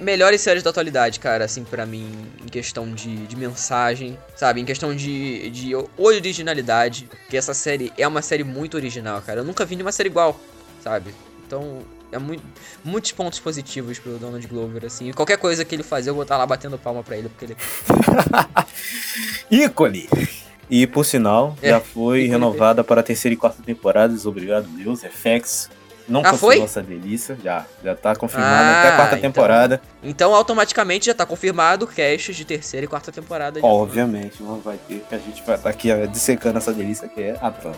melhores 0.00 0.40
séries 0.40 0.62
da 0.62 0.70
atualidade, 0.70 1.20
cara, 1.20 1.44
assim, 1.44 1.64
pra 1.64 1.86
mim, 1.86 2.10
em 2.42 2.48
questão 2.48 2.92
de, 2.92 3.26
de 3.26 3.36
mensagem, 3.36 4.18
sabe? 4.36 4.60
Em 4.60 4.64
questão 4.64 4.94
de, 4.94 5.50
de 5.50 5.72
originalidade. 5.96 7.08
Porque 7.22 7.36
essa 7.36 7.54
série 7.54 7.92
é 7.96 8.06
uma 8.08 8.22
série 8.22 8.44
muito 8.44 8.76
original, 8.76 9.20
cara. 9.22 9.40
Eu 9.40 9.44
nunca 9.44 9.64
vi 9.64 9.76
nenhuma 9.76 9.92
série 9.92 10.08
igual, 10.08 10.38
sabe? 10.82 11.14
Então, 11.46 11.78
é 12.12 12.18
muito, 12.18 12.42
muitos 12.84 13.12
pontos 13.12 13.38
positivos 13.38 13.98
pro 13.98 14.18
Donald 14.18 14.46
Glover, 14.46 14.84
assim. 14.86 15.12
Qualquer 15.12 15.36
coisa 15.38 15.64
que 15.64 15.74
ele 15.74 15.82
fazer, 15.82 16.10
eu 16.10 16.14
vou 16.14 16.22
estar 16.22 16.36
lá 16.36 16.46
batendo 16.46 16.78
palma 16.78 17.02
pra 17.02 17.16
ele, 17.16 17.28
porque 17.28 17.44
ele. 17.44 17.56
ícone. 19.50 20.08
E 20.68 20.86
por 20.86 21.04
sinal, 21.04 21.56
É, 21.60 21.70
já 21.70 21.80
foi 21.80 22.26
renovada 22.26 22.84
para 22.84 23.00
a 23.00 23.04
terceira 23.04 23.34
e 23.34 23.36
quarta 23.36 23.60
temporadas. 23.62 24.24
Obrigado, 24.24 24.68
Deus. 24.68 25.02
FX. 25.02 25.68
Não 26.10 26.22
Ah, 26.24 26.34
foi? 26.34 26.60
essa 26.60 26.82
delícia. 26.82 27.38
Já, 27.42 27.64
já 27.84 27.94
tá 27.94 28.16
confirmado 28.16 28.52
Ah, 28.52 28.80
até 28.80 28.88
a 28.88 28.96
quarta 28.96 29.16
então- 29.16 29.30
temporada. 29.30 29.80
Então, 30.02 30.34
automaticamente 30.34 31.06
já 31.06 31.14
tá 31.14 31.24
confirmado 31.24 31.86
cast 31.86 32.34
de 32.34 32.44
terceira 32.44 32.84
e 32.84 32.88
quarta 32.88 33.12
temporada. 33.12 33.60
Obviamente, 33.62 34.42
não 34.42 34.58
vai 34.60 34.76
ter, 34.88 35.04
que 35.08 35.14
a 35.14 35.18
gente 35.18 35.40
vai 35.44 35.54
estar 35.54 35.70
aqui 35.70 35.92
ó, 35.92 36.06
dissecando 36.06 36.58
essa 36.58 36.72
delícia 36.72 37.06
que 37.08 37.22
é 37.22 37.38
a 37.40 37.50
Pan. 37.50 37.72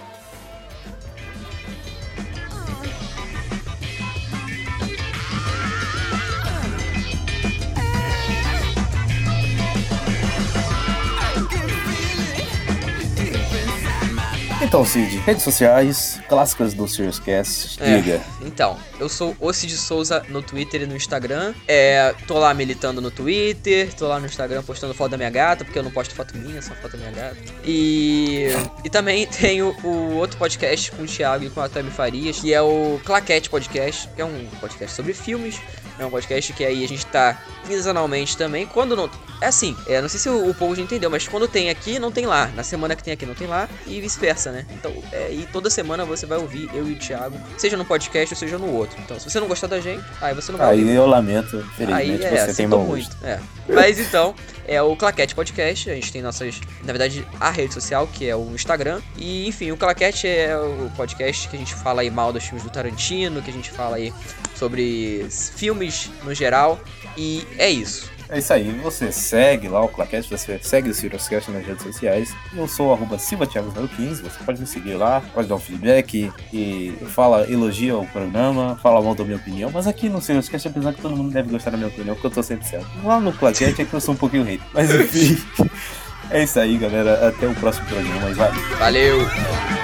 Então, 14.72 14.86
Cid, 14.86 15.18
redes 15.18 15.42
sociais, 15.42 16.18
clássicas 16.30 16.72
do 16.72 16.88
Serious 16.88 17.18
Cast, 17.18 17.76
É. 17.78 17.98
diga. 17.98 18.22
Então, 18.40 18.78
eu 18.98 19.06
sou 19.06 19.36
o 19.38 19.52
Cid 19.52 19.76
Souza 19.76 20.22
no 20.30 20.40
Twitter 20.40 20.80
e 20.80 20.86
no 20.86 20.96
Instagram. 20.96 21.52
É, 21.68 22.14
tô 22.26 22.38
lá 22.38 22.54
militando 22.54 22.98
no 22.98 23.10
Twitter, 23.10 23.92
tô 23.92 24.08
lá 24.08 24.18
no 24.18 24.24
Instagram 24.24 24.62
postando 24.62 24.94
foto 24.94 25.10
da 25.10 25.18
minha 25.18 25.28
gata, 25.28 25.62
porque 25.62 25.78
eu 25.78 25.82
não 25.82 25.90
posto 25.90 26.14
foto 26.14 26.34
minha, 26.38 26.62
só 26.62 26.72
foto 26.76 26.92
da 26.96 26.98
minha 27.06 27.10
gata. 27.12 27.36
E, 27.66 28.46
e 28.82 28.88
também 28.88 29.26
tenho 29.38 29.76
o 29.84 30.14
outro 30.14 30.38
podcast 30.38 30.90
com 30.92 31.02
o 31.02 31.06
Thiago 31.06 31.44
e 31.44 31.50
com 31.50 31.60
a 31.60 31.68
Tami 31.68 31.90
Farias, 31.90 32.40
que 32.40 32.54
é 32.54 32.62
o 32.62 32.98
Claquete 33.04 33.50
Podcast, 33.50 34.08
que 34.16 34.22
é 34.22 34.24
um 34.24 34.46
podcast 34.58 34.96
sobre 34.96 35.12
filmes. 35.12 35.60
É 35.98 36.04
um 36.04 36.10
podcast 36.10 36.52
que 36.52 36.64
aí 36.64 36.84
a 36.84 36.88
gente 36.88 37.06
tá 37.06 37.38
quinzenalmente 37.66 38.36
também. 38.36 38.66
Quando 38.66 38.96
não. 38.96 39.10
É 39.40 39.46
assim, 39.46 39.76
é, 39.86 40.00
não 40.00 40.08
sei 40.08 40.20
se 40.20 40.28
o, 40.28 40.50
o 40.50 40.54
povo 40.54 40.74
já 40.74 40.82
entendeu, 40.82 41.10
mas 41.10 41.26
quando 41.26 41.48
tem 41.48 41.68
aqui, 41.68 41.98
não 41.98 42.12
tem 42.12 42.26
lá. 42.26 42.46
Na 42.54 42.62
semana 42.62 42.94
que 42.94 43.02
tem 43.02 43.12
aqui, 43.12 43.26
não 43.26 43.34
tem 43.34 43.46
lá. 43.46 43.68
E 43.86 44.00
vice-versa, 44.00 44.52
né? 44.52 44.66
Então, 44.70 44.92
é, 45.12 45.32
e 45.32 45.48
toda 45.52 45.68
semana 45.68 46.04
você 46.04 46.26
vai 46.26 46.38
ouvir 46.38 46.70
eu 46.72 46.88
e 46.88 46.92
o 46.92 46.98
Thiago, 46.98 47.36
seja 47.58 47.76
no 47.76 47.84
podcast 47.84 48.34
ou 48.34 48.38
seja 48.38 48.58
no 48.58 48.72
outro. 48.72 48.96
Então, 49.02 49.18
se 49.18 49.28
você 49.28 49.40
não 49.40 49.48
gostar 49.48 49.66
da 49.66 49.80
gente, 49.80 50.04
aí 50.20 50.34
você 50.34 50.52
não 50.52 50.58
vai 50.58 50.76
ouvir. 50.76 50.90
Aí 50.90 50.96
eu 50.96 51.06
lamento, 51.06 51.56
Aí 51.56 51.64
infelizmente, 52.12 52.24
é, 52.24 52.46
você 52.46 52.54
tem 52.54 52.66
mau 52.66 52.80
muito. 52.80 53.16
É. 53.22 53.40
Mas 53.68 53.98
então, 53.98 54.34
é 54.66 54.80
o 54.80 54.94
Claquete 54.96 55.34
Podcast. 55.34 55.90
A 55.90 55.94
gente 55.94 56.12
tem 56.12 56.22
nossas. 56.22 56.60
Na 56.84 56.92
verdade, 56.92 57.26
a 57.40 57.50
rede 57.50 57.74
social, 57.74 58.06
que 58.06 58.28
é 58.28 58.36
o 58.36 58.54
Instagram. 58.54 59.00
E, 59.16 59.48
enfim, 59.48 59.70
o 59.70 59.76
Claquete 59.76 60.26
é 60.28 60.56
o 60.56 60.90
podcast 60.96 61.48
que 61.48 61.56
a 61.56 61.58
gente 61.58 61.74
fala 61.74 62.02
aí 62.02 62.10
mal 62.10 62.32
dos 62.32 62.44
filmes 62.44 62.62
do 62.62 62.70
Tarantino, 62.70 63.42
que 63.42 63.50
a 63.50 63.52
gente 63.52 63.70
fala 63.70 63.96
aí 63.96 64.12
sobre 64.54 65.26
filmes 65.30 66.10
no 66.24 66.34
geral. 66.34 66.80
E 67.16 67.46
é 67.58 67.70
isso. 67.70 68.10
É 68.32 68.38
isso 68.38 68.50
aí, 68.50 68.70
você 68.82 69.12
segue 69.12 69.68
lá 69.68 69.84
o 69.84 69.88
Claquete, 69.88 70.30
você 70.30 70.58
segue 70.62 70.88
o 70.88 70.94
Ciroscast 70.94 71.50
nas 71.50 71.66
redes 71.66 71.82
sociais. 71.82 72.34
Eu 72.56 72.66
sou 72.66 72.88
o 72.88 72.92
arroba 72.94 73.18
silvatiago015, 73.18 74.22
você 74.22 74.42
pode 74.42 74.58
me 74.58 74.66
seguir 74.66 74.94
lá, 74.94 75.22
pode 75.34 75.48
dar 75.48 75.56
um 75.56 75.60
feedback 75.60 76.32
e 76.50 76.94
fala, 77.08 77.46
elogia 77.50 77.94
o 77.94 78.06
programa, 78.06 78.78
fala 78.82 79.02
mal 79.02 79.14
da 79.14 79.22
minha 79.22 79.36
opinião, 79.36 79.70
mas 79.70 79.86
aqui 79.86 80.08
no 80.08 80.18
Ciroscast, 80.18 80.66
apesar 80.66 80.94
que 80.94 81.02
todo 81.02 81.14
mundo 81.14 81.30
deve 81.30 81.50
gostar 81.50 81.72
da 81.72 81.76
minha 81.76 81.90
opinião, 81.90 82.14
porque 82.14 82.28
eu 82.28 82.30
tô 82.30 82.42
sempre 82.42 82.66
certo. 82.66 82.88
Lá 83.04 83.20
no 83.20 83.34
Claquete 83.34 83.82
é 83.82 83.84
que 83.84 83.92
eu 83.92 84.00
sou 84.00 84.14
um 84.14 84.16
pouquinho 84.18 84.44
rei. 84.44 84.58
Mas 84.72 84.90
enfim, 84.94 85.36
é 86.32 86.42
isso 86.44 86.58
aí, 86.58 86.78
galera. 86.78 87.28
Até 87.28 87.46
o 87.46 87.54
próximo 87.56 87.86
programa 87.86 88.30
e 88.30 88.32
valeu. 88.32 88.62
Valeu! 88.78 89.81